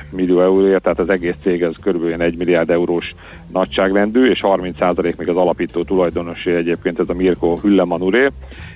millió 0.10 0.42
euróért, 0.42 0.82
tehát 0.82 1.00
az 1.00 1.10
egész 1.10 1.36
cég 1.44 1.62
ez 1.62 1.74
körülbelül 1.82 2.22
1 2.22 2.38
milliárd 2.38 2.70
eurós 2.70 3.16
nagyságrendű, 3.52 4.26
és 4.26 4.40
30% 4.44 5.18
még 5.18 5.30
az 5.30 5.36
alapító 5.36 5.84
tulajdonosi 5.84 6.52
egyébként 6.52 7.00
ez 7.00 7.10
a 7.10 7.14
Mirko 7.14 7.58
Hüllemanuré, 7.58 8.28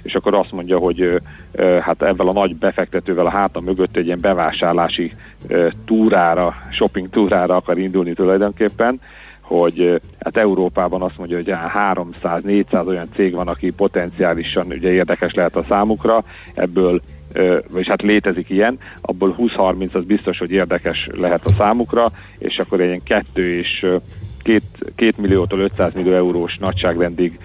és 0.01 0.15
akkor 0.15 0.33
azt 0.33 0.51
mondja, 0.51 0.77
hogy 0.77 1.21
hát 1.81 2.01
ebben 2.01 2.27
a 2.27 2.31
nagy 2.31 2.55
befektetővel 2.55 3.25
a 3.25 3.29
háta 3.29 3.59
mögött 3.59 3.97
egy 3.97 4.05
ilyen 4.05 4.21
bevásárlási 4.21 5.11
túrára, 5.85 6.55
shopping 6.71 7.09
túrára 7.09 7.55
akar 7.55 7.77
indulni 7.77 8.13
tulajdonképpen, 8.13 9.01
hogy 9.49 10.01
hát 10.19 10.37
Európában 10.37 11.01
azt 11.01 11.17
mondja, 11.17 11.37
hogy 11.37 11.53
300-400 12.23 12.87
olyan 12.87 13.07
cég 13.15 13.33
van, 13.33 13.47
aki 13.47 13.71
potenciálisan 13.71 14.65
ugye 14.67 14.91
érdekes 14.91 15.33
lehet 15.33 15.55
a 15.55 15.65
számukra, 15.69 16.23
ebből 16.53 17.01
vagy 17.71 17.87
hát 17.87 18.01
létezik 18.01 18.49
ilyen, 18.49 18.79
abból 19.01 19.35
20-30 19.37 19.91
az 19.91 20.03
biztos, 20.03 20.37
hogy 20.37 20.51
érdekes 20.51 21.09
lehet 21.17 21.45
a 21.45 21.53
számukra, 21.57 22.07
és 22.37 22.59
akkor 22.59 22.81
ilyen 22.81 23.03
kettő 23.03 23.51
és 23.51 23.85
két, 24.43 24.63
két 24.95 25.17
milliótól 25.17 25.59
500 25.59 25.93
millió 25.93 26.13
eurós 26.13 26.57
nagyságrendig 26.57 27.39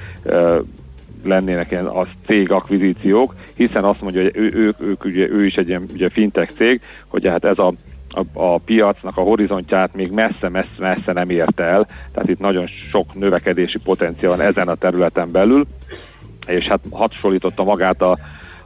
lennének 1.24 1.70
ilyen 1.70 1.86
az 1.86 2.06
cég 2.26 2.50
akvizíciók, 2.50 3.34
hiszen 3.54 3.84
azt 3.84 4.00
mondja, 4.00 4.22
hogy 4.22 4.36
ő, 4.36 4.50
ők, 4.54 4.80
ők 4.80 5.04
ugye, 5.04 5.28
ő 5.28 5.44
is 5.44 5.54
egy 5.54 5.68
ilyen 5.68 5.84
ugye 5.92 6.08
fintech 6.08 6.54
cég, 6.54 6.80
hogy 7.06 7.26
hát 7.26 7.44
ez 7.44 7.58
a 7.58 7.72
a, 8.14 8.24
a 8.32 8.58
piacnak 8.58 9.16
a 9.16 9.22
horizontját 9.22 9.94
még 9.94 10.10
messze-messze 10.10 11.12
nem 11.12 11.30
ért 11.30 11.60
el, 11.60 11.86
tehát 12.12 12.28
itt 12.28 12.38
nagyon 12.38 12.66
sok 12.66 13.14
növekedési 13.14 13.78
potenciál 13.78 14.36
van 14.36 14.46
ezen 14.46 14.68
a 14.68 14.74
területen 14.74 15.30
belül, 15.30 15.66
és 16.46 16.66
hát 16.66 16.80
hasonlította 16.90 17.64
magát 17.64 18.02
a, 18.02 18.18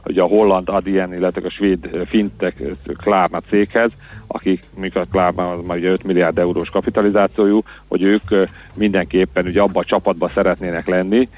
ugye 0.05 0.21
a 0.21 0.27
holland 0.27 0.69
Adyen, 0.69 1.13
illetve 1.13 1.41
a 1.45 1.49
svéd 1.49 2.05
fintek 2.09 2.63
Klárna 2.97 3.39
céghez, 3.49 3.91
akik, 4.27 4.63
mikor 4.75 5.07
Klárna 5.11 5.51
az 5.51 5.65
már 5.67 5.77
ugye 5.77 5.89
5 5.89 6.03
milliárd 6.03 6.37
eurós 6.37 6.69
kapitalizációjú, 6.69 7.63
hogy 7.87 8.03
ők 8.03 8.47
mindenképpen 8.77 9.45
ugye 9.45 9.61
abba 9.61 9.79
a 9.79 9.85
csapatba 9.85 10.31
szeretnének 10.33 10.87
lenni. 10.87 11.29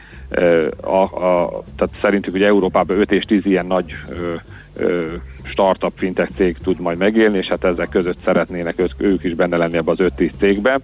A, 0.82 0.96
a, 0.96 1.64
tehát 1.76 1.96
szerintük 2.02 2.34
ugye 2.34 2.46
Európában 2.46 3.00
5 3.00 3.12
és 3.12 3.24
10 3.24 3.46
ilyen 3.46 3.66
nagy 3.66 3.96
startup 5.44 5.94
fintech 5.96 6.32
cég 6.36 6.58
tud 6.58 6.80
majd 6.80 6.98
megélni, 6.98 7.38
és 7.38 7.48
hát 7.48 7.64
ezek 7.64 7.90
között 7.90 8.18
szeretnének 8.24 8.82
ők 8.98 9.24
is 9.24 9.34
benne 9.34 9.58
lenni 9.58 9.78
ebbe 9.78 9.92
az 9.92 9.98
5-10 10.00 10.32
cégbe. 10.40 10.80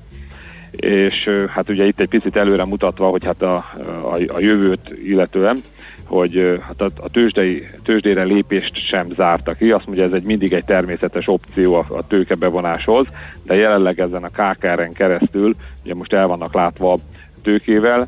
És 0.72 1.30
hát 1.50 1.70
ugye 1.70 1.86
itt 1.86 2.00
egy 2.00 2.08
picit 2.08 2.36
előre 2.36 2.66
mutatva, 2.66 3.10
hogy 3.10 3.26
hát 3.26 3.42
a, 3.42 3.56
a, 3.86 4.20
a 4.28 4.40
jövőt 4.40 4.90
illetően, 5.04 5.58
hogy 6.04 6.60
hát 6.62 6.82
a, 6.82 6.90
a 7.02 7.10
tőzsdei, 7.10 7.68
tőzsdére 7.84 8.24
lépést 8.24 8.88
sem 8.88 9.08
zárta 9.16 9.54
ki. 9.54 9.72
Azt 9.72 9.86
mondja, 9.86 10.04
ez 10.04 10.12
egy 10.12 10.24
mindig 10.24 10.54
egy 10.54 10.66
természetes 10.66 11.28
opció 11.28 11.74
a, 11.74 11.86
a 11.90 12.08
tőkebevonáshoz, 12.08 13.08
de 13.44 13.56
jelenleg 13.56 14.00
ezen 14.00 14.24
a 14.24 14.28
KKR-en 14.28 14.94
keresztül, 14.94 15.54
ugye 15.84 15.94
most 15.96 16.14
el 16.14 16.28
vannak 16.28 16.54
látva 16.54 16.98
tőkével, 17.42 18.08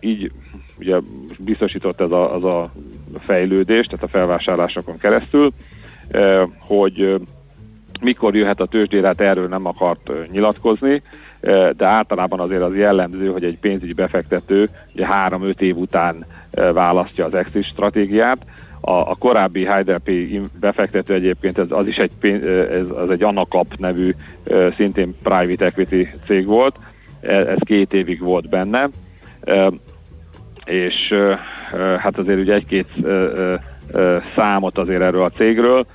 így 0.00 0.32
ugye 0.78 0.96
biztosított 1.38 2.00
ez 2.00 2.10
a, 2.10 2.34
az 2.34 2.44
a 2.44 2.72
fejlődés, 3.18 3.86
tehát 3.86 4.04
a 4.04 4.08
felvásárlásokon 4.08 4.98
keresztül, 4.98 5.52
eh, 6.08 6.42
hogy 6.58 7.00
eh, 7.00 7.14
mikor 8.00 8.36
jöhet 8.36 8.60
a 8.60 8.66
tőzsdére, 8.66 9.06
hát 9.06 9.20
erről 9.20 9.48
nem 9.48 9.66
akart 9.66 10.10
eh, 10.10 10.16
nyilatkozni, 10.30 11.02
de 11.76 11.86
általában 11.86 12.40
azért 12.40 12.62
az 12.62 12.74
jellemző, 12.74 13.28
hogy 13.28 13.44
egy 13.44 13.58
pénzügyi 13.58 13.92
befektető 13.92 14.68
ugye 14.94 15.06
három-öt 15.06 15.62
év 15.62 15.76
után 15.76 16.24
választja 16.72 17.24
az 17.24 17.34
exit 17.34 17.64
stratégiát. 17.64 18.38
A, 18.80 18.92
a 18.92 19.14
korábbi 19.18 19.64
Heidelpay 19.64 20.40
befektető 20.60 21.14
egyébként 21.14 21.58
ez, 21.58 21.66
az 21.68 21.86
is 21.86 21.96
egy, 21.96 22.10
ez, 22.70 22.84
az 22.96 23.10
egy 23.10 23.22
Anakap 23.22 23.66
nevű 23.76 24.14
szintén 24.76 25.16
private 25.22 25.64
equity 25.64 26.08
cég 26.26 26.46
volt, 26.46 26.76
ez 27.20 27.58
két 27.64 27.92
évig 27.92 28.20
volt 28.20 28.48
benne, 28.48 28.88
és 30.70 31.14
hát 31.98 32.18
azért 32.18 32.38
ugye 32.38 32.54
egy-két 32.54 32.88
számot 34.36 34.78
azért 34.78 35.02
erről 35.02 35.22
a 35.22 35.30
cégről, 35.30 35.86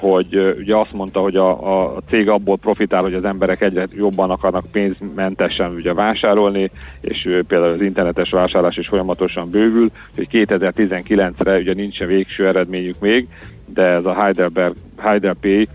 hogy 0.00 0.56
ugye 0.58 0.76
azt 0.76 0.92
mondta, 0.92 1.20
hogy 1.20 1.36
a, 1.36 1.92
a 1.94 2.00
cég 2.08 2.28
abból 2.28 2.56
profitál, 2.56 3.02
hogy 3.02 3.14
az 3.14 3.24
emberek 3.24 3.60
egyre 3.60 3.86
jobban 3.96 4.30
akarnak 4.30 4.64
pénzmentesen 4.72 5.74
ugye 5.74 5.94
vásárolni, 5.94 6.70
és 7.00 7.28
például 7.46 7.72
az 7.72 7.80
internetes 7.80 8.30
vásárlás 8.30 8.76
is 8.76 8.88
folyamatosan 8.88 9.50
bővül, 9.50 9.90
hogy 10.14 10.28
2019-re 10.32 11.54
ugye 11.54 11.74
nincsen 11.74 12.06
végső 12.06 12.46
eredményük 12.46 13.00
még, 13.00 13.28
de 13.66 13.82
ez 13.82 14.04
a 14.04 14.14
Heidelberg, 14.14 14.74
Heidelpay 14.98 15.66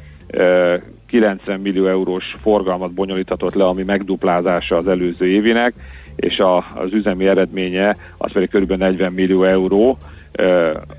90 1.07 1.59
millió 1.59 1.88
eurós 1.88 2.36
forgalmat 2.41 2.91
bonyolíthatott 2.91 3.53
le, 3.53 3.65
ami 3.65 3.84
megduplázása 3.84 4.78
az 4.78 4.88
előző 4.88 5.28
évinek, 5.28 5.73
és 6.18 6.39
a, 6.39 6.57
az 6.57 6.93
üzemi 6.93 7.28
eredménye 7.28 7.95
az 8.18 8.32
pedig 8.32 8.49
kb. 8.49 8.72
40 8.72 9.13
millió 9.13 9.43
euró, 9.43 9.97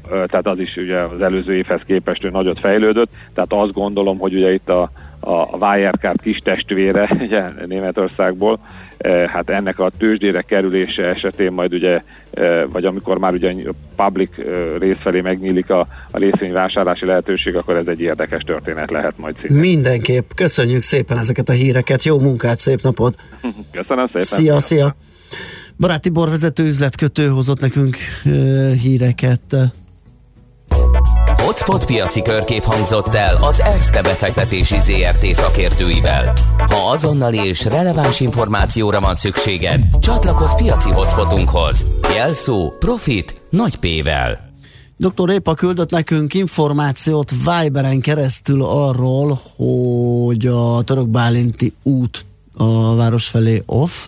tehát 0.09 0.47
az 0.47 0.59
is 0.59 0.77
ugye 0.77 0.99
az 0.99 1.21
előző 1.21 1.55
évhez 1.55 1.81
képest 1.87 2.31
nagyot 2.31 2.59
fejlődött, 2.59 3.11
tehát 3.35 3.53
azt 3.53 3.73
gondolom, 3.73 4.19
hogy 4.19 4.35
ugye 4.35 4.53
itt 4.53 4.69
a, 4.69 4.91
a 5.21 5.57
Wirecard 5.57 6.23
kis 6.23 6.39
testvére 6.39 7.11
ugye, 7.27 7.45
Németországból, 7.67 8.59
hát 9.27 9.51
ennek 9.51 9.79
a 9.79 9.91
tőzsdére 9.99 10.43
kerülése 10.43 11.03
esetén 11.03 11.53
majd 11.53 11.73
ugye, 11.75 12.03
vagy 12.67 12.85
amikor 12.85 13.19
már 13.19 13.33
ugye 13.33 13.55
a 13.69 14.03
public 14.05 14.31
rész 14.79 14.97
felé 15.03 15.21
megnyílik 15.21 15.71
a, 15.71 15.87
a 16.11 16.19
részvényvásárlási 16.19 17.05
lehetőség, 17.05 17.57
akkor 17.57 17.77
ez 17.77 17.87
egy 17.87 18.01
érdekes 18.01 18.43
történet 18.43 18.91
lehet 18.91 19.19
majd 19.19 19.39
szintén. 19.39 19.59
Mindenképp. 19.59 20.31
Köszönjük 20.35 20.83
szépen 20.83 21.19
ezeket 21.19 21.49
a 21.49 21.53
híreket. 21.53 22.03
Jó 22.03 22.19
munkát, 22.19 22.59
szép 22.59 22.81
napot! 22.83 23.17
Köszönöm 23.79 24.07
szépen! 24.07 24.23
Szia, 24.23 24.61
szia! 24.61 24.97
Baráti 25.79 26.09
borvezető 26.09 26.65
üzletkötő 26.65 27.29
hozott 27.29 27.61
nekünk 27.61 27.97
uh, 28.25 28.73
híreket. 28.73 29.57
Hotspot 31.43 31.87
piaci 31.87 32.23
körkép 32.23 32.63
hangzott 32.63 33.15
el 33.15 33.37
az 33.37 33.61
ESZTE 33.61 34.03
befektetési 34.03 34.79
ZRT 34.79 35.35
szakértőivel. 35.35 36.33
Ha 36.59 36.91
azonnali 36.91 37.39
és 37.47 37.65
releváns 37.65 38.21
információra 38.21 39.01
van 39.01 39.15
szükséged, 39.15 39.85
csatlakozz 40.01 40.55
piaci 40.57 40.91
hotspotunkhoz. 40.91 41.85
Jelszó 42.15 42.73
Profit 42.79 43.41
nagy 43.51 43.77
P-vel. 43.77 44.49
Dr. 44.97 45.31
Épa 45.31 45.55
küldött 45.55 45.91
nekünk 45.91 46.35
információt 46.35 47.31
Viberen 47.31 48.01
keresztül 48.01 48.63
arról, 48.65 49.41
hogy 49.57 50.47
a 50.47 50.83
török 50.83 51.09
bálinti 51.09 51.73
út 51.83 52.25
a 52.55 52.95
város 52.95 53.27
felé 53.27 53.63
off, 53.67 54.07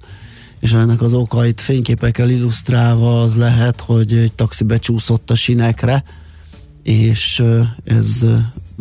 és 0.60 0.72
ennek 0.72 1.02
az 1.02 1.14
okait 1.14 1.60
fényképekkel 1.60 2.30
illusztrálva 2.30 3.22
az 3.22 3.36
lehet, 3.36 3.80
hogy 3.80 4.12
egy 4.12 4.32
taxi 4.32 4.64
becsúszott 4.64 5.30
a 5.30 5.34
sinekre, 5.34 6.04
és 6.82 7.42
ez 7.84 8.26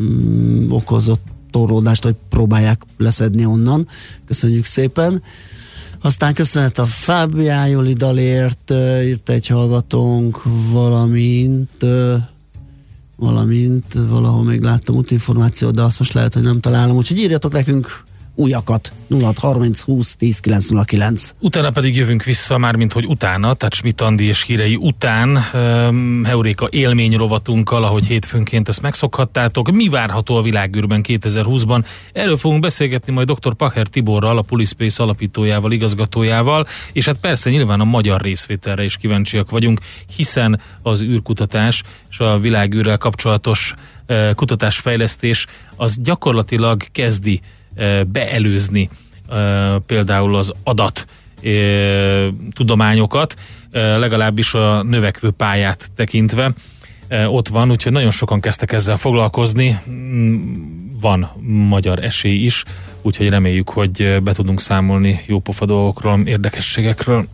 mm, 0.02 0.72
okozott 0.72 1.26
torlódást, 1.52 2.04
hogy 2.04 2.16
próbálják 2.30 2.82
leszedni 2.98 3.46
onnan. 3.46 3.88
Köszönjük 4.26 4.66
szépen. 4.66 5.24
Aztán 6.02 6.34
köszönet 6.34 6.80
a 6.80 6.86
Fábiájoli 6.86 7.94
dalért, 7.94 8.74
írt 9.04 9.30
egy 9.30 9.48
hallgatónk, 9.48 10.42
valamint 10.72 11.86
valamint 13.16 13.94
valahol 14.10 14.44
még 14.44 14.62
láttam 14.62 14.96
útinformációt, 14.96 15.76
de 15.76 15.82
azt 15.82 16.00
most 16.00 16.14
lehet, 16.14 16.34
hogy 16.34 16.44
nem 16.44 16.60
találom. 16.60 16.96
Úgyhogy 16.96 17.18
írjatok 17.18 17.52
nekünk 17.52 18.04
újakat. 18.40 18.92
0630 19.10 19.80
20 19.80 20.16
10 20.16 20.40
909. 20.40 21.34
Utána 21.40 21.72
pedig 21.72 21.96
jövünk 21.96 22.24
vissza, 22.24 22.58
már 22.58 22.76
mint 22.76 22.94
hogy 22.94 23.06
utána, 23.06 23.54
tehát 23.54 23.74
Schmidt 23.74 24.02
Andi 24.02 24.24
és 24.24 24.44
hírei 24.44 24.76
után 24.76 25.40
um, 25.54 26.24
Heuréka 26.24 26.68
élmény 26.72 27.16
rovatunkkal, 27.16 27.84
ahogy 27.84 28.06
hétfőnként 28.06 28.70
ezt 28.70 28.82
megszokhattátok. 28.82 29.72
Mi 29.72 29.88
várható 29.90 30.36
a 30.36 30.42
világűrben 30.42 31.04
2020-ban? 31.08 31.86
Erről 32.14 32.38
fogunk 32.38 32.62
beszélgetni 32.62 33.14
majd 33.14 33.32
dr. 33.32 33.54
Pacher 33.54 33.88
Tiborral, 33.88 34.38
a 34.38 34.42
Pulispace 34.42 35.04
alapítójával, 35.04 35.72
igazgatójával, 35.72 36.66
és 36.92 37.06
hát 37.06 37.18
persze 37.18 37.50
nyilván 37.50 37.80
a 37.80 37.84
magyar 37.84 38.22
részvételre 38.22 38.84
is 38.84 38.98
kíváncsiak 38.98 39.50
vagyunk, 39.50 39.80
hiszen 40.16 40.62
az 40.82 41.04
űrkutatás 41.04 41.84
és 42.10 42.20
a 42.20 42.40
világűrrel 42.40 42.98
kapcsolatos 42.98 43.74
uh, 44.08 44.34
kutatásfejlesztés 44.34 45.46
az 45.76 45.98
gyakorlatilag 46.02 46.84
kezdi 46.92 47.42
beelőzni 48.08 48.90
például 49.86 50.36
az 50.36 50.54
adat 50.64 51.06
tudományokat, 52.54 53.36
legalábbis 53.72 54.54
a 54.54 54.84
növekvő 54.84 55.32
pályát 55.32 55.92
tekintve 55.96 56.54
ott 57.28 57.48
van, 57.48 57.72
úgyhogy 57.72 57.92
nagyon 57.92 58.12
sokan 58.12 58.40
kezdtek 58.40 58.72
ezzel 58.72 58.98
foglalkozni. 58.98 59.80
Mm, 59.90 60.38
van 61.02 61.30
magyar 61.42 62.04
esély 62.04 62.46
is, 62.46 62.64
úgyhogy 63.02 63.30
reméljük, 63.30 63.70
hogy 63.70 64.18
be 64.24 64.34
tudunk 64.34 64.62
számolni 64.62 65.22
jópofa 65.26 65.66
dolgokról, 65.66 66.22
érdekességekről. 66.26 67.28